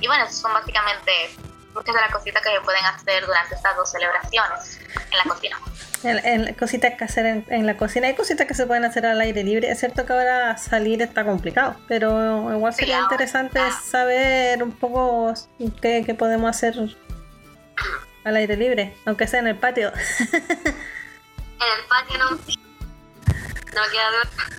Y 0.00 0.06
bueno, 0.06 0.24
esas 0.24 0.38
son 0.38 0.52
básicamente 0.52 1.12
muchas 1.74 1.94
de 1.94 2.00
las 2.00 2.12
cositas 2.12 2.42
que 2.42 2.50
se 2.50 2.60
pueden 2.60 2.84
hacer 2.84 3.26
durante 3.26 3.54
estas 3.54 3.76
dos 3.76 3.90
celebraciones 3.90 4.80
en 5.10 5.18
la 5.18 5.24
cocina. 5.24 5.60
En, 6.02 6.54
cositas 6.54 6.94
que 6.94 7.04
hacer 7.04 7.44
en, 7.48 7.66
la 7.66 7.76
cocina. 7.76 8.06
Hay 8.06 8.14
cositas 8.14 8.46
que 8.46 8.54
se 8.54 8.66
pueden 8.66 8.84
hacer 8.84 9.04
al 9.04 9.20
aire 9.20 9.44
libre. 9.44 9.70
Es 9.70 9.80
cierto 9.80 10.06
que 10.06 10.12
ahora 10.12 10.56
salir 10.56 11.02
está 11.02 11.24
complicado, 11.24 11.76
pero 11.88 12.52
igual 12.52 12.72
sería 12.72 13.00
interesante 13.00 13.60
saber 13.84 14.62
un 14.62 14.72
poco 14.72 15.34
qué, 15.80 16.02
qué 16.06 16.14
podemos 16.14 16.50
hacer 16.50 16.74
al 18.24 18.36
aire 18.36 18.56
libre, 18.56 18.96
aunque 19.06 19.26
sea 19.26 19.40
en 19.40 19.48
el 19.48 19.56
patio. 19.56 19.92
En 21.60 21.78
el 21.78 21.84
patio 21.88 22.18
no, 22.18 22.30
no 22.30 23.90
queda 23.92 24.10
de. 24.12 24.50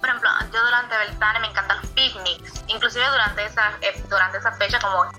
Por 0.00 0.08
ejemplo, 0.08 0.30
yo 0.52 0.64
durante 0.64 0.96
Beltane 0.98 1.38
me 1.38 1.46
encantan 1.46 1.78
los 1.80 1.86
picnics, 1.92 2.64
inclusive 2.66 3.06
durante 3.06 3.44
esa, 3.44 3.70
eh, 3.80 4.04
durante 4.10 4.38
esa 4.38 4.52
fecha 4.56 4.78
como 4.80 5.10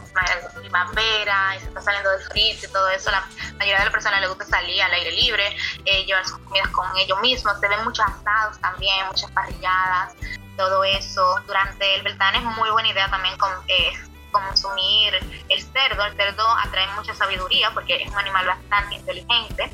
primavera 0.59 1.55
y 1.55 1.59
se 1.59 1.67
está 1.67 1.81
saliendo 1.81 2.11
del 2.11 2.21
frío 2.21 2.53
y 2.53 2.67
todo 2.71 2.89
eso, 2.89 3.09
la 3.11 3.25
mayoría 3.57 3.79
de 3.79 3.85
las 3.85 3.93
personas 3.93 4.19
les 4.19 4.29
gusta 4.29 4.45
salir 4.45 4.81
al 4.83 4.91
aire 4.91 5.11
libre, 5.11 5.57
eh, 5.85 6.05
llevar 6.05 6.25
sus 6.25 6.37
comidas 6.39 6.69
con 6.69 6.85
ellos 6.97 7.19
mismos, 7.21 7.59
se 7.59 7.67
ven 7.67 7.83
muchos 7.83 8.05
asados 8.05 8.59
también, 8.59 9.07
muchas 9.07 9.31
parrilladas, 9.31 10.13
todo 10.57 10.83
eso. 10.83 11.41
Durante 11.47 11.95
el 11.95 12.03
Beltane 12.03 12.37
es 12.37 12.43
muy 12.43 12.69
buena 12.69 12.89
idea 12.89 13.09
también 13.09 13.37
con, 13.37 13.51
eh, 13.67 13.93
consumir 14.41 15.13
el 15.49 15.61
cerdo, 15.63 16.05
el 16.05 16.15
cerdo 16.15 16.47
atrae 16.57 16.87
mucha 16.95 17.13
sabiduría 17.13 17.71
porque 17.71 18.03
es 18.03 18.09
un 18.09 18.17
animal 18.17 18.45
bastante 18.45 18.95
inteligente, 18.95 19.71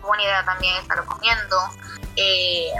buena 0.00 0.22
idea 0.22 0.44
también 0.44 0.76
estarlo 0.76 1.06
comiendo. 1.06 1.56
Eh, 2.16 2.72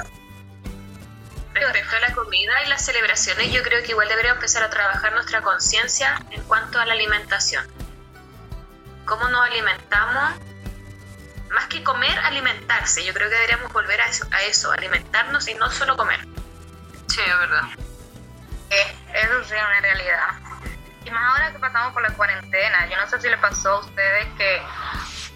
Respecto 1.55 1.97
a 1.97 2.01
la 2.01 2.15
comida 2.15 2.65
y 2.65 2.69
las 2.69 2.85
celebraciones, 2.85 3.53
yo 3.53 3.63
creo 3.63 3.83
que 3.83 3.91
igual 3.91 4.09
deberíamos 4.09 4.39
empezar 4.39 4.63
a 4.63 4.71
trabajar 4.71 5.13
nuestra 5.13 5.43
conciencia 5.43 6.19
en 6.31 6.43
cuanto 6.45 6.81
a 6.81 6.87
la 6.87 6.95
alimentación. 6.95 7.67
¿Cómo 9.05 9.29
nos 9.29 9.47
alimentamos? 9.49 10.35
Más 11.51 11.67
que 11.67 11.85
comer, 11.85 12.19
alimentarse. 12.21 13.05
Yo 13.05 13.13
creo 13.13 13.29
que 13.29 13.35
deberíamos 13.35 13.71
volver 13.73 14.01
a 14.01 14.07
eso, 14.09 14.27
a 14.31 14.43
eso 14.43 14.73
alimentarnos 14.73 15.47
y 15.49 15.55
no 15.55 15.71
solo 15.71 15.97
comer. 15.97 16.21
Sí, 17.09 17.21
es 17.21 17.39
verdad. 17.39 17.65
Eh, 18.71 18.97
eso 19.13 19.41
es 19.41 19.51
una 19.51 19.81
realidad. 19.81 20.29
Más 21.13 21.33
ahora 21.33 21.53
que 21.53 21.59
pasamos 21.59 21.93
por 21.93 22.03
la 22.03 22.11
cuarentena, 22.15 22.89
yo 22.89 22.97
no 22.97 23.09
sé 23.09 23.21
si 23.21 23.29
le 23.29 23.37
pasó 23.39 23.71
a 23.71 23.81
ustedes 23.81 24.27
que 24.39 24.63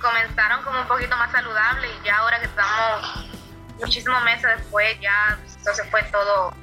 comenzaron 0.01 0.63
como 0.63 0.81
un 0.81 0.89
poquito 0.89 1.17
más 1.17 1.31
saludables 1.31 1.91
y 2.01 2.07
ya 2.07 2.17
ahora 2.17 2.39
que 2.41 2.47
estamos 2.47 3.27
muchísimos 3.79 4.23
meses 4.25 4.47
después 4.57 4.99
ya 5.01 5.39
se 5.63 5.85
fue 5.85 6.03
todo, 6.05 6.55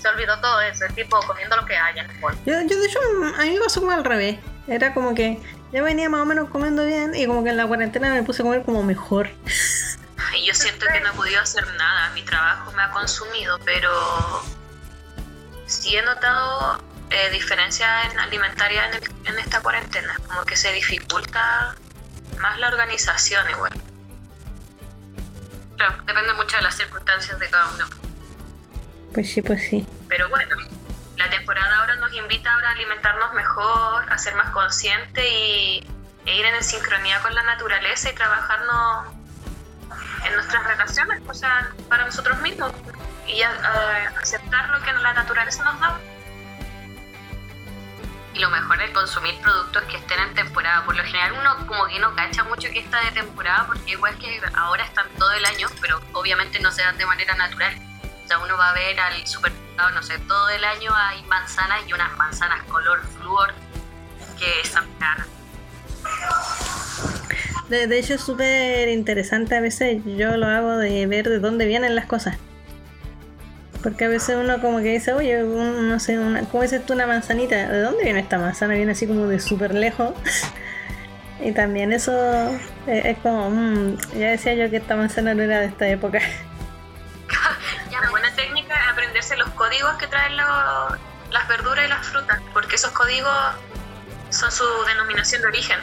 se 0.00 0.08
olvidó 0.08 0.40
todo 0.40 0.60
eso, 0.62 0.84
el 0.84 0.94
tipo 0.94 1.20
comiendo 1.20 1.56
lo 1.56 1.64
que 1.64 1.76
haya. 1.76 2.08
Yo, 2.44 2.60
yo 2.62 2.80
de 2.80 2.86
hecho, 2.86 2.98
a 3.38 3.42
mí 3.42 3.50
me 3.50 3.60
pasó 3.60 3.80
como 3.80 3.92
al 3.92 4.04
revés. 4.04 4.38
Era 4.66 4.94
como 4.94 5.14
que 5.14 5.40
yo 5.72 5.84
venía 5.84 6.08
más 6.08 6.22
o 6.22 6.26
menos 6.26 6.48
comiendo 6.48 6.84
bien 6.84 7.14
y 7.14 7.26
como 7.26 7.44
que 7.44 7.50
en 7.50 7.56
la 7.56 7.66
cuarentena 7.66 8.12
me 8.12 8.22
puse 8.22 8.42
a 8.42 8.44
comer 8.44 8.64
como 8.64 8.82
mejor. 8.82 9.30
Y 10.36 10.46
yo 10.46 10.54
siento 10.54 10.86
que 10.92 11.00
no 11.00 11.10
he 11.10 11.12
podido 11.12 11.40
hacer 11.40 11.66
nada, 11.74 12.10
mi 12.10 12.22
trabajo 12.22 12.72
me 12.72 12.82
ha 12.82 12.90
consumido, 12.90 13.58
pero 13.64 13.90
sí 15.66 15.96
he 15.96 16.02
notado 16.02 16.80
eh, 17.10 17.30
diferencia 17.30 18.04
en 18.10 18.18
alimentaria 18.18 18.86
en, 18.88 18.94
el- 18.94 19.12
en 19.26 19.38
esta 19.38 19.60
cuarentena, 19.60 20.16
como 20.26 20.44
que 20.44 20.56
se 20.56 20.72
dificulta 20.72 21.74
más 22.38 22.58
la 22.58 22.68
organización 22.68 23.48
igual. 23.50 23.72
Claro, 25.76 25.96
depende 26.06 26.32
mucho 26.34 26.56
de 26.56 26.62
las 26.62 26.76
circunstancias 26.76 27.38
de 27.38 27.48
cada 27.50 27.68
uno. 27.72 27.86
Pues 29.14 29.32
sí, 29.32 29.42
pues 29.42 29.62
sí. 29.68 29.86
Pero 30.08 30.28
bueno, 30.28 30.56
la 31.16 31.28
temporada 31.30 31.78
ahora 31.80 31.96
nos 31.96 32.12
invita 32.14 32.52
ahora 32.52 32.68
a 32.68 32.72
alimentarnos 32.72 33.32
mejor, 33.34 34.12
a 34.12 34.18
ser 34.18 34.34
más 34.34 34.50
conscientes 34.50 35.24
y 35.24 35.86
e 36.26 36.36
ir 36.36 36.44
en 36.44 36.62
sincronía 36.62 37.18
con 37.22 37.34
la 37.34 37.42
naturaleza 37.42 38.10
y 38.10 38.14
trabajarnos 38.14 39.06
en 40.26 40.34
nuestras 40.34 40.64
relaciones, 40.64 41.20
o 41.26 41.32
sea, 41.34 41.70
para 41.88 42.04
nosotros 42.04 42.38
mismos 42.40 42.72
y 43.26 43.40
a- 43.42 43.50
a 43.50 44.20
aceptar 44.20 44.68
lo 44.68 44.80
que 44.82 44.92
la 44.92 45.14
naturaleza 45.14 45.64
nos 45.64 45.80
da. 45.80 45.98
Y 48.34 48.38
lo 48.38 48.50
mejor 48.50 48.80
es 48.80 48.90
consumir 48.90 49.38
productos 49.40 49.82
que 49.84 49.96
estén 49.96 50.20
en 50.20 50.34
temporada. 50.34 50.84
Por 50.84 50.96
lo 50.96 51.02
general 51.02 51.32
uno 51.32 51.66
como 51.66 51.86
que 51.86 51.98
no 51.98 52.14
cacha 52.14 52.44
mucho 52.44 52.68
que 52.70 52.78
está 52.78 53.00
de 53.04 53.10
temporada 53.12 53.66
porque 53.66 53.92
igual 53.92 54.16
que 54.18 54.40
ahora 54.54 54.84
están 54.84 55.06
todo 55.18 55.32
el 55.32 55.44
año, 55.44 55.68
pero 55.80 56.00
obviamente 56.12 56.60
no 56.60 56.70
se 56.70 56.82
dan 56.82 56.96
de 56.96 57.06
manera 57.06 57.34
natural. 57.34 57.74
O 58.24 58.28
sea, 58.28 58.38
uno 58.38 58.56
va 58.56 58.70
a 58.70 58.74
ver 58.74 58.98
al 59.00 59.26
supermercado, 59.26 59.90
no 59.90 60.02
sé, 60.02 60.18
todo 60.20 60.48
el 60.50 60.64
año 60.64 60.94
hay 60.94 61.22
manzanas 61.24 61.82
y 61.86 61.92
unas 61.92 62.16
manzanas 62.16 62.62
color 62.64 63.02
flúor 63.18 63.52
que 64.38 64.60
están 64.60 64.86
caras. 64.98 65.26
De, 67.68 67.86
de 67.86 67.98
hecho 67.98 68.14
es 68.14 68.20
súper 68.20 68.88
interesante 68.88 69.56
a 69.56 69.60
veces 69.60 70.02
yo 70.04 70.36
lo 70.36 70.46
hago 70.46 70.76
de 70.76 71.06
ver 71.06 71.28
de 71.28 71.40
dónde 71.40 71.66
vienen 71.66 71.94
las 71.94 72.06
cosas. 72.06 72.38
Porque 73.82 74.04
a 74.04 74.08
veces 74.08 74.36
uno 74.36 74.60
como 74.60 74.78
que 74.78 74.90
dice, 74.92 75.12
oye, 75.12 75.42
un- 75.42 75.88
no 75.88 75.98
sé, 76.00 76.18
una, 76.18 76.42
¿cómo 76.42 76.62
dices 76.62 76.84
tú 76.84 76.92
una 76.92 77.06
manzanita? 77.06 77.56
¿De 77.68 77.80
dónde 77.80 78.04
viene 78.04 78.20
esta 78.20 78.38
manzana? 78.38 78.74
Viene 78.74 78.92
así 78.92 79.06
como 79.06 79.26
de 79.26 79.40
súper 79.40 79.74
lejos. 79.74 80.12
y 81.40 81.52
también 81.52 81.92
eso 81.92 82.12
es, 82.86 83.06
es 83.06 83.18
como, 83.18 83.50
mm, 83.50 83.96
ya 84.18 84.28
decía 84.28 84.54
yo 84.54 84.68
que 84.70 84.76
esta 84.76 84.96
manzana 84.96 85.34
no 85.34 85.42
era 85.42 85.60
de 85.60 85.66
esta 85.66 85.88
época. 85.88 86.18
Una 87.98 88.10
buena 88.10 88.34
técnica 88.34 88.74
es 88.74 88.92
aprenderse 88.92 89.36
los 89.36 89.48
códigos 89.50 89.94
que 89.98 90.06
traen 90.06 90.36
lo- 90.36 90.96
las 91.30 91.48
verduras 91.48 91.84
y 91.86 91.88
las 91.88 92.06
frutas, 92.06 92.40
porque 92.52 92.74
esos 92.76 92.90
códigos 92.90 93.32
son 94.30 94.50
su 94.50 94.64
denominación 94.88 95.42
de 95.42 95.48
origen. 95.48 95.78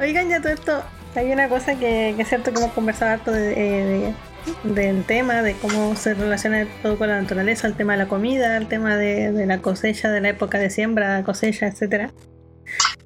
Oigan, 0.00 0.28
ya 0.28 0.40
todo 0.40 0.52
esto, 0.52 0.84
hay 1.14 1.32
una 1.32 1.48
cosa 1.48 1.72
que, 1.78 2.14
que 2.16 2.22
es 2.22 2.28
cierto 2.28 2.52
que 2.52 2.58
hemos 2.60 2.72
conversado 2.72 3.12
harto 3.12 3.30
de, 3.32 3.52
eh, 3.52 3.84
de- 3.84 4.14
del 4.64 5.04
tema, 5.04 5.42
de 5.42 5.54
cómo 5.54 5.96
se 5.96 6.14
relaciona 6.14 6.66
todo 6.82 6.98
con 6.98 7.08
la 7.08 7.20
naturaleza, 7.20 7.66
el 7.66 7.74
tema 7.74 7.94
de 7.94 8.00
la 8.00 8.08
comida, 8.08 8.56
el 8.56 8.68
tema 8.68 8.96
de, 8.96 9.32
de 9.32 9.46
la 9.46 9.60
cosecha, 9.60 10.10
de 10.10 10.20
la 10.20 10.30
época 10.30 10.58
de 10.58 10.70
siembra, 10.70 11.22
cosecha, 11.24 11.66
etcétera. 11.66 12.10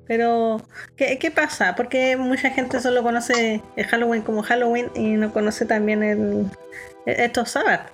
Pero, 0.07 0.63
¿qué, 0.97 1.19
qué 1.19 1.31
pasa? 1.31 1.75
Porque 1.75 2.17
mucha 2.17 2.51
gente 2.51 2.81
solo 2.81 3.03
conoce 3.03 3.63
el 3.77 3.87
Halloween 3.87 4.23
como 4.23 4.43
Halloween 4.43 4.91
y 4.95 5.15
no 5.15 5.33
conoce 5.33 5.67
también 5.67 6.03
el, 6.03 6.47
estos 7.05 7.51
sábados. 7.51 7.93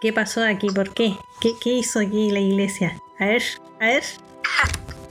¿Qué 0.00 0.12
pasó 0.14 0.42
aquí? 0.42 0.68
¿Por 0.68 0.94
qué? 0.94 1.14
¿Qué, 1.40 1.52
qué 1.62 1.70
hizo 1.70 2.00
aquí 2.00 2.30
la 2.30 2.40
iglesia? 2.40 2.98
A 3.18 3.26
ver, 3.26 3.42
a 3.80 3.86
ver. 3.86 4.02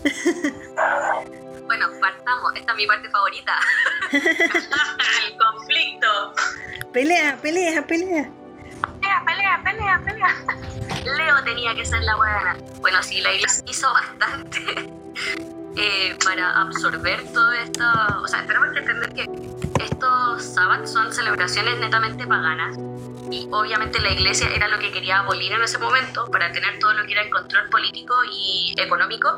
Bueno, 1.70 1.86
partamos. 2.02 2.52
Esta 2.56 2.72
es 2.72 2.78
mi 2.78 2.88
parte 2.88 3.08
favorita. 3.12 3.54
El 4.12 5.38
conflicto. 5.38 6.34
Pelea, 6.92 7.38
pelea, 7.40 7.86
pelea. 7.86 8.32
Pelea, 9.00 9.24
pelea, 9.24 9.62
pelea, 9.64 10.02
pelea. 10.04 11.16
Leo 11.16 11.44
tenía 11.44 11.76
que 11.76 11.86
ser 11.86 12.02
la 12.02 12.16
buena. 12.16 12.58
Bueno, 12.82 13.04
sí, 13.04 13.22
la 13.22 13.34
iglesia 13.34 13.64
hizo 13.70 13.94
bastante 13.94 14.60
eh, 15.78 16.18
para 16.26 16.60
absorber 16.60 17.24
todo 17.34 17.52
esto. 17.52 17.84
O 18.24 18.28
sea, 18.28 18.48
tenemos 18.48 18.70
que 18.74 18.80
entender 18.80 19.14
que 19.14 19.84
estos 19.84 20.44
sábados 20.44 20.92
son 20.92 21.14
celebraciones 21.14 21.78
netamente 21.78 22.26
paganas. 22.26 22.78
Y 23.30 23.48
obviamente 23.52 24.00
la 24.00 24.10
iglesia 24.10 24.50
era 24.56 24.70
lo 24.70 24.80
que 24.80 24.92
quería 24.92 25.20
abolir 25.20 25.52
en 25.52 25.62
ese 25.62 25.78
momento 25.78 26.32
para 26.32 26.52
tener 26.52 26.80
todo 26.80 26.94
lo 26.94 27.06
que 27.06 27.12
era 27.12 27.22
el 27.22 27.30
control 27.30 27.70
político 27.70 28.16
y 28.32 28.74
económico 28.76 29.38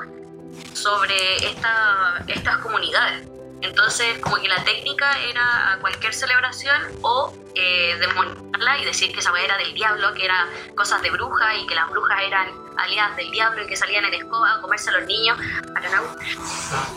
sobre 0.73 1.37
esta, 1.37 2.23
estas 2.27 2.57
comunidades. 2.57 3.27
Entonces, 3.61 4.17
como 4.19 4.37
que 4.37 4.47
la 4.47 4.63
técnica 4.63 5.19
era 5.19 5.73
a 5.73 5.77
cualquier 5.79 6.13
celebración 6.13 6.81
o 7.03 7.31
eh, 7.53 7.95
demonizarla 7.99 8.79
y 8.79 8.85
decir 8.85 9.13
que 9.13 9.19
esa 9.19 9.31
era 9.39 9.55
del 9.57 9.73
diablo, 9.73 10.13
que 10.15 10.25
era 10.25 10.47
cosas 10.75 11.01
de 11.03 11.11
brujas 11.11 11.53
y 11.61 11.67
que 11.67 11.75
las 11.75 11.87
brujas 11.89 12.17
eran 12.23 12.47
aliadas 12.77 13.15
del 13.17 13.29
diablo 13.31 13.63
y 13.63 13.67
que 13.67 13.75
salían 13.75 14.05
en 14.05 14.15
escoba 14.15 14.53
a 14.55 14.61
comerse 14.61 14.89
a 14.89 14.93
los 14.93 15.05
niños. 15.05 15.37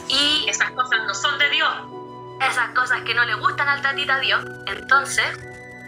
Y 0.08 0.46
Esas 0.48 0.70
cosas 0.70 1.00
no 1.06 1.14
son 1.14 1.38
de 1.38 1.50
Dios. 1.50 1.72
esas 2.40 2.70
cosas 2.70 3.02
que 3.02 3.14
no 3.14 3.24
le 3.24 3.34
gustan 3.34 3.68
al 3.68 3.82
tatita 3.82 4.18
Dios. 4.20 4.44
Entonces, 4.66 5.38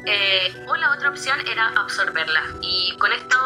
eh, 0.07 0.65
o 0.69 0.77
la 0.77 0.93
otra 0.93 1.09
opción 1.11 1.39
era 1.47 1.69
absorberla. 1.69 2.43
Y 2.61 2.97
con 2.99 3.13
esto, 3.13 3.37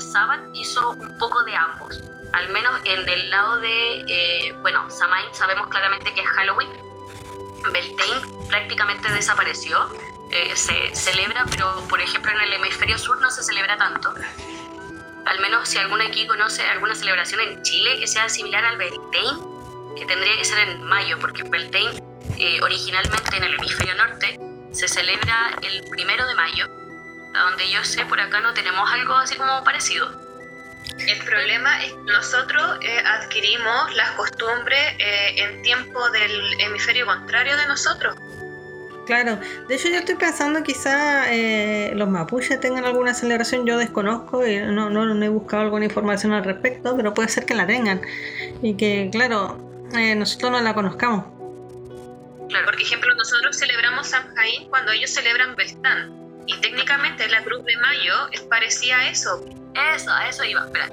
Sabbath 0.00 0.40
hizo 0.54 0.90
un 0.90 1.18
poco 1.18 1.42
de 1.44 1.54
ambos. 1.54 2.00
Al 2.32 2.48
menos 2.50 2.80
en 2.84 3.08
el 3.08 3.30
lado 3.30 3.60
de, 3.60 4.00
eh, 4.08 4.52
bueno, 4.62 4.88
Samhain 4.90 5.34
sabemos 5.34 5.66
claramente 5.68 6.12
que 6.14 6.20
es 6.20 6.28
Halloween. 6.28 6.70
Beltane 7.72 8.48
prácticamente 8.48 9.12
desapareció. 9.12 9.78
Eh, 10.30 10.56
se 10.56 10.94
celebra, 10.94 11.44
pero 11.50 11.86
por 11.88 12.00
ejemplo 12.00 12.32
en 12.32 12.40
el 12.40 12.54
hemisferio 12.54 12.96
sur 12.98 13.20
no 13.20 13.30
se 13.30 13.42
celebra 13.42 13.76
tanto. 13.76 14.14
Al 15.26 15.40
menos 15.40 15.68
si 15.68 15.78
alguno 15.78 16.02
aquí 16.02 16.26
conoce 16.26 16.66
alguna 16.68 16.94
celebración 16.94 17.40
en 17.40 17.62
Chile 17.62 17.98
que 17.98 18.06
sea 18.06 18.28
similar 18.28 18.64
al 18.64 18.76
Beltane, 18.78 19.38
que 19.96 20.06
tendría 20.06 20.36
que 20.36 20.44
ser 20.44 20.68
en 20.68 20.82
mayo, 20.82 21.18
porque 21.20 21.42
Beltane 21.44 22.02
eh, 22.38 22.60
originalmente 22.62 23.36
en 23.36 23.44
el 23.44 23.54
hemisferio 23.54 23.94
norte 23.94 24.38
se 24.72 24.88
celebra 24.88 25.58
el 25.62 25.88
primero 25.90 26.26
de 26.26 26.34
mayo. 26.34 26.81
A 27.34 27.50
donde 27.50 27.70
yo 27.70 27.82
sé, 27.84 28.04
por 28.06 28.20
acá 28.20 28.40
no 28.40 28.52
tenemos 28.54 28.90
algo 28.90 29.14
así 29.14 29.36
como 29.36 29.64
parecido. 29.64 30.20
El 30.98 31.18
problema 31.24 31.82
es 31.84 31.92
que 31.92 31.98
nosotros 32.12 32.78
eh, 32.82 32.98
adquirimos 33.06 33.94
las 33.94 34.10
costumbres 34.12 34.80
eh, 34.98 35.34
en 35.36 35.62
tiempo 35.62 36.10
del 36.10 36.60
hemisferio 36.60 37.06
contrario 37.06 37.56
de 37.56 37.66
nosotros. 37.66 38.16
Claro, 39.06 39.38
de 39.66 39.74
hecho 39.74 39.88
yo 39.88 39.96
estoy 39.96 40.14
pensando 40.14 40.62
quizá 40.62 41.32
eh, 41.32 41.92
los 41.94 42.08
mapuches 42.08 42.60
tengan 42.60 42.84
alguna 42.84 43.14
celebración, 43.14 43.66
yo 43.66 43.76
desconozco 43.76 44.46
y 44.46 44.58
no, 44.58 44.90
no, 44.90 45.04
no 45.06 45.24
he 45.24 45.28
buscado 45.28 45.62
alguna 45.62 45.86
información 45.86 46.32
al 46.32 46.44
respecto, 46.44 46.96
pero 46.96 47.12
puede 47.12 47.28
ser 47.28 47.44
que 47.44 47.54
la 47.54 47.66
tengan. 47.66 48.00
Y 48.62 48.76
que 48.76 49.08
claro, 49.10 49.58
eh, 49.96 50.14
nosotros 50.14 50.52
no 50.52 50.60
la 50.60 50.72
conozcamos. 50.72 51.24
Claro, 52.48 52.64
por 52.64 52.80
ejemplo, 52.80 53.12
nosotros 53.14 53.58
celebramos 53.58 54.08
Samhain 54.08 54.68
cuando 54.68 54.92
ellos 54.92 55.10
celebran 55.10 55.56
Beltán. 55.56 56.21
Y 56.46 56.60
técnicamente 56.60 57.28
la 57.28 57.42
Cruz 57.42 57.64
de 57.64 57.76
Mayo 57.76 58.28
es 58.32 58.40
parecía 58.42 58.98
a 58.98 59.08
eso. 59.08 59.44
Eso, 59.94 60.12
a 60.12 60.28
eso 60.28 60.44
iba, 60.44 60.64
espera. 60.64 60.88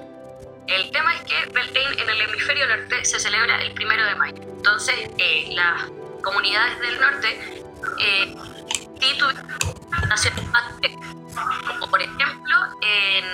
El 0.67 0.91
tema 0.91 1.15
es 1.15 1.21
que 1.21 1.51
Beltane 1.51 2.01
en 2.01 2.09
el 2.09 2.21
hemisferio 2.21 2.67
norte 2.67 3.03
se 3.03 3.19
celebra 3.19 3.61
el 3.61 3.73
primero 3.73 4.05
de 4.05 4.15
mayo. 4.15 4.41
Entonces, 4.43 4.95
eh, 5.17 5.49
las 5.51 5.85
comunidades 6.21 6.79
del 6.79 6.99
norte 6.99 7.63
eh, 7.99 8.35
por 11.89 12.01
ejemplo, 12.01 12.55
en 12.81 13.25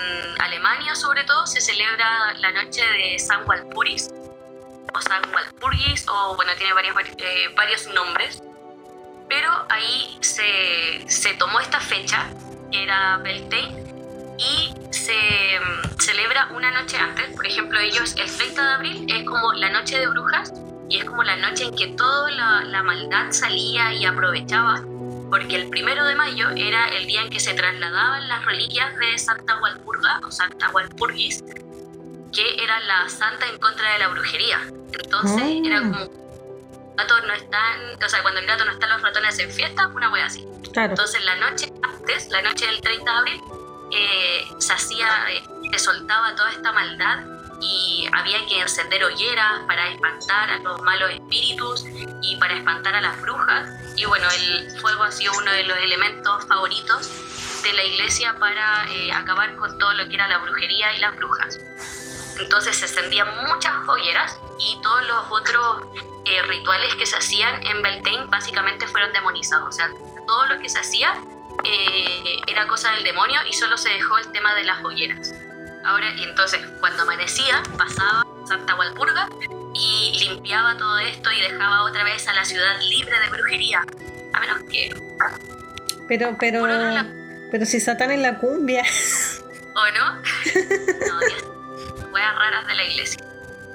Alemania 0.42 0.96
sobre 0.96 1.24
todo 1.24 1.46
se 1.46 1.60
celebra 1.62 2.34
la 2.36 2.52
noche 2.52 2.82
de 2.82 3.20
San 3.20 3.48
Walpurgis, 3.48 4.10
o 4.94 5.02
San 5.02 5.22
Walpurgis, 5.34 6.08
o 6.08 6.36
bueno, 6.36 6.54
tiene 6.58 6.74
varios, 6.74 6.96
eh, 7.18 7.54
varios 7.56 7.88
nombres, 7.88 8.42
pero 9.30 9.50
ahí 9.70 10.18
se, 10.22 11.04
se 11.08 11.34
tomó 11.36 11.60
esta 11.60 11.80
fecha, 11.80 12.28
que 12.72 12.84
era 12.84 13.18
Beltane, 13.18 13.84
y 14.38 14.74
se 14.92 15.14
mm, 15.60 16.00
celebra 16.00 16.50
una 16.56 16.72
noche 16.72 16.98
antes. 16.98 17.28
Por 17.36 17.46
ejemplo, 17.46 17.80
ellos 17.80 18.16
el 18.18 18.32
30 18.32 18.62
de 18.64 18.74
abril 18.74 19.06
es 19.10 19.24
como 19.26 19.54
la 19.54 19.70
noche 19.70 19.98
de 20.00 20.08
brujas 20.08 20.54
y 20.90 20.98
es 20.98 21.06
como 21.06 21.24
la 21.24 21.36
noche 21.38 21.64
en 21.66 21.76
que 21.76 21.88
toda 21.88 22.30
la, 22.32 22.64
la 22.66 22.84
maldad 22.84 23.32
salía 23.32 23.94
y 23.94 24.06
aprovechaba 24.06 24.84
porque 25.30 25.56
el 25.56 25.70
primero 25.70 26.06
de 26.06 26.16
mayo 26.16 26.50
era 26.52 26.88
el 26.90 27.08
día 27.08 27.22
en 27.22 27.30
que 27.30 27.40
se 27.40 27.54
trasladaban 27.54 28.28
las 28.28 28.46
reliquias 28.46 28.96
de 28.98 29.18
Santa 29.18 29.60
Walpurga 29.62 30.22
o 30.26 30.32
Santa 30.32 30.70
Walpurgis, 30.70 31.44
que 32.32 32.64
era 32.64 32.80
la 32.82 33.10
santa 33.10 33.48
en 33.48 33.58
contra 33.58 33.94
de 33.94 34.00
la 34.00 34.08
brujería. 34.10 34.60
Entonces 34.94 35.42
Oh. 35.44 35.66
era 35.66 35.80
como 35.82 36.25
gatos 36.96 37.24
no 37.26 37.34
están, 37.34 38.04
o 38.04 38.10
sea, 38.10 38.22
cuando 38.22 38.40
el 38.40 38.46
gato 38.46 38.66
no 38.66 38.72
está, 38.72 38.88
los 38.88 39.02
ratones 39.02 39.38
en 39.40 39.52
fiesta, 39.52 39.88
una 39.88 40.12
wea 40.12 40.26
así. 40.26 40.48
Claro. 40.74 40.92
Entonces 40.92 41.24
la 41.24 41.36
noche 41.36 41.72
antes, 41.84 42.30
la 42.30 42.42
noche 42.42 42.66
del 42.66 42.82
30 42.82 43.12
de 43.12 43.18
abril, 43.18 43.42
eh, 43.92 44.48
se 44.60 44.74
hacía, 44.74 45.08
eh, 45.30 45.44
se 45.72 45.80
soltaba 45.80 46.36
toda 46.36 46.52
esta 46.52 46.72
maldad 46.72 47.26
y 47.62 48.08
había 48.12 48.46
que 48.48 48.60
encender 48.60 49.04
hogueras 49.04 49.62
para 49.68 49.90
espantar 49.90 50.50
a 50.50 50.60
los 50.60 50.82
malos 50.82 51.12
espíritus 51.12 51.86
y 52.22 52.36
para 52.38 52.56
espantar 52.56 52.96
a 52.96 53.02
las 53.02 53.20
brujas. 53.22 53.70
Y 53.96 54.06
bueno, 54.06 54.28
el 54.30 54.80
fuego 54.82 55.04
ha 55.04 55.12
sido 55.12 55.34
uno 55.38 55.52
de 55.52 55.64
los 55.64 55.78
elementos 55.78 56.46
favoritos 56.46 57.10
de 57.64 57.74
la 57.74 57.84
iglesia 57.84 58.36
para 58.40 58.86
eh, 58.92 59.12
acabar 59.12 59.56
con 59.56 59.78
todo 59.80 59.94
lo 59.94 60.08
que 60.08 60.16
era 60.16 60.28
la 60.28 60.38
brujería 60.40 60.94
y 60.96 61.00
las 61.00 61.16
brujas. 61.16 61.60
Entonces 62.40 62.76
se 62.76 62.86
encendían 62.86 63.28
muchas 63.48 63.74
hogueras 63.88 64.40
y 64.60 64.80
todos 64.82 65.06
los 65.08 65.26
otros 65.30 65.84
eh, 66.26 66.42
rituales 66.44 66.96
que 66.96 67.06
se 67.06 67.18
hacían 67.18 67.66
en 67.66 67.82
Beltane 67.82 68.26
básicamente 68.28 68.88
fueron 68.88 69.12
demonizados. 69.14 69.70
O 69.70 69.72
sea, 69.72 69.90
todo 70.26 70.46
lo 70.48 70.60
que 70.60 70.70
se 70.70 70.80
hacía 70.80 71.14
eh, 71.64 72.42
era 72.48 72.68
cosa 72.68 72.92
del 72.92 73.04
demonio 73.04 73.40
y 73.50 73.54
solo 73.54 73.78
se 73.78 73.90
dejó 73.90 74.18
el 74.18 74.32
tema 74.32 74.54
de 74.56 74.64
las 74.64 74.84
hogueras. 74.84 75.34
Ahora, 75.84 76.12
y 76.16 76.24
entonces, 76.24 76.62
cuando 76.80 77.04
amanecía, 77.04 77.62
pasaba 77.78 78.26
Santa 78.48 78.76
Walpurga 78.76 79.30
y 79.74 80.18
limpiaba 80.20 80.76
todo 80.78 80.98
esto 81.00 81.32
y 81.32 81.42
dejaba 81.42 81.84
otra 81.84 82.04
vez 82.04 82.28
a 82.28 82.34
la 82.34 82.44
ciudad 82.44 82.80
libre 82.90 83.20
de 83.20 83.30
brujería. 83.30 83.84
A 84.34 84.40
menos 84.40 84.64
que, 84.64 84.90
Pero, 86.08 86.36
pero, 86.40 86.66
pero 87.52 87.66
si 87.66 87.80
Satán 87.80 88.12
en 88.12 88.24
la 88.24 88.40
cumbia. 88.40 88.84
¿o 89.76 89.86
no? 89.92 90.22
No. 91.46 91.55
Weas 92.16 92.34
raras 92.34 92.66
de 92.66 92.76
la 92.76 92.84
iglesia. 92.86 93.26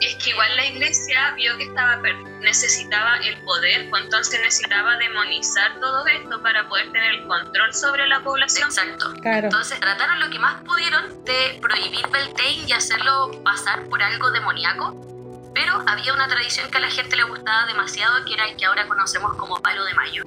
Es 0.01 0.15
que 0.15 0.31
igual 0.31 0.57
la 0.57 0.65
iglesia 0.65 1.35
vio 1.37 1.59
que 1.59 1.65
estaba 1.65 2.01
necesitaba 2.41 3.19
el 3.19 3.37
poder, 3.43 3.91
pues 3.91 4.05
entonces 4.05 4.41
necesitaba 4.43 4.97
demonizar 4.97 5.79
todo 5.79 6.07
esto 6.07 6.41
para 6.43 6.67
poder 6.67 6.91
tener 6.91 7.17
el 7.17 7.27
control 7.27 7.75
sobre 7.75 8.09
la 8.09 8.21
población. 8.21 8.71
Exacto. 8.71 9.13
Claro. 9.21 9.49
Entonces 9.49 9.79
trataron 9.79 10.21
lo 10.21 10.31
que 10.31 10.39
más 10.39 10.63
pudieron 10.63 11.23
de 11.27 11.59
prohibir 11.61 12.09
Beltane 12.09 12.65
y 12.67 12.73
hacerlo 12.73 13.31
pasar 13.45 13.85
por 13.91 14.03
algo 14.03 14.31
demoníaco, 14.31 15.53
pero 15.55 15.85
había 15.87 16.15
una 16.15 16.27
tradición 16.27 16.71
que 16.71 16.79
a 16.79 16.81
la 16.81 16.91
gente 16.91 17.17
le 17.17 17.25
gustaba 17.25 17.67
demasiado, 17.67 18.25
que 18.25 18.33
era 18.33 18.49
el 18.49 18.57
que 18.57 18.65
ahora 18.65 18.89
conocemos 18.89 19.35
como 19.37 19.61
palo 19.61 19.85
de 19.85 19.93
mayo. 19.93 20.25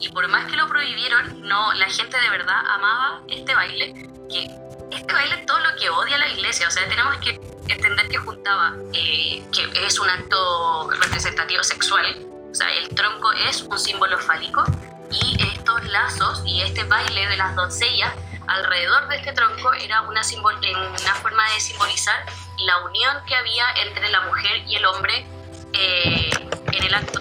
Y 0.00 0.08
por 0.08 0.26
más 0.26 0.50
que 0.50 0.56
lo 0.56 0.66
prohibieron, 0.66 1.42
no, 1.42 1.72
la 1.74 1.86
gente 1.86 2.18
de 2.20 2.28
verdad 2.28 2.58
amaba 2.74 3.22
este 3.28 3.54
baile, 3.54 3.94
que 4.28 4.65
este 4.90 5.12
baile 5.12 5.40
es 5.40 5.46
todo 5.46 5.58
lo 5.58 5.76
que 5.76 5.90
odia 5.90 6.18
la 6.18 6.28
iglesia, 6.28 6.68
o 6.68 6.70
sea, 6.70 6.88
tenemos 6.88 7.16
que 7.18 7.40
entender 7.68 8.08
que 8.08 8.18
juntaba, 8.18 8.74
eh, 8.92 9.42
que 9.52 9.86
es 9.86 9.98
un 9.98 10.08
acto 10.08 10.90
representativo 10.90 11.62
sexual, 11.62 12.26
o 12.50 12.54
sea, 12.54 12.68
el 12.74 12.88
tronco 12.88 13.32
es 13.32 13.62
un 13.62 13.78
símbolo 13.78 14.18
fálico, 14.18 14.64
y 15.10 15.36
estos 15.52 15.84
lazos 15.86 16.42
y 16.44 16.62
este 16.62 16.84
baile 16.84 17.26
de 17.28 17.36
las 17.36 17.54
doncellas 17.54 18.12
alrededor 18.48 19.08
de 19.08 19.16
este 19.16 19.32
tronco 19.32 19.72
era 19.74 20.02
una, 20.02 20.20
una 20.20 21.14
forma 21.14 21.50
de 21.52 21.60
simbolizar 21.60 22.24
la 22.58 22.78
unión 22.84 23.16
que 23.26 23.34
había 23.34 23.64
entre 23.84 24.08
la 24.10 24.20
mujer 24.22 24.62
y 24.66 24.76
el 24.76 24.84
hombre 24.86 25.26
eh, 25.72 26.30
en 26.72 26.84
el 26.84 26.94
acto. 26.94 27.20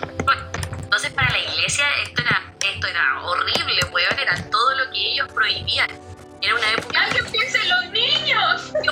Entonces 0.79 1.11
para 1.11 1.29
la 1.29 1.39
iglesia 1.39 1.85
esto 2.03 2.21
era, 2.21 2.53
esto 2.61 2.87
era 2.87 3.21
horrible, 3.23 3.81
weón, 3.91 4.19
era 4.19 4.49
todo 4.49 4.75
lo 4.75 4.91
que 4.91 5.13
ellos 5.13 5.27
prohibían. 5.33 5.89
Era 6.41 6.55
una 6.55 6.71
época 6.73 7.09
¡Que 7.11 7.19
empiecen 7.19 7.61
los 7.69 7.91
niños! 7.91 8.71
que 8.81 8.89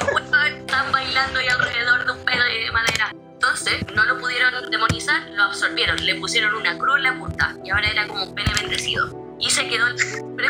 están 0.47 0.91
bailando 0.91 1.39
ahí 1.39 1.47
alrededor 1.47 2.05
de 2.05 2.11
un 2.11 2.25
pedo 2.25 2.43
de 2.43 2.71
madera. 2.71 3.11
Entonces 3.33 3.85
no 3.93 4.05
lo 4.05 4.19
pudieron 4.19 4.71
demonizar, 4.71 5.27
lo 5.31 5.43
absorbieron, 5.43 6.03
le 6.05 6.15
pusieron 6.15 6.55
una 6.55 6.77
cruz 6.77 6.97
en 6.97 7.03
la 7.03 7.17
punta 7.19 7.55
y 7.63 7.71
ahora 7.71 7.89
era 7.89 8.07
como 8.07 8.23
un 8.23 8.35
pene 8.35 8.53
bendecido. 8.59 9.35
Y 9.39 9.49
se 9.49 9.67
quedó 9.67 9.87
el 9.87 9.95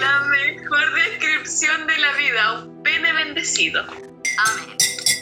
La 0.00 0.20
mejor 0.20 0.94
descripción 0.94 1.86
de 1.86 1.98
la 1.98 2.12
vida, 2.12 2.60
un 2.60 2.82
pene 2.82 3.12
bendecido. 3.12 3.82
Amén. 3.82 4.76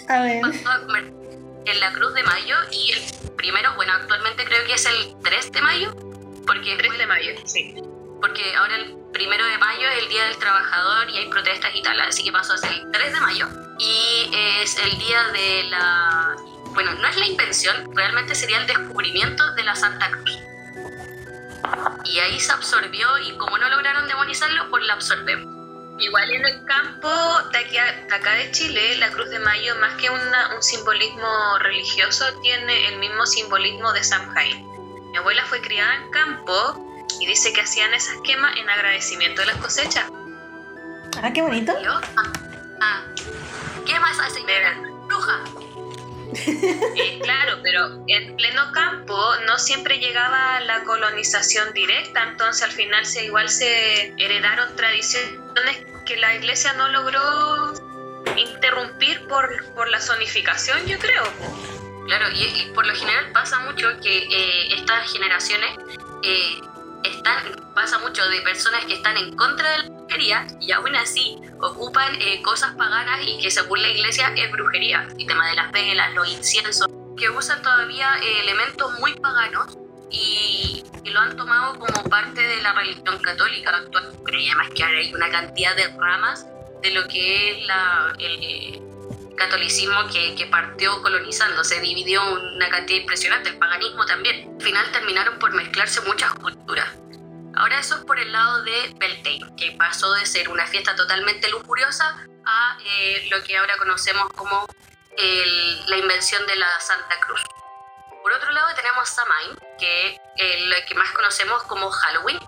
A 0.09 0.21
ver. 0.23 0.41
pasó 0.41 0.69
a 0.69 0.81
convertir 0.81 1.19
en 1.67 1.81
la 1.81 1.93
Cruz 1.93 2.15
de 2.15 2.23
Mayo 2.23 2.57
y 2.73 2.93
el 2.93 3.35
primero, 3.37 3.75
bueno, 3.77 3.93
actualmente 3.93 4.45
creo 4.45 4.65
que 4.67 4.75
es 4.75 4.87
el 4.87 5.15
3 5.23 5.53
de 5.53 5.63
mayo, 5.63 5.95
porque, 6.49 6.77
3 6.77 6.99
de 6.99 7.07
mayo, 7.07 7.33
sí. 7.45 7.75
porque 8.21 8.57
ahora 8.57 8.75
el 8.77 8.97
primero 9.13 9.45
de 9.47 9.59
mayo 9.59 9.89
es 9.89 9.99
el 10.03 10.09
Día 10.09 10.25
del 10.25 10.37
Trabajador 10.39 11.09
y 11.11 11.19
hay 11.19 11.29
protestas 11.29 11.71
y 11.75 11.83
tal, 11.83 12.01
así 12.01 12.25
que 12.25 12.33
pasó 12.33 12.55
a 12.55 12.59
ser 12.59 12.73
el 12.73 12.91
3 12.91 13.13
de 13.13 13.21
mayo 13.21 13.49
y 13.79 14.31
es 14.61 14.77
el 14.79 14.99
día 14.99 15.23
de 15.29 15.65
la... 15.71 16.35
Bueno, 16.75 16.93
no 16.95 17.07
es 17.09 17.17
la 17.17 17.27
invención, 17.27 17.95
realmente 17.97 18.35
sería 18.35 18.59
el 18.59 18.67
descubrimiento 18.67 19.53
de 19.55 19.63
la 19.63 19.75
Santa 19.77 20.11
Cruz. 20.11 20.39
Y 22.05 22.19
ahí 22.21 22.41
se 22.41 22.53
absorbió 22.53 23.19
y 23.19 23.37
como 23.37 23.59
no 23.59 23.69
lograron 23.69 24.07
demonizarlo, 24.09 24.69
pues 24.71 24.85
la 24.87 24.95
absorbemos. 24.95 25.55
Igual 26.01 26.31
en 26.31 26.45
el 26.47 26.65
campo 26.65 27.11
de, 27.53 27.59
aquí 27.59 27.77
a- 27.77 27.93
de 28.09 28.15
acá 28.15 28.33
de 28.35 28.51
Chile, 28.53 28.97
la 28.99 29.11
Cruz 29.11 29.29
de 29.31 29.39
Mayo, 29.41 29.75
más 29.77 29.95
que 29.97 30.09
una- 30.09 30.55
un 30.55 30.63
simbolismo 30.63 31.59
religioso, 31.61 32.25
tiene 32.43 32.89
el 32.89 32.99
mismo 32.99 33.27
simbolismo 33.27 33.93
de 33.93 34.05
Samhain. 34.05 34.65
Mi 35.11 35.17
abuela 35.17 35.45
fue 35.47 35.61
criada 35.61 35.95
en 35.97 36.11
campo 36.11 37.07
y 37.21 37.27
dice 37.27 37.53
que 37.53 37.61
hacían 37.61 37.93
esas 37.95 38.17
quemas 38.23 38.57
en 38.57 38.69
agradecimiento 38.69 39.41
de 39.41 39.47
las 39.47 39.57
cosechas. 39.57 40.05
Ah, 41.23 41.33
qué 41.33 41.43
bonito. 41.43 41.73
¿Yo? 41.83 41.93
Ah, 42.17 42.33
ah. 42.81 43.03
¿Qué 43.87 43.99
más 43.99 44.19
hace 44.21 44.41
señora? 44.41 44.81
Bruja. 45.07 45.45
Eh, 46.97 47.21
claro, 47.23 47.59
pero 47.63 48.05
en 48.07 48.37
pleno 48.37 48.71
campo 48.73 49.17
no 49.47 49.59
siempre 49.59 49.99
llegaba 49.99 50.61
la 50.61 50.85
colonización 50.85 51.73
directa, 51.73 52.23
entonces 52.25 52.63
al 52.63 52.73
final 52.73 53.07
se 53.07 53.25
igual 53.25 53.49
se 53.49 54.13
heredaron 54.19 54.75
tradiciones 54.77 55.87
que 56.05 56.17
la 56.17 56.35
iglesia 56.35 56.73
no 56.75 56.89
logró 56.89 57.73
interrumpir 58.37 59.27
por, 59.27 59.73
por 59.75 59.89
la 59.89 60.01
zonificación, 60.01 60.85
yo 60.87 60.99
creo. 60.99 61.23
Claro, 62.09 62.27
y, 62.33 62.71
por 62.75 62.87
lo 62.87 62.95
general 62.95 63.31
pasa 63.33 63.59
mucho 63.61 63.87
que 64.03 64.19
eh, 64.19 64.75
estas 64.75 65.13
generaciones 65.13 65.71
eh, 66.23 66.61
están, 67.05 67.37
pasa 67.75 67.99
mucho 67.99 68.27
de 68.29 68.41
personas 68.41 68.85
que 68.87 68.95
están 68.95 69.17
en 69.19 69.37
contra 69.37 69.71
de 69.71 69.79
la 69.79 69.91
brujería 69.91 70.47
y 70.59 70.73
aún 70.73 70.97
así 70.97 71.37
ocupan 71.61 72.15
eh, 72.21 72.41
cosas 72.43 72.75
paganas 72.77 73.21
y 73.27 73.39
que 73.41 73.51
según 73.51 73.83
la 73.83 73.89
iglesia 73.89 74.33
es 74.37 74.51
brujería. 74.51 75.07
El 75.19 75.27
tema 75.27 75.49
de 75.49 75.55
las 75.57 75.71
velas, 75.71 76.15
los 76.15 76.29
inciensos, 76.33 76.89
que 77.17 77.29
usan 77.31 77.61
todavía 77.63 78.19
eh, 78.23 78.41
elementos 78.41 78.99
muy 79.01 79.13
paganos 79.15 79.77
y, 80.11 80.83
y 81.05 81.11
lo 81.11 81.21
han 81.21 81.37
tomado 81.37 81.79
como 81.79 82.03
parte 82.05 82.41
de 82.41 82.63
la 82.63 82.73
religión 82.73 83.19
católica 83.19 83.77
actual. 83.77 84.09
Pero 84.25 84.39
además 84.39 84.69
que 84.75 84.83
ahora 84.83 84.99
hay 84.99 85.15
una 85.15 85.31
cantidad 85.31 85.77
de 85.77 85.89
ramas 85.89 86.47
de 86.83 86.91
lo 86.93 87.07
que 87.09 87.51
es 87.51 87.67
la, 87.67 88.15
el, 88.19 88.88
catolicismo 89.39 90.07
que, 90.13 90.35
que 90.35 90.47
partió 90.47 91.01
colonizando, 91.03 91.65
se 91.65 91.81
dividió 91.81 92.23
una 92.33 92.69
cantidad 92.69 93.01
impresionante, 93.01 93.51
el 93.51 93.59
paganismo 93.59 94.05
también. 94.07 94.55
Al 94.59 94.63
final 94.63 94.93
terminaron 94.93 95.39
por 95.39 95.53
mezclarse 95.53 96.01
muchas 96.03 96.33
culturas. 96.35 96.89
Ahora 97.57 97.79
eso 97.81 97.97
es 97.97 98.05
por 98.05 98.19
el 98.21 98.31
lado 98.31 98.63
de 98.63 98.95
Beltane, 98.97 99.57
que 99.57 99.73
pasó 99.73 100.13
de 100.13 100.27
ser 100.27 100.49
una 100.49 100.67
fiesta 100.67 100.95
totalmente 100.95 101.49
lujuriosa 101.49 102.25
a 102.45 102.79
eh, 102.85 103.29
lo 103.31 103.43
que 103.43 103.57
ahora 103.57 103.77
conocemos 103.79 104.33
como 104.35 104.67
el- 105.17 105.91
la 105.91 105.97
invención 105.97 106.47
de 106.47 106.57
la 106.57 106.69
Santa 106.81 107.19
Cruz. 107.21 107.41
Por 108.23 108.33
otro 108.33 108.51
lado 108.53 108.69
tenemos 108.77 109.09
Samhain, 109.09 109.59
que 109.79 110.21
es 110.37 110.67
lo 110.67 110.77
que 110.87 110.95
más 110.95 111.11
conocemos 111.13 111.63
como 111.65 111.91
Halloween. 111.91 112.39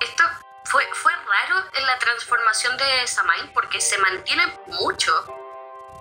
Esto 0.00 0.24
fue, 0.64 0.86
fue 0.94 1.12
raro 1.12 1.66
en 1.74 1.86
la 1.86 1.98
transformación 1.98 2.76
de 2.76 3.06
Samhain 3.06 3.52
porque 3.52 3.80
se 3.80 3.98
mantiene 3.98 4.46
mucho. 4.68 5.12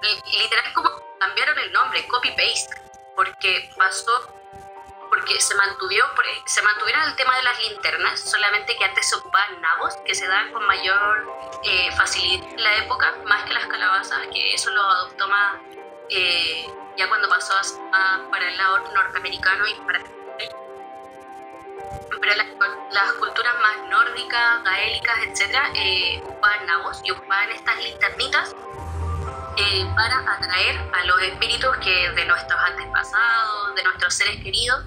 Li- 0.03 0.37
Literal 0.39 0.73
como 0.73 0.89
cambiaron 1.19 1.57
el 1.59 1.71
nombre, 1.71 2.05
copy-paste, 2.07 2.75
porque 3.15 3.69
pasó 3.77 4.29
porque 5.09 5.39
se 5.39 5.53
mantuvieron, 5.53 6.09
se 6.47 6.61
mantuvieron 6.63 7.03
el 7.03 7.15
tema 7.15 7.35
de 7.37 7.43
las 7.43 7.59
linternas, 7.59 8.19
solamente 8.19 8.75
que 8.75 8.83
antes 8.83 9.07
se 9.07 9.15
ocupaban 9.15 9.61
nabos, 9.61 9.95
que 10.07 10.15
se 10.15 10.27
daban 10.27 10.51
con 10.51 10.65
mayor 10.65 11.31
eh, 11.63 11.91
facilidad 11.95 12.43
en 12.49 12.63
la 12.63 12.75
época, 12.77 13.13
más 13.25 13.43
que 13.43 13.53
las 13.53 13.67
calabazas, 13.67 14.19
que 14.33 14.55
eso 14.55 14.71
lo 14.71 14.81
adoptó 14.81 15.27
más 15.27 15.57
eh, 16.09 16.67
ya 16.97 17.07
cuando 17.09 17.29
pasó 17.29 17.53
a- 17.53 17.61
a- 18.15 18.29
para 18.31 18.47
el 18.49 18.57
lado 18.57 18.79
norteamericano 18.91 19.67
y 19.67 19.75
para 19.85 20.01
pero 22.21 22.35
las, 22.35 22.47
las 22.91 23.11
culturas 23.13 23.53
más 23.61 23.89
nórdicas, 23.89 24.63
gaélicas, 24.63 25.17
etcétera, 25.27 25.69
eh, 25.75 26.21
ocupaban 26.23 26.65
nabos 26.65 27.01
y 27.03 27.11
ocupaban 27.11 27.51
estas 27.51 27.77
linternitas 27.83 28.55
eh, 29.57 29.85
para 29.95 30.17
atraer 30.33 30.77
a 30.93 31.05
los 31.05 31.21
espíritus 31.21 31.75
que 31.77 32.09
de 32.11 32.25
nuestros 32.25 32.59
antepasados, 32.59 33.75
de 33.75 33.83
nuestros 33.83 34.13
seres 34.13 34.41
queridos 34.43 34.83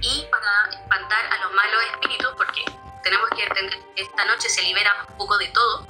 y 0.00 0.26
para 0.30 0.70
espantar 0.70 1.26
a 1.26 1.38
los 1.44 1.52
malos 1.52 1.82
espíritus, 1.92 2.32
porque 2.36 2.64
tenemos 3.02 3.28
que 3.30 3.42
entender 3.44 3.78
que 3.94 4.02
esta 4.02 4.24
noche 4.26 4.48
se 4.48 4.62
libera 4.62 4.90
un 5.08 5.16
poco 5.16 5.38
de 5.38 5.48
todo. 5.48 5.86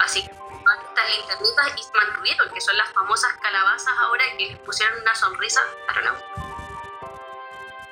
Así 0.00 0.22
que 0.22 0.30
estas 0.30 1.16
linternitas 1.16 1.72
y 1.76 1.82
se 1.82 1.92
mantuvieron, 1.92 2.50
que 2.50 2.60
son 2.60 2.76
las 2.76 2.90
famosas 2.92 3.32
calabazas 3.42 3.94
ahora 4.00 4.24
que 4.36 4.46
les 4.46 4.58
pusieron 4.58 5.00
una 5.00 5.14
sonrisa, 5.14 5.60
don't 5.94 6.00
know. 6.02 6.16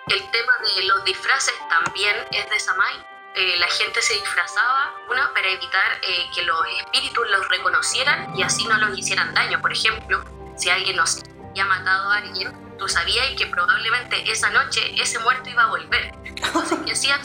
El 0.08 0.30
tema 0.30 0.52
de 0.58 0.84
los 0.84 1.04
disfraces 1.04 1.54
también 1.68 2.16
es 2.30 2.48
de 2.48 2.60
Samhain. 2.60 3.15
Eh, 3.36 3.58
la 3.58 3.68
gente 3.68 4.00
se 4.00 4.14
disfrazaba, 4.14 4.94
una, 5.10 5.30
para 5.34 5.46
evitar 5.48 5.92
eh, 6.02 6.24
que 6.34 6.42
los 6.42 6.56
espíritus 6.80 7.26
los 7.30 7.46
reconocieran 7.50 8.34
y 8.34 8.42
así 8.42 8.66
no 8.66 8.78
los 8.78 8.98
hicieran 8.98 9.34
daño. 9.34 9.60
Por 9.60 9.72
ejemplo, 9.72 10.24
si 10.56 10.70
alguien 10.70 10.96
nos 10.96 11.22
había 11.50 11.66
matado 11.66 12.10
a 12.10 12.16
alguien, 12.16 12.50
tú 12.78 12.88
sabías 12.88 13.26
que 13.36 13.46
probablemente 13.46 14.30
esa 14.30 14.48
noche 14.50 14.80
ese 15.00 15.18
muerto 15.18 15.50
iba 15.50 15.64
a 15.64 15.68
volver. 15.68 16.12
Entonces, 16.24 16.78
¿qué 16.86 16.92
hacían? 16.92 17.20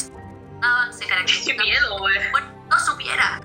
Ah, 0.61 0.89
Se 0.91 0.99
Qué 1.05 1.07
caracterizaba 1.07 1.63
miedo, 1.63 1.97
güey. 1.99 2.13
que 2.13 2.31
no 2.69 2.79
supiera. 2.79 3.41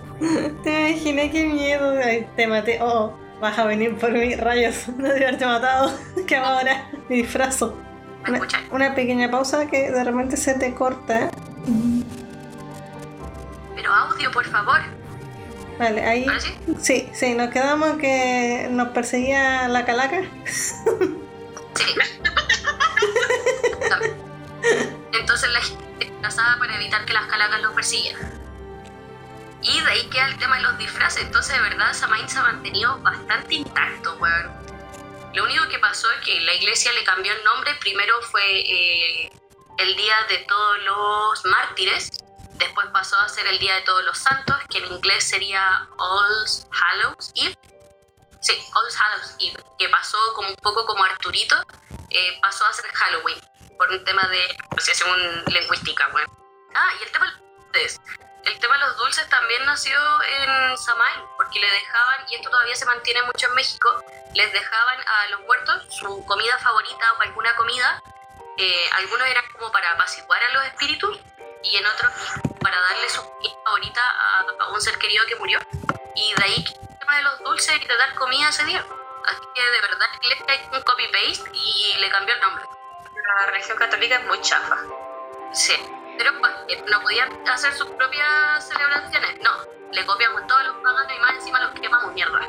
Te 0.64 0.90
imaginé 0.90 1.30
qué 1.30 1.44
miedo. 1.44 1.94
Ay, 2.04 2.28
te 2.34 2.46
maté. 2.48 2.78
Oh, 2.82 3.16
vas 3.40 3.56
a 3.58 3.64
venir 3.66 3.96
por 3.96 4.10
mí, 4.10 4.34
rayos. 4.34 4.88
No 4.96 5.08
de 5.08 5.24
haberte 5.24 5.46
matado. 5.46 5.96
¿Qué 6.26 6.34
hago 6.36 6.46
ahora? 6.46 6.90
Me 7.08 7.16
disfrazo. 7.16 7.78
¿Me 8.26 8.40
Una, 8.40 8.48
una 8.70 8.94
pequeña 8.96 9.30
pausa 9.30 9.68
que 9.68 9.90
de 9.92 10.02
repente 10.02 10.36
se 10.36 10.54
te 10.54 10.74
corta. 10.74 11.30
Pero 13.86 13.94
audio, 13.94 14.32
por 14.32 14.44
favor. 14.44 14.80
Vale, 15.78 16.04
ahí. 16.04 16.24
¿Ahora 16.26 16.40
sí? 16.40 16.58
Sí, 16.80 17.08
sí, 17.14 17.34
nos 17.34 17.50
quedamos 17.50 17.98
que 17.98 18.66
nos 18.68 18.88
perseguía 18.88 19.68
la 19.68 19.84
calaca. 19.84 20.22
Sí. 20.44 21.94
Entonces 25.12 25.50
la 25.50 25.60
gente 25.60 25.84
se 26.00 26.04
disfrazaba 26.06 26.58
para 26.58 26.74
evitar 26.74 27.04
que 27.04 27.12
las 27.12 27.26
calacas 27.26 27.60
los 27.60 27.74
persiguieran. 27.74 28.28
Y 29.62 29.80
de 29.80 29.88
ahí 29.88 30.08
queda 30.08 30.26
el 30.26 30.36
tema 30.38 30.56
de 30.56 30.62
los 30.62 30.78
disfraces. 30.78 31.22
Entonces, 31.22 31.54
de 31.54 31.62
verdad, 31.62 31.92
Samain 31.92 32.28
se 32.28 32.40
ha 32.40 32.42
mantenido 32.42 32.98
bastante 33.02 33.54
intacto, 33.54 34.16
weón. 34.16 34.50
Lo 35.32 35.44
único 35.44 35.68
que 35.68 35.78
pasó 35.78 36.10
es 36.10 36.24
que 36.24 36.40
la 36.40 36.54
iglesia 36.54 36.92
le 36.92 37.04
cambió 37.04 37.32
el 37.32 37.44
nombre. 37.44 37.72
Primero 37.78 38.20
fue 38.22 38.42
eh, 38.42 39.30
el 39.78 39.94
Día 39.94 40.16
de 40.28 40.38
Todos 40.38 40.78
los 40.82 41.44
Mártires. 41.44 42.10
Después 42.58 42.86
pasó 42.92 43.16
a 43.18 43.28
ser 43.28 43.46
el 43.46 43.58
Día 43.58 43.74
de 43.74 43.82
Todos 43.82 44.04
los 44.04 44.18
Santos, 44.18 44.56
que 44.70 44.78
en 44.78 44.86
inglés 44.86 45.28
sería 45.28 45.86
All 45.98 46.46
Hallows 46.70 47.32
Eve. 47.34 47.58
Sí, 48.40 48.52
All 48.74 48.88
Hallows 48.98 49.36
Eve, 49.40 49.62
que 49.78 49.88
pasó 49.88 50.18
como 50.34 50.48
un 50.48 50.56
poco 50.56 50.86
como 50.86 51.04
Arturito, 51.04 51.56
eh, 52.10 52.38
pasó 52.40 52.64
a 52.64 52.72
ser 52.72 52.86
Halloween, 52.92 53.38
por 53.76 53.90
un 53.90 54.02
tema 54.04 54.26
de 54.28 54.56
asociación 54.76 55.44
lingüística, 55.46 56.08
bueno. 56.08 56.28
Ah, 56.74 56.92
y 56.98 57.02
el 57.02 57.10
tema 57.12 57.40
dulces. 57.72 58.00
El 58.44 58.58
tema 58.60 58.78
de 58.78 58.86
los 58.86 58.96
dulces 58.98 59.28
también 59.28 59.66
nació 59.66 59.98
en 60.22 60.78
Samhain, 60.78 61.20
porque 61.36 61.58
le 61.58 61.70
dejaban, 61.70 62.26
y 62.30 62.36
esto 62.36 62.48
todavía 62.48 62.76
se 62.76 62.86
mantiene 62.86 63.22
mucho 63.24 63.48
en 63.48 63.54
México, 63.54 64.04
les 64.34 64.52
dejaban 64.52 65.00
a 65.00 65.28
los 65.30 65.40
muertos 65.40 65.94
su 65.94 66.24
comida 66.26 66.56
favorita 66.58 67.12
o 67.18 67.22
alguna 67.22 67.54
comida. 67.56 68.02
eh, 68.58 68.90
algunos 68.92 69.26
eran 69.28 69.44
como 69.52 69.70
para 69.70 69.90
apaciguar 69.90 70.42
a 70.42 70.48
los 70.54 70.64
espíritus 70.64 71.18
y 71.70 71.76
en 71.76 71.86
otros 71.86 72.12
para 72.60 72.80
darle 72.80 73.08
su 73.08 73.22
favorita 73.64 74.00
a, 74.00 74.64
a 74.64 74.68
un 74.68 74.80
ser 74.80 74.98
querido 74.98 75.24
que 75.26 75.36
murió. 75.36 75.58
Y 76.14 76.34
de 76.34 76.44
ahí 76.44 76.64
que 76.64 76.72
el 76.72 76.98
tema 76.98 77.16
de 77.16 77.22
los 77.22 77.38
dulces 77.40 77.76
y 77.76 77.86
de 77.86 77.96
dar 77.96 78.14
comida 78.14 78.48
ese 78.48 78.64
día. 78.64 78.84
Así 79.26 79.42
que 79.54 79.62
de 79.62 79.80
verdad 79.80 80.06
le 80.22 80.76
un 80.76 80.82
copy-paste 80.82 81.50
y 81.52 81.96
le 81.98 82.10
cambió 82.10 82.34
el 82.34 82.40
nombre. 82.40 82.64
La 83.38 83.46
religión 83.46 83.76
católica 83.76 84.16
es 84.16 84.24
muy 84.26 84.40
chafa. 84.40 84.76
Sí, 85.52 85.74
pero 86.16 86.32
pues, 86.38 86.52
no 86.90 87.02
podían 87.02 87.48
hacer 87.48 87.72
sus 87.74 87.88
propias 87.90 88.68
celebraciones. 88.68 89.40
No, 89.40 89.50
le 89.92 90.06
copiamos 90.06 90.46
todos 90.46 90.64
los 90.66 90.76
paganos 90.76 91.12
y 91.12 91.20
más 91.20 91.32
encima 91.32 91.60
los 91.60 91.80
quemamos 91.80 92.12
mierda. 92.12 92.40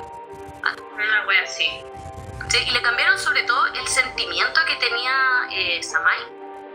Una 0.93 1.27
wea 1.27 1.43
así. 1.43 1.67
Sí, 2.49 2.63
y 2.65 2.71
le 2.71 2.81
cambiaron 2.81 3.17
sobre 3.17 3.43
todo 3.43 3.65
el 3.67 3.87
sentimiento 3.87 4.59
que 4.65 4.75
tenía 4.75 5.47
eh. 5.51 5.81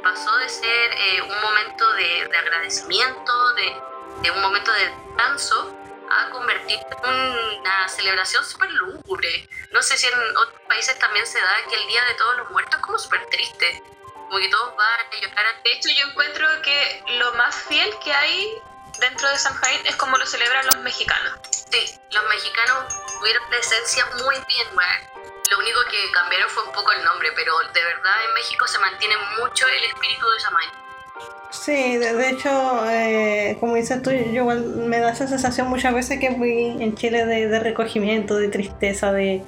Pasó 0.02 0.36
de 0.38 0.48
ser 0.48 0.92
eh, 0.92 1.22
un 1.22 1.40
momento 1.40 1.92
de, 1.94 2.28
de 2.28 2.36
agradecimiento, 2.36 3.54
de, 3.54 3.76
de 4.22 4.30
un 4.30 4.40
momento 4.40 4.72
de 4.72 4.86
descanso, 4.86 5.76
a 6.10 6.28
convertirse 6.30 6.86
en 7.04 7.60
una 7.60 7.88
celebración 7.88 8.44
súper 8.44 8.70
lúgubre. 8.72 9.48
No 9.70 9.82
sé 9.82 9.96
si 9.96 10.06
en 10.06 10.36
otros 10.36 10.60
países 10.68 10.98
también 10.98 11.26
se 11.26 11.40
da 11.40 11.54
que 11.68 11.76
el 11.76 11.86
Día 11.86 12.04
de 12.04 12.14
Todos 12.14 12.36
los 12.38 12.50
Muertos 12.50 12.78
es 12.78 12.84
como 12.84 12.98
súper 12.98 13.24
triste. 13.26 13.82
Como 14.14 14.38
que 14.38 14.48
todos 14.48 14.76
van 14.76 14.88
a 14.88 15.20
llorar 15.20 15.62
De 15.62 15.72
hecho, 15.72 15.88
yo 15.90 16.06
encuentro 16.06 16.46
que 16.62 17.04
lo 17.18 17.32
más 17.34 17.54
fiel 17.54 17.94
que 18.02 18.12
hay 18.12 18.62
dentro 18.98 19.28
de 19.28 19.38
Samhain 19.38 19.86
es 19.86 19.96
como 19.96 20.16
lo 20.16 20.26
celebran 20.26 20.66
los 20.66 20.78
mexicanos. 20.78 21.38
Sí, 21.70 22.00
los 22.10 22.24
mexicanos 22.28 22.94
tuvieron 23.18 23.50
la 23.50 23.56
esencia 23.58 24.06
muy 24.24 24.36
bien, 24.48 24.68
weón. 24.74 25.21
Lo 25.52 25.58
único 25.58 25.80
que 25.90 26.10
cambiaron 26.12 26.48
fue 26.48 26.62
un 26.64 26.72
poco 26.72 26.92
el 26.92 27.04
nombre, 27.04 27.28
pero 27.36 27.52
de 27.74 27.84
verdad 27.84 28.14
en 28.26 28.34
México 28.34 28.66
se 28.66 28.78
mantiene 28.78 29.14
mucho 29.38 29.66
el 29.68 29.84
espíritu 29.84 30.26
de 30.30 30.40
Samhain. 30.40 30.70
Sí, 31.50 31.98
de, 31.98 32.14
de 32.14 32.30
hecho, 32.30 32.50
eh, 32.88 33.58
como 33.60 33.74
dices 33.74 34.02
tú, 34.02 34.10
yo 34.10 34.42
igual 34.42 34.64
me 34.64 34.98
da 35.00 35.10
esa 35.10 35.28
sensación 35.28 35.68
muchas 35.68 35.92
veces 35.92 36.18
que 36.18 36.34
fui 36.34 36.82
en 36.82 36.94
Chile 36.94 37.26
de, 37.26 37.48
de 37.48 37.58
recogimiento, 37.60 38.36
de 38.36 38.48
tristeza, 38.48 39.12
de 39.12 39.44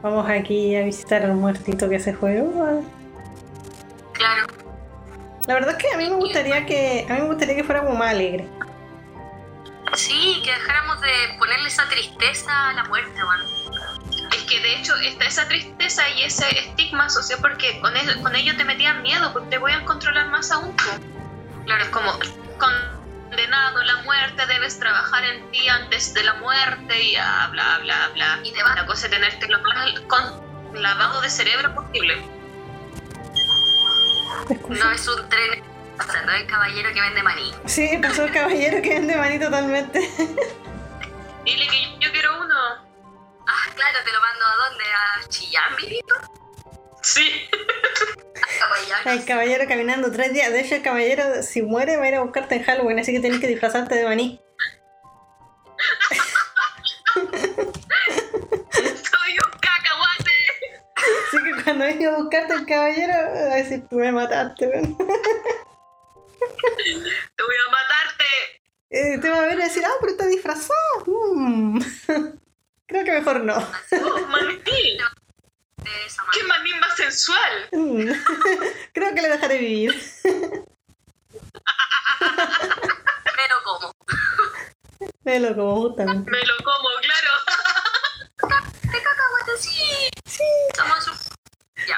vamos 0.00 0.26
aquí 0.30 0.74
a 0.74 0.84
visitar 0.84 1.22
al 1.22 1.34
muertito 1.34 1.90
que 1.90 2.00
se 2.00 2.14
fue. 2.14 2.40
Uh, 2.40 2.82
Claro, 4.14 4.46
La 5.46 5.54
verdad 5.54 5.76
es 5.76 5.84
que 5.84 5.92
a 5.92 5.98
mí 5.98 6.08
me 6.08 6.16
gustaría 6.16 6.64
que 6.64 7.06
a 7.10 7.12
mí 7.14 7.20
me 7.20 7.26
gustaría 7.26 7.56
que 7.56 7.64
fuera 7.64 7.82
como 7.82 7.94
más 7.96 8.10
alegre. 8.10 8.48
sí, 9.94 10.40
que 10.44 10.50
dejáramos 10.50 10.98
de 11.02 11.12
ponerle 11.38 11.68
esa 11.68 11.86
tristeza 11.90 12.70
a 12.70 12.72
la 12.72 12.84
muerte, 12.84 13.22
weón. 13.22 13.62
Es 14.36 14.42
que 14.44 14.60
de 14.60 14.74
hecho 14.76 14.94
está 14.96 15.24
esa 15.26 15.46
tristeza 15.48 16.08
y 16.10 16.22
ese 16.22 16.48
estigma 16.58 17.06
asociado 17.06 17.42
porque 17.42 17.78
con, 17.80 17.96
el- 17.96 18.20
con 18.22 18.34
ello 18.34 18.56
te 18.56 18.64
metían 18.64 19.02
miedo, 19.02 19.32
porque 19.32 19.48
te 19.50 19.58
voy 19.58 19.72
a 19.72 19.84
controlar 19.84 20.28
más 20.28 20.50
aún. 20.50 20.74
Claro, 21.66 21.82
es 21.84 21.90
como 21.90 22.12
condenado, 22.58 23.82
la 23.82 23.96
muerte, 24.02 24.46
debes 24.46 24.78
trabajar 24.78 25.24
en 25.24 25.50
ti 25.50 25.68
antes 25.68 26.12
de 26.14 26.22
la 26.24 26.34
muerte 26.34 27.02
y 27.02 27.16
ah, 27.16 27.48
bla, 27.52 27.78
bla, 27.82 28.08
bla. 28.14 28.38
Y 28.42 28.52
va 28.62 28.74
la 28.74 28.86
cosa 28.86 29.06
es 29.06 29.12
tenerte 29.12 29.48
lo 29.48 29.60
más 29.62 30.00
con 30.08 30.82
lavado 30.82 31.20
de 31.20 31.30
cerebro 31.30 31.74
posible. 31.74 32.22
No 34.68 34.90
es 34.90 35.06
un 35.08 35.28
tren, 35.28 35.62
o 35.98 36.02
sea, 36.10 36.22
no 36.22 36.32
es 36.32 36.40
el 36.42 36.46
caballero 36.46 36.92
que 36.92 37.00
vende 37.00 37.22
maní. 37.22 37.52
Sí, 37.66 37.98
pasó 38.02 38.24
el 38.24 38.32
caballero 38.32 38.82
que 38.82 38.88
vende 38.94 39.16
maní 39.16 39.38
totalmente. 39.38 40.00
Dile 41.44 41.66
que 41.68 41.96
yo 42.00 42.10
quiero 42.12 42.40
uno. 42.40 42.54
Ah, 43.46 43.70
claro, 43.74 43.98
te 44.04 44.12
lo 44.12 44.20
mando 44.20 44.44
a 44.44 44.56
dónde? 44.68 44.84
¿A 44.84 45.26
Chillán? 45.28 45.74
Sí. 47.02 47.48
El 49.06 49.24
caballero 49.24 49.64
caminando 49.66 50.12
tres 50.12 50.32
días. 50.32 50.52
De 50.52 50.60
hecho, 50.60 50.76
el 50.76 50.82
caballero, 50.82 51.42
si 51.42 51.62
muere, 51.62 51.96
va 51.96 52.04
a 52.04 52.08
ir 52.08 52.14
a 52.16 52.22
buscarte 52.22 52.54
en 52.56 52.64
Halloween, 52.64 52.98
así 53.00 53.12
que 53.12 53.20
tienes 53.20 53.40
que 53.40 53.48
disfrazarte 53.48 53.94
de 53.96 54.04
maní. 54.04 54.40
Soy 58.72 59.32
un 59.32 59.58
cacahuate. 59.58 60.32
Así 60.96 61.38
que 61.44 61.52
cuando 61.64 61.84
venga 61.84 62.10
a 62.10 62.16
buscarte 62.18 62.54
el 62.54 62.66
caballero, 62.66 63.12
va 63.12 63.54
a 63.54 63.56
decir, 63.56 63.86
tú 63.88 63.96
me 63.96 64.12
mataste, 64.12 64.68
weón. 64.68 64.96
Te 64.96 65.04
voy 67.44 67.56
a 67.66 67.70
matar, 67.70 68.06
te 69.20 69.30
va 69.30 69.42
a 69.42 69.46
ver 69.46 69.58
y 69.58 69.62
decir, 69.62 69.84
ah, 69.84 69.96
pero 70.00 70.12
está 70.12 70.26
disfrazado. 70.26 71.04
Mm. 71.06 71.80
Creo 72.92 73.04
que 73.06 73.12
mejor 73.12 73.42
no. 73.42 73.56
Oh, 73.56 74.26
manín. 74.26 74.58
De 74.62 76.06
esa 76.06 76.22
¡Qué 76.30 76.44
manín 76.44 76.78
más 76.78 76.94
sensual! 76.94 77.68
Mm. 77.72 78.10
Creo 78.92 79.14
que 79.14 79.22
le 79.22 79.30
dejaré 79.30 79.56
vivir. 79.56 79.98
Pero 82.22 83.54
como. 83.64 83.92
Velo 85.22 85.54
como 85.54 85.74
gustan. 85.76 86.06
Me 86.06 86.44
lo 86.44 86.54
como, 86.62 86.90
claro. 87.00 87.30
De 88.82 88.98
cacahuete, 89.02 89.58
sí. 89.58 90.10
Sí. 90.26 90.44
Somos 90.76 91.08
un... 91.08 91.16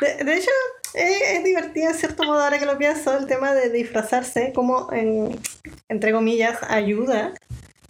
De, 0.00 0.22
de 0.22 0.34
hecho, 0.36 0.50
es, 0.94 1.22
es 1.22 1.42
divertido 1.42 1.90
en 1.90 1.96
cierto 1.96 2.22
modo 2.22 2.40
ahora 2.40 2.60
que 2.60 2.66
lo 2.66 2.78
pienso 2.78 3.18
el 3.18 3.26
tema 3.26 3.52
de 3.52 3.68
disfrazarse, 3.70 4.52
como 4.54 4.92
en, 4.92 5.42
entre 5.88 6.12
comillas, 6.12 6.62
ayuda, 6.62 7.34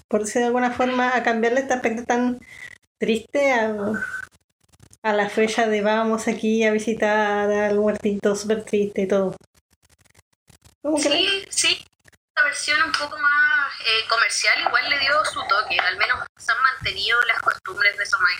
por 0.08 0.20
decir 0.20 0.40
de 0.40 0.46
alguna 0.46 0.70
forma, 0.70 1.14
a 1.14 1.22
cambiarle 1.22 1.60
este 1.60 1.74
aspecto 1.74 2.04
tan 2.04 2.40
triste 3.04 3.52
a, 3.52 3.74
a 5.02 5.12
la 5.12 5.28
fecha 5.28 5.66
de 5.66 5.82
vamos 5.82 6.26
aquí 6.26 6.64
a 6.64 6.72
visitar 6.72 7.50
al 7.50 7.78
muertito 7.78 8.34
súper 8.34 8.64
triste 8.64 9.02
y 9.02 9.08
todo. 9.08 9.36
Sí, 10.96 11.44
sí. 11.50 11.84
La 12.34 12.44
versión 12.44 12.82
un 12.82 12.92
poco 12.92 13.18
más 13.18 13.72
eh, 13.80 14.08
comercial 14.08 14.58
igual 14.66 14.88
le 14.88 14.98
dio 15.00 15.22
su 15.26 15.40
toque. 15.46 15.78
Al 15.78 15.98
menos 15.98 16.18
se 16.38 16.50
han 16.50 16.62
mantenido 16.62 17.20
las 17.24 17.40
costumbres 17.42 17.96
de 17.98 18.06
Somai 18.06 18.36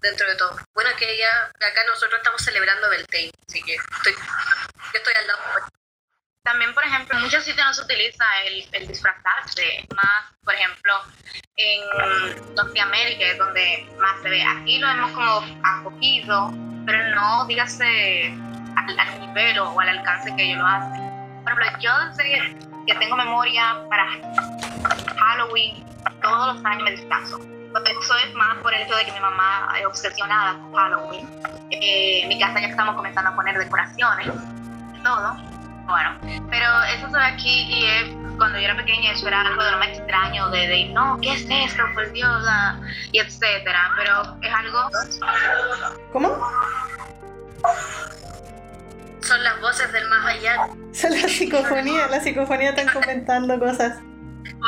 dentro 0.00 0.26
de 0.28 0.36
todo. 0.36 0.56
Bueno, 0.74 0.90
que 0.98 1.18
ya 1.18 1.44
acá 1.44 1.84
nosotros 1.86 2.18
estamos 2.18 2.40
celebrando 2.42 2.88
Beltane, 2.88 3.30
así 3.46 3.62
que 3.62 3.74
estoy, 3.74 4.14
yo 4.14 4.98
estoy 4.98 5.14
al 5.20 5.26
lado. 5.26 5.38
También, 6.46 6.72
por 6.74 6.84
ejemplo, 6.86 7.18
en 7.18 7.24
muchos 7.24 7.42
sitios 7.42 7.66
no 7.66 7.74
se 7.74 7.82
utiliza 7.82 8.24
el, 8.46 8.68
el 8.70 8.86
disfrazarse, 8.86 9.84
más, 9.96 10.32
por 10.44 10.54
ejemplo, 10.54 10.94
en 11.56 12.54
Norteamérica, 12.54 13.24
es 13.24 13.36
donde 13.36 13.84
más 14.00 14.22
se 14.22 14.30
ve. 14.30 14.44
Aquí 14.44 14.78
lo 14.78 14.86
vemos 14.86 15.10
como 15.10 15.44
a 15.64 15.82
poquito, 15.82 16.54
pero 16.86 17.16
no, 17.16 17.46
dígase, 17.46 18.32
al, 18.76 18.96
al 18.96 19.20
nivel 19.20 19.58
o 19.58 19.80
al 19.80 19.88
alcance 19.88 20.32
que 20.36 20.44
ellos 20.44 20.58
lo 20.58 20.66
hacen. 20.66 21.42
Por 21.42 21.52
ejemplo, 21.52 21.80
yo 21.80 21.92
desde 22.10 22.56
que 22.86 22.94
tengo 22.94 23.16
memoria 23.16 23.82
para 23.90 24.06
Halloween, 25.18 25.84
todos 26.22 26.54
los 26.54 26.64
años 26.64 26.84
me 26.84 26.90
disfrazo. 26.92 27.40
Eso 27.40 28.16
es 28.24 28.34
más 28.34 28.56
por 28.58 28.72
el 28.72 28.82
hecho 28.82 28.94
de 28.94 29.04
que 29.04 29.10
mi 29.10 29.20
mamá 29.20 29.74
es 29.80 29.84
obsesionada 29.84 30.52
con 30.60 30.72
Halloween. 30.74 31.28
Eh, 31.72 32.20
en 32.22 32.28
mi 32.28 32.38
casa 32.38 32.60
ya 32.60 32.68
estamos 32.68 32.94
comenzando 32.94 33.30
a 33.30 33.34
poner 33.34 33.58
decoraciones 33.58 34.28
todo. 35.02 35.55
Bueno, 35.86 36.18
pero 36.50 36.82
eso 36.94 37.08
ve 37.10 37.22
aquí 37.24 37.62
y 37.72 37.84
es, 37.86 38.04
cuando 38.36 38.58
yo 38.58 38.64
era 38.64 38.76
pequeña 38.76 39.12
eso 39.12 39.28
era 39.28 39.40
algo 39.42 39.62
de 39.64 39.70
lo 39.70 39.78
más 39.78 39.88
extraño, 39.88 40.48
de, 40.50 40.66
de 40.66 40.84
no, 40.86 41.18
¿qué 41.20 41.32
es 41.32 41.46
esto? 41.48 41.82
Por 41.94 42.10
Dios, 42.12 42.42
la- 42.42 42.80
y 43.12 43.18
etcétera. 43.20 43.92
Pero 43.96 44.36
es 44.42 44.52
algo 44.54 44.90
¿Cómo? 46.12 46.36
Son 49.22 49.42
las 49.42 49.60
voces 49.60 49.92
del 49.92 50.08
más 50.08 50.26
allá. 50.26 50.68
Son 50.92 51.10
la 51.10 51.28
psicofonía, 51.28 52.06
la 52.08 52.20
psicofonía 52.20 52.70
están 52.70 52.88
comentando 52.88 53.58
cosas. 53.58 53.98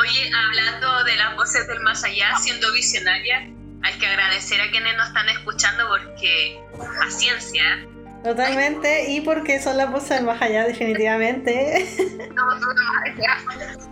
Oye, 0.01 0.31
hablando 0.47 1.03
de 1.05 1.15
las 1.15 1.35
voces 1.35 1.67
del 1.67 1.79
más 1.81 2.03
allá, 2.03 2.35
siendo 2.37 2.71
visionaria, 2.73 3.49
hay 3.83 3.93
que 3.99 4.07
agradecer 4.07 4.59
a 4.61 4.69
quienes 4.69 4.95
nos 4.97 5.07
están 5.07 5.29
escuchando 5.29 5.87
porque 5.87 6.59
a 7.05 7.09
ciencia, 7.09 7.63
Totalmente, 8.23 9.11
y 9.11 9.21
porque 9.21 9.59
son 9.61 9.77
las 9.77 9.89
voces 9.91 10.09
del 10.09 10.23
más 10.25 10.41
allá, 10.41 10.65
definitivamente. 10.65 11.85
no 12.33 12.59
se 12.59 12.65
ve 12.65 12.73
más 12.83 13.03
allá, 13.05 13.37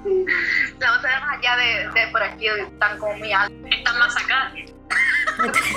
no 0.03 1.01
se 1.01 1.07
ve 1.07 1.19
más 1.21 1.37
allá 1.39 1.55
de, 1.55 1.99
de 2.01 2.07
por 2.11 2.21
aquí, 2.23 2.47
están 2.47 2.97
como 2.99 3.13
muy 3.17 3.31
altos. 3.31 3.57
están 3.71 3.99
más 3.99 4.15
acá. 4.17 4.51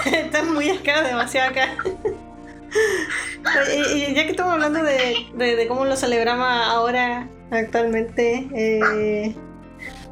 Están 0.07 0.55
muy 0.55 0.71
acá, 0.71 1.03
demasiado 1.03 1.51
acá. 1.51 1.69
Y, 3.75 3.81
y 4.05 4.15
ya 4.15 4.25
que 4.25 4.31
estamos 4.31 4.53
hablando 4.55 4.83
de, 4.83 5.27
de- 5.35 5.57
de 5.57 5.69
cómo 5.69 5.85
lo 5.85 5.97
celebramos 5.97 6.47
ahora, 6.49 7.29
actualmente, 7.51 8.47
eh, 8.55 9.35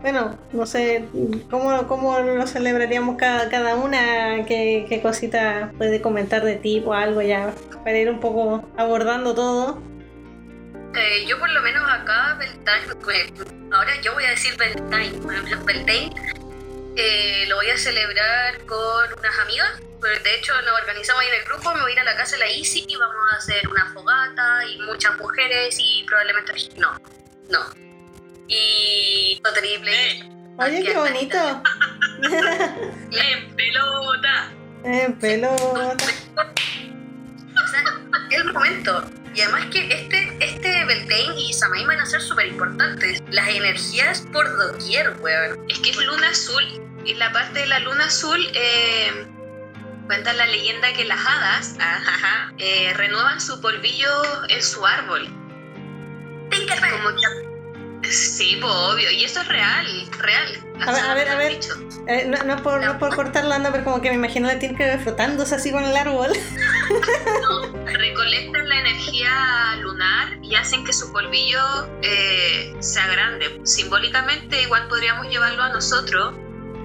bueno, 0.01 0.39
no 0.53 0.67
sé, 0.67 1.09
¿cómo, 1.51 1.87
cómo 1.89 2.19
lo 2.21 2.47
celebraríamos 2.47 3.17
cada, 3.17 3.49
cada 3.49 3.75
una? 3.75 4.45
¿Qué, 4.47 4.87
¿Qué 4.89 5.03
cosita 5.03 5.73
puede 5.77 6.01
comentar 6.01 6.45
de 6.45 6.57
ti 6.57 6.83
o 6.85 6.95
algo 6.95 7.21
ya? 7.21 7.53
Para 7.85 7.99
ir 7.99 8.09
un 8.09 8.21
poco 8.21 8.69
abordando 8.77 9.35
todo. 9.35 9.83
Eh, 10.95 11.27
yo 11.27 11.39
por 11.39 11.51
lo 11.51 11.63
menos 11.63 11.83
acá, 11.89 12.37
Beltane, 12.39 12.95
pues, 13.03 13.33
ahora 13.73 14.01
yo 14.01 14.15
voy 14.15 14.25
a 14.25 14.31
decir 14.31 14.57
Beltane, 14.57 15.09
ejemplo, 15.09 15.65
Beltane, 15.65 16.13
eh, 16.97 17.45
lo 17.49 17.57
voy 17.57 17.71
a 17.71 17.77
celebrar 17.77 18.65
con 18.67 19.19
unas 19.19 19.39
amigas. 19.41 19.83
Pues, 20.01 20.23
De 20.23 20.37
hecho, 20.37 20.53
nos 20.63 20.81
organizamos 20.81 21.23
ahí 21.23 21.29
en 21.29 21.35
el 21.41 21.45
grupo, 21.45 21.75
me 21.75 21.81
voy 21.81 21.91
a 21.91 21.95
ir 21.95 22.01
a 22.01 22.05
la 22.05 22.17
casa 22.17 22.37
de 22.37 22.41
la 22.41 22.51
Isi 22.51 22.85
y 22.89 22.97
vamos 22.97 23.17
a 23.33 23.37
hacer 23.37 23.67
una 23.69 23.93
fogata 23.93 24.65
y 24.67 24.79
muchas 24.83 25.17
mujeres 25.19 25.77
y 25.79 26.05
probablemente... 26.05 26.53
No, 26.77 26.97
no. 27.51 27.88
Y... 28.49 29.41
lo 29.45 29.53
terrible. 29.53 30.31
Oye, 30.59 30.83
qué 30.85 30.97
bonito. 30.97 31.39
En 33.11 33.55
pelota. 33.55 34.53
En 34.85 35.19
pelota. 35.19 35.97
O 37.61 37.71
sea, 37.71 37.83
es 38.31 38.39
el 38.39 38.53
momento. 38.53 39.11
Y 39.35 39.41
además 39.41 39.67
que 39.73 39.93
este, 39.93 40.37
este 40.41 40.85
Beltane 40.85 41.41
y 41.41 41.53
Samai 41.53 41.85
van 41.87 42.01
a 42.01 42.07
ser 42.07 42.21
súper 42.21 42.47
importantes. 42.47 43.21
Las 43.31 43.49
energías 43.49 44.25
por 44.33 44.49
doquier, 44.57 45.17
weón. 45.21 45.65
Es 45.69 45.79
que 45.81 45.91
es 45.91 45.97
luna 45.97 46.29
azul. 46.29 46.63
Y 47.05 47.15
la 47.15 47.33
parte 47.33 47.61
de 47.61 47.67
la 47.67 47.81
luna 47.81 48.05
azul 48.05 48.41
eh, 48.55 49.27
cuenta 50.07 50.33
la 50.33 50.47
leyenda 50.47 50.93
que 50.93 51.05
las 51.05 51.21
hadas 51.25 51.77
ajaja, 51.81 52.53
eh, 52.59 52.93
renuevan 52.95 53.41
su 53.41 53.61
polvillo 53.61 54.09
en 54.49 54.63
su 54.63 54.85
árbol. 54.87 55.29
Tinkerbell. 56.51 56.93
Como 56.93 57.11
que- 57.11 57.48
Sí, 58.11 58.59
pues 58.61 58.73
obvio. 58.73 59.11
Y 59.11 59.25
eso 59.25 59.41
es 59.41 59.49
real, 59.49 59.87
real. 60.19 60.65
A 60.87 60.93
ver, 60.93 61.05
a 61.05 61.15
ver, 61.15 61.29
a 61.29 61.37
ver. 61.37 61.53
Dicho. 61.53 61.75
Eh, 62.07 62.25
no, 62.27 62.43
no 62.45 62.63
por, 62.63 62.83
no 62.83 62.99
por 62.99 63.15
cortar 63.15 63.45
la 63.45 63.57
onda, 63.57 63.71
pero 63.71 63.85
como 63.85 64.01
que 64.01 64.09
me 64.11 64.15
imagino 64.17 64.47
la 64.49 64.59
que 64.59 64.99
frotándose 65.03 65.55
así 65.55 65.71
con 65.71 65.85
el 65.85 65.97
árbol. 65.97 66.31
recolectan 67.87 68.69
la 68.69 68.79
energía 68.81 69.77
lunar 69.81 70.39
y 70.43 70.55
hacen 70.55 70.85
que 70.85 70.93
su 70.93 71.13
polvillo 71.13 71.61
eh, 72.03 72.75
sea 72.81 73.07
grande. 73.09 73.61
Simbólicamente 73.65 74.63
igual 74.63 74.89
podríamos 74.89 75.29
llevarlo 75.29 75.63
a 75.63 75.69
nosotros, 75.71 76.35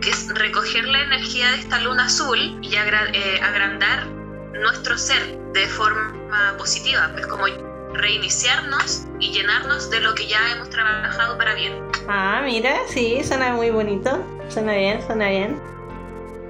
que 0.01 0.09
es 0.09 0.27
recoger 0.35 0.85
la 0.85 1.01
energía 1.01 1.51
de 1.51 1.59
esta 1.59 1.79
luna 1.79 2.05
azul 2.05 2.59
y 2.61 2.75
agra- 2.75 3.09
eh, 3.13 3.39
agrandar 3.41 4.07
nuestro 4.53 4.97
ser 4.97 5.37
de 5.53 5.67
forma 5.67 6.55
positiva, 6.57 7.09
pues 7.13 7.27
como 7.27 7.45
reiniciarnos 7.93 9.05
y 9.19 9.31
llenarnos 9.31 9.89
de 9.89 9.99
lo 9.99 10.13
que 10.15 10.27
ya 10.27 10.39
hemos 10.51 10.69
trabajado 10.69 11.37
para 11.37 11.53
bien. 11.55 11.73
Ah, 12.07 12.41
mira, 12.43 12.75
sí, 12.87 13.21
suena 13.23 13.53
muy 13.53 13.69
bonito. 13.69 14.23
Suena 14.49 14.73
bien, 14.73 15.01
suena 15.05 15.29
bien. 15.29 15.59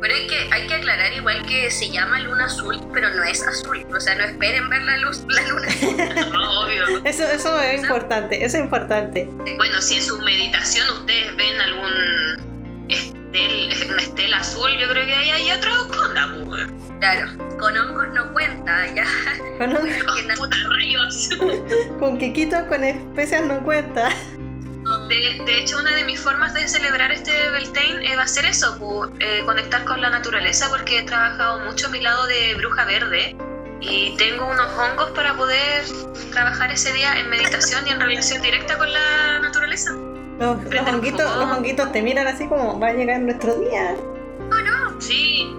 Pero 0.01 0.15
hay 0.15 0.27
que, 0.27 0.49
hay 0.51 0.67
que 0.67 0.73
aclarar 0.73 1.13
igual 1.13 1.45
que 1.45 1.71
se 1.71 1.89
llama 1.89 2.19
luna 2.19 2.45
azul, 2.45 2.77
pero 2.93 3.09
no 3.11 3.23
es 3.23 3.41
azul. 3.47 3.85
O 3.95 3.99
sea, 4.01 4.15
no 4.15 4.25
esperen 4.25 4.69
ver 4.69 4.81
la 4.81 4.97
luz, 4.97 5.23
la 5.29 5.41
luna. 5.47 5.67
No, 6.33 6.61
obvio. 6.61 6.83
Eso, 7.05 7.23
eso 7.23 7.61
es 7.61 7.81
importante, 7.81 8.43
eso 8.43 8.57
es 8.57 8.63
importante. 8.63 9.29
Bueno, 9.55 9.81
si 9.81 9.95
en 9.95 10.03
su 10.03 10.19
meditación 10.19 10.89
ustedes 10.89 11.35
ven 11.37 11.61
algún 11.61 12.85
estel, 12.89 13.91
una 13.91 14.01
estela 14.01 14.37
azul, 14.37 14.71
yo 14.77 14.89
creo 14.89 15.05
que 15.05 15.13
ahí 15.13 15.29
hay 15.29 15.51
onda, 15.51 16.33
pues. 16.33 16.42
Claro, 17.04 17.28
con 17.60 17.78
hongos 17.78 18.08
no 18.14 18.32
cuenta, 18.32 18.88
ya. 18.95 19.04
Con, 19.58 19.74
na- 19.74 20.36
Puta 20.38 20.56
rayos. 20.70 21.30
con 21.99 22.18
quiquito, 22.20 22.66
con 22.70 22.82
especias 22.82 23.45
no 23.45 23.62
cuenta. 23.62 24.08
De, 25.10 25.43
de 25.45 25.60
hecho, 25.60 25.80
una 25.80 25.93
de 25.97 26.06
mis 26.06 26.18
formas 26.22 26.54
de 26.54 26.66
celebrar 26.66 27.12
este 27.12 27.34
Beltane 27.49 28.10
eh, 28.10 28.16
va 28.16 28.24
a 28.24 28.28
ser 28.28 28.45
eso, 28.45 28.80
pu, 28.80 29.04
eh, 29.20 29.41
conectar 29.45 29.84
con 29.84 29.99
la 29.99 30.12
naturaleza, 30.12 30.70
porque 30.70 30.99
he 30.99 31.04
trabajado 31.04 31.60
mucho 31.66 31.88
a 31.88 31.89
mi 31.89 31.99
lado 31.99 32.26
de 32.28 32.56
bruja 32.56 32.86
verde 32.86 33.36
y 33.82 34.16
tengo 34.16 34.45
unos 34.49 34.72
hongos 34.78 35.12
para 35.12 35.36
poder 35.36 35.84
trabajar 36.32 36.72
ese 36.72 36.93
día 36.93 37.20
en 37.20 37.30
meditación 37.30 37.86
y 37.86 37.89
en 37.89 37.99
relación 37.99 38.41
directa 38.41 38.78
con 38.78 38.93
la 38.93 39.39
naturaleza. 39.41 39.91
Los, 40.39 40.64
los 40.64 40.88
honguitos, 40.88 41.36
los 41.36 41.51
honguitos 41.51 41.91
te 41.91 42.01
miran 42.01 42.28
así 42.28 42.47
como 42.47 42.80
va 42.80 42.88
a 42.88 42.93
llegar 42.93 43.20
nuestro 43.20 43.56
día. 43.56 43.93
Sí. 44.99 45.54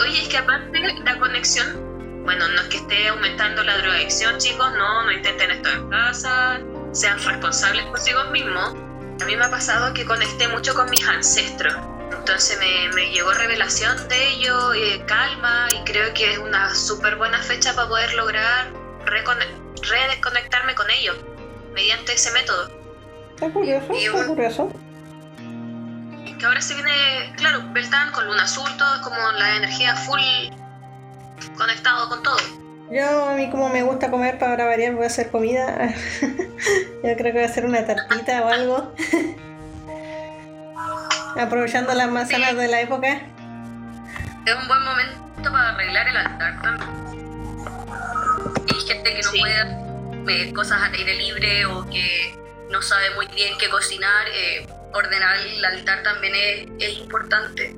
Oye, 0.00 0.22
es 0.22 0.28
que 0.28 0.38
aparte 0.38 0.78
la 1.04 1.18
conexión, 1.18 2.22
bueno, 2.24 2.46
no 2.48 2.60
es 2.62 2.68
que 2.68 2.76
esté 2.78 3.08
aumentando 3.08 3.62
la 3.64 3.78
drogadicción, 3.78 4.38
chicos, 4.38 4.70
no, 4.76 5.04
no 5.04 5.12
intenten 5.12 5.50
esto 5.50 5.68
en 5.70 5.88
casa, 5.90 6.60
sean 6.92 7.22
responsables 7.24 7.84
consigo 7.86 8.24
mismos. 8.30 8.74
A 9.20 9.24
mí 9.24 9.36
me 9.36 9.44
ha 9.44 9.50
pasado 9.50 9.92
que 9.94 10.04
conecté 10.04 10.46
mucho 10.48 10.74
con 10.74 10.88
mis 10.90 11.06
ancestros. 11.08 11.74
Entonces 12.12 12.58
me, 12.60 12.94
me 12.94 13.10
llegó 13.10 13.32
revelación 13.32 14.08
de 14.08 14.28
ello, 14.28 14.72
eh, 14.74 15.02
calma, 15.06 15.68
y 15.72 15.84
creo 15.84 16.12
que 16.14 16.32
es 16.32 16.38
una 16.38 16.74
súper 16.74 17.16
buena 17.16 17.38
fecha 17.42 17.74
para 17.74 17.88
poder 17.88 18.12
lograr 18.14 18.70
recone- 19.06 19.46
reconectarme 19.90 20.74
con 20.74 20.88
ellos 20.90 21.16
mediante 21.74 22.12
ese 22.12 22.30
método. 22.32 22.70
Está 23.34 23.50
curioso, 23.50 23.92
Y 23.94 24.04
está 24.04 24.26
curioso. 24.26 24.72
Que 26.38 26.46
ahora 26.46 26.60
se 26.60 26.74
viene, 26.74 27.32
claro, 27.36 27.62
Beltán 27.72 28.12
con 28.12 28.26
luna 28.26 28.44
azul, 28.44 28.68
todo 28.78 28.94
es 28.96 29.00
como 29.00 29.16
la 29.32 29.56
energía 29.56 29.94
full 29.96 30.20
conectado 31.56 32.08
con 32.08 32.22
todo. 32.22 32.36
Yo, 32.90 33.28
a 33.28 33.34
mí 33.34 33.50
como 33.50 33.68
me 33.68 33.82
gusta 33.82 34.10
comer 34.10 34.38
para 34.38 34.64
variar, 34.64 34.94
voy 34.94 35.04
a 35.04 35.08
hacer 35.08 35.30
comida. 35.30 35.92
Yo 36.20 37.02
creo 37.02 37.16
que 37.16 37.32
voy 37.32 37.42
a 37.42 37.46
hacer 37.46 37.66
una 37.66 37.84
tartita 37.84 38.42
o 38.42 38.48
algo. 38.48 38.94
Aprovechando 41.36 41.92
las 41.94 42.10
manzanas 42.10 42.56
de 42.56 42.68
la 42.68 42.80
época. 42.80 43.20
Es 44.46 44.54
un 44.54 44.66
buen 44.66 44.82
momento 44.82 45.52
para 45.52 45.68
arreglar 45.70 46.08
el 46.08 46.16
altar 46.16 46.62
también. 46.62 46.88
Hay 48.72 48.80
gente 48.86 49.14
que 49.14 49.22
no 49.22 49.30
Sí. 49.30 49.40
puede 50.24 50.42
hacer 50.44 50.54
cosas 50.54 50.82
al 50.82 50.94
aire 50.94 51.14
libre 51.16 51.66
o 51.66 51.88
que 51.90 52.34
no 52.70 52.80
sabe 52.82 53.14
muy 53.14 53.26
bien 53.28 53.56
qué 53.58 53.68
cocinar. 53.68 54.26
eh, 54.28 54.66
ordenar 54.92 55.36
el 55.38 55.64
altar 55.64 56.02
también 56.02 56.34
es, 56.34 56.68
es 56.78 56.98
importante. 56.98 57.74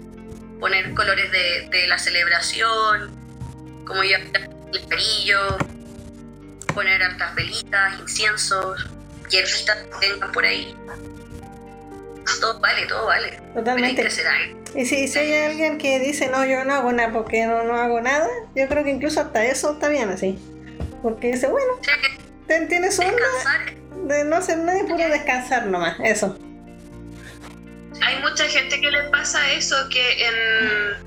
Poner 0.59 0.93
colores 0.95 1.31
de, 1.33 1.69
de 1.71 1.87
la 1.87 1.99
celebración, 1.99 3.11
como 3.87 4.05
ya 4.05 4.19
el 4.19 4.87
perillo, 4.89 5.57
poner 6.75 7.03
hartas 7.03 7.35
velitas, 7.35 7.99
inciensos, 8.01 8.87
hierbitas 9.31 9.77
que 10.01 10.09
tengan 10.09 10.33
por 10.33 10.45
ahí. 10.45 10.75
Todo 12.41 12.61
vale, 12.61 12.87
todo 12.87 13.07
vale. 13.07 13.41
Totalmente. 13.55 14.09
Y 14.75 14.87
si, 14.87 15.09
si 15.09 15.19
hay 15.19 15.51
alguien 15.51 15.79
que 15.79 15.99
dice, 15.99 16.29
no, 16.29 16.45
yo 16.45 16.65
no 16.65 16.75
hago 16.75 16.93
nada 16.93 17.13
porque 17.13 17.45
no, 17.47 17.65
no 17.65 17.75
hago 17.75 18.01
nada, 18.01 18.29
yo 18.55 18.69
creo 18.69 18.85
que 18.85 18.91
incluso 18.91 19.21
hasta 19.21 19.45
eso 19.45 19.73
está 19.73 19.89
bien 19.89 20.11
así. 20.11 20.39
Porque 21.03 21.33
dice, 21.33 21.49
bueno, 21.49 21.73
tienes 22.47 22.99
descansar 22.99 23.75
de 24.07 24.25
no 24.25 24.37
hacer 24.37 24.59
nada 24.59 24.79
y 24.79 24.83
puro 24.85 25.09
descansar 25.09 25.67
nomás. 25.67 25.97
Eso. 26.05 26.39
Hay 28.11 28.21
mucha 28.23 28.45
gente 28.49 28.81
que 28.81 28.91
le 28.91 29.05
pasa 29.05 29.53
eso, 29.53 29.89
que 29.89 30.27
en, 30.27 30.35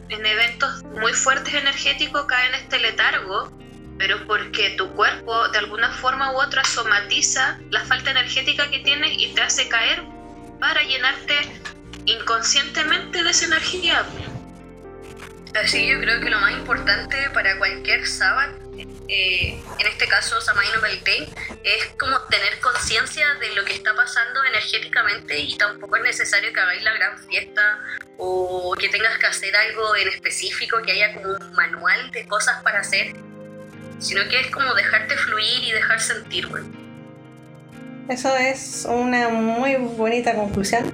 en 0.07 0.25
eventos 0.25 0.83
muy 0.83 1.11
fuertes 1.11 1.53
energéticos 1.53 2.25
caen 2.27 2.53
en 2.53 2.61
este 2.61 2.79
letargo, 2.79 3.51
pero 3.97 4.25
porque 4.25 4.69
tu 4.77 4.89
cuerpo 4.93 5.49
de 5.49 5.57
alguna 5.57 5.91
forma 5.91 6.31
u 6.31 6.41
otra 6.41 6.63
somatiza 6.63 7.59
la 7.71 7.81
falta 7.81 8.11
energética 8.11 8.69
que 8.69 8.79
tienes 8.79 9.11
y 9.17 9.33
te 9.33 9.41
hace 9.41 9.67
caer 9.67 10.01
para 10.61 10.81
llenarte 10.83 11.35
inconscientemente 12.05 13.21
de 13.21 13.29
esa 13.29 13.47
energía. 13.47 14.05
Así 15.61 15.85
yo 15.85 15.99
creo 15.99 16.21
que 16.21 16.29
lo 16.29 16.39
más 16.39 16.53
importante 16.53 17.29
para 17.33 17.57
cualquier 17.57 18.07
sábado, 18.07 18.53
eh, 19.07 19.61
en 19.79 19.87
este 19.87 20.07
caso 20.07 20.39
Samaino 20.39 20.79
Beltane, 20.81 21.27
es 21.63 21.87
como 21.99 22.19
tener 22.29 22.59
conciencia 22.59 23.33
de 23.35 23.53
lo 23.55 23.65
que 23.65 23.73
está 23.73 23.95
pasando 23.95 24.43
energéticamente 24.45 25.39
y 25.39 25.57
tampoco 25.57 25.97
es 25.97 26.03
necesario 26.03 26.53
que 26.53 26.59
hagáis 26.59 26.83
la 26.83 26.93
gran 26.93 27.17
fiesta 27.27 27.79
o 28.17 28.75
que 28.79 28.89
tengas 28.89 29.17
que 29.17 29.25
hacer 29.25 29.55
algo 29.55 29.95
en 29.95 30.07
específico, 30.07 30.81
que 30.85 30.93
haya 30.93 31.13
como 31.13 31.35
un 31.35 31.53
manual 31.53 32.11
de 32.11 32.25
cosas 32.27 32.61
para 32.63 32.79
hacer, 32.79 33.13
sino 33.99 34.27
que 34.29 34.39
es 34.39 34.47
como 34.51 34.73
dejarte 34.73 35.17
fluir 35.17 35.63
y 35.63 35.71
dejar 35.71 35.99
sentir, 35.99 36.47
güey. 36.47 36.63
Eso 38.09 38.35
es 38.35 38.85
una 38.89 39.29
muy 39.29 39.75
bonita 39.75 40.35
conclusión. 40.35 40.91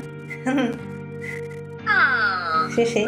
Ah, 1.88 2.68
sí, 2.76 2.86
sí. 2.86 3.08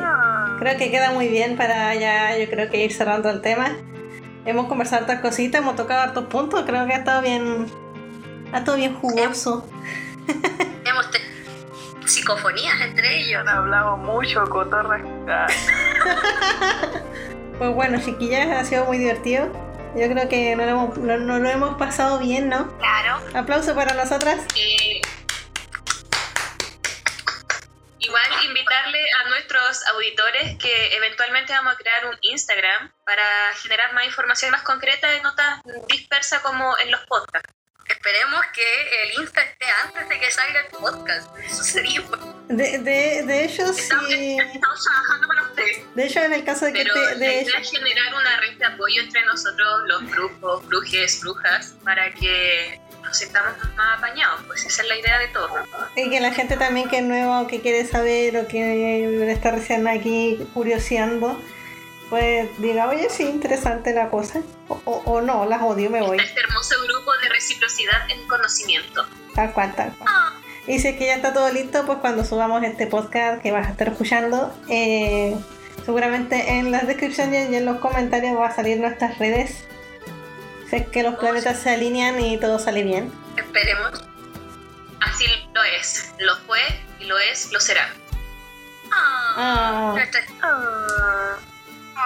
Creo 0.60 0.78
que 0.78 0.90
queda 0.90 1.12
muy 1.12 1.28
bien 1.28 1.56
para 1.56 1.94
ya, 1.94 2.36
yo 2.38 2.50
creo 2.50 2.70
que 2.70 2.84
ir 2.84 2.92
cerrando 2.92 3.30
el 3.30 3.42
tema. 3.42 3.78
Hemos 4.46 4.68
conversado 4.68 5.02
hartas 5.04 5.20
cositas, 5.22 5.62
hemos 5.62 5.76
tocado 5.76 6.02
hartos 6.02 6.26
puntos, 6.26 6.64
creo 6.66 6.86
que 6.88 6.94
ha 6.94 6.98
estado 6.98 7.22
bien, 7.22 7.68
ha 8.52 8.58
estado 8.60 8.78
bien 8.78 8.96
jugoso. 8.96 9.68
hemos 10.86 11.12
tenido 11.12 11.32
psicofonías 12.08 12.82
entre 12.82 13.20
ellos. 13.22 13.44
Hablamos 13.48 14.00
mucho, 14.00 14.44
cotorra. 14.50 15.02
Pues 17.58 17.76
bueno, 17.76 18.00
chiquillas, 18.04 18.48
ha 18.60 18.66
sido 18.66 18.86
muy 18.86 18.98
divertido. 18.98 19.46
Yo 19.96 20.10
creo 20.12 20.28
que 20.28 20.56
nos 20.56 20.66
lo 20.66 20.72
hemos, 20.72 20.98
no- 20.98 21.38
lo 21.40 21.48
hemos 21.50 21.76
pasado 21.78 22.18
bien, 22.18 22.50
¿no? 22.50 22.68
Claro. 22.80 23.20
Aplauso 23.36 23.76
para 23.76 23.94
nosotras. 23.94 24.40
Eh, 24.56 25.00
igual 28.02 28.46
invitarle 28.46 29.00
a 29.20 29.30
nuestros 29.30 29.86
auditores 29.88 30.58
que 30.58 30.96
eventualmente 30.96 31.54
vamos 31.54 31.74
a 31.74 31.78
crear 31.78 32.06
un 32.08 32.18
Instagram 32.22 32.92
para 33.06 33.54
generar 33.62 33.94
más 33.94 34.06
información 34.06 34.52
más 34.52 34.64
concreta 34.64 35.16
y 35.16 35.22
no 35.22 35.34
tan 35.36 35.62
dispersa 35.88 36.42
como 36.42 36.78
en 36.80 36.92
los 36.92 37.02
podcasts. 37.02 37.54
Esperemos 37.88 38.42
que 38.54 39.04
el 39.04 39.22
Insta 39.22 39.42
esté 39.42 39.66
antes 39.84 40.08
de 40.08 40.20
que 40.20 40.32
salga 40.32 40.62
el 40.62 40.68
podcast. 40.68 41.38
Eso 41.40 41.64
sería. 41.64 42.02
De, 42.48 42.80
de, 42.80 43.24
de 43.26 43.46
hecho, 43.46 43.64
Estamos, 43.64 44.08
sí. 44.08 44.38
estamos 44.40 44.84
trabajando 44.84 45.28
para 45.28 45.44
ustedes. 45.44 45.96
De 45.96 46.06
hecho, 46.06 46.20
en 46.22 46.34
el 46.34 46.44
caso 46.46 46.66
de 46.66 46.74
que 46.74 46.84
Pero 46.84 46.94
te, 46.94 47.00
la 47.00 47.16
de 47.16 47.42
idea 47.42 47.60
es 47.60 47.72
generar 47.72 48.14
una 48.14 48.40
red 48.40 48.58
de 48.58 48.66
apoyo 48.66 49.02
entre 49.02 49.26
nosotros, 49.26 49.82
los 49.88 50.10
brujos, 50.10 50.66
brujes, 50.68 51.20
brujas, 51.22 51.76
para 51.84 52.12
que 52.14 52.80
nos 53.02 53.18
sintamos 53.18 53.54
más 53.76 53.98
apañados. 53.98 54.42
Pues 54.48 54.66
esa 54.66 54.82
es 54.84 54.88
la 54.88 54.98
idea 54.98 55.20
de 55.20 55.28
todo. 55.30 55.50
y 55.96 56.10
que 56.10 56.20
la 56.20 56.32
gente 56.32 56.58
también 56.58 56.90
que 56.90 56.98
es 57.00 57.04
nueva 57.04 57.42
o 57.42 57.48
que 57.48 57.62
quiere 57.62 57.86
saber 57.86 58.38
o 58.38 58.48
que 58.48 59.32
está 59.32 59.52
recién 59.52 59.88
aquí 59.88 60.40
curioseando, 60.54 61.40
pues 62.10 62.50
diga, 62.60 62.90
oye, 62.90 63.08
sí, 63.10 63.24
interesante 63.24 63.94
la 63.94 64.10
cosa. 64.10 64.42
O, 64.68 64.82
o- 64.86 65.02
o 65.06 65.22
no, 65.22 65.46
las 65.46 65.62
odio, 65.62 65.90
me 65.90 66.02
voy. 66.02 66.18
Este 66.20 66.40
hermoso 66.42 66.76
grupo 66.88 67.12
de 67.24 67.30
reciprocidad 67.30 68.10
en 68.10 68.28
conocimiento. 68.28 69.06
Tal 69.34 69.54
cual, 69.54 69.74
tal 69.76 69.94
cual. 69.98 70.10
Y 70.68 70.80
si 70.80 70.90
es 70.90 70.98
que 70.98 71.06
ya 71.08 71.16
está 71.16 71.34
todo 71.34 71.50
listo, 71.52 71.86
pues 71.86 71.98
cuando 72.00 72.24
subamos 72.24 72.62
este 72.64 72.86
podcast 72.88 73.42
que 73.42 73.52
vas 73.52 73.68
a 73.68 73.72
estar 73.72 73.88
escuchando, 73.90 74.54
eh, 74.70 75.36
seguramente 75.86 76.52
en 76.60 76.72
las 76.72 76.86
descripciones 76.86 77.50
y 77.50 77.56
en 77.56 77.66
los 77.66 77.80
comentarios 77.80 78.38
va 78.38 78.48
a 78.48 78.56
salir 78.56 78.80
nuestras 78.80 79.18
redes. 79.18 79.66
Si 80.72 80.78
es 80.78 80.88
que 80.88 81.04
los 81.04 81.16
planetas 81.16 81.60
se 81.60 81.70
alinean 81.70 82.20
y 82.22 82.40
todo 82.40 82.58
sale 82.58 82.82
bien. 82.84 83.12
Esperemos. 83.38 84.04
Así 85.02 85.26
lo 85.54 85.62
es. 85.64 86.14
Lo 86.20 86.36
fue 86.48 86.60
y 87.00 87.06
lo 87.06 87.20
es, 87.20 87.52
lo 87.52 87.60
será. 87.60 87.90
Ah, 88.92 89.34
Ah. 89.38 89.94
ya 89.98 90.04
está. 90.04 90.20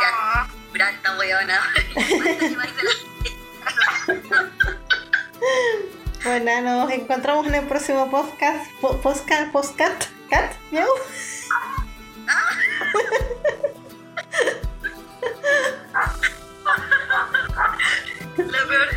Ya, 0.01 0.47
branta, 0.74 1.18
weona. 1.18 1.61
Bueno, 6.24 6.61
nos 6.61 6.89
encontramos 6.91 7.45
en 7.45 7.53
el 7.55 7.68
próximo 7.68 8.09
podcast. 8.09 8.66
Po- 8.82 8.99
Podcast, 8.99 9.51
podcast, 9.51 10.05
cat, 10.28 10.55
miau. 10.72 10.88
La 18.38 18.67
peor. 18.67 18.88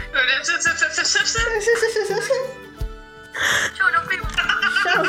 Yo 3.76 3.84
no. 3.90 4.00
Chao. 4.82 5.04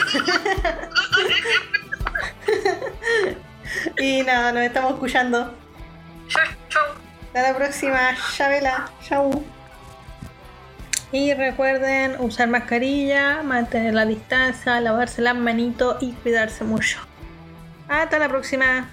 y 3.97 4.23
nada, 4.23 4.51
nos 4.51 4.63
estamos 4.63 4.93
escuchando. 4.93 5.55
Chau. 6.27 6.83
Hasta 7.27 7.41
la 7.41 7.55
próxima, 7.55 8.15
Chabela. 8.35 8.91
Chau. 9.07 9.43
Y 11.11 11.33
recuerden 11.33 12.17
usar 12.19 12.49
mascarilla, 12.49 13.41
mantener 13.41 13.95
la 13.95 14.05
distancia, 14.05 14.79
lavarse 14.79 15.23
las 15.23 15.35
manitos 15.35 15.97
y 16.01 16.11
cuidarse 16.13 16.63
mucho. 16.63 16.99
Hasta 17.87 18.19
la 18.19 18.29
próxima. 18.29 18.89